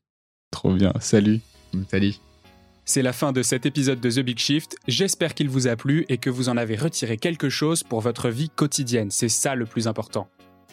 Trop 0.51 0.73
bien. 0.73 0.93
Salut. 0.99 1.39
Salut. 1.89 2.13
C'est 2.84 3.01
la 3.01 3.13
fin 3.13 3.32
de 3.32 3.41
cet 3.41 3.65
épisode 3.65 4.01
de 4.01 4.09
The 4.09 4.19
Big 4.19 4.38
Shift. 4.38 4.75
J'espère 4.88 5.34
qu'il 5.34 5.49
vous 5.49 5.67
a 5.67 5.75
plu 5.75 6.05
et 6.09 6.17
que 6.17 6.29
vous 6.29 6.49
en 6.49 6.57
avez 6.57 6.75
retiré 6.75 7.17
quelque 7.17 7.49
chose 7.49 7.84
pour 7.84 8.01
votre 8.01 8.29
vie 8.29 8.49
quotidienne. 8.49 9.11
C'est 9.11 9.29
ça 9.29 9.55
le 9.55 9.65
plus 9.65 9.88
important. 9.88 10.27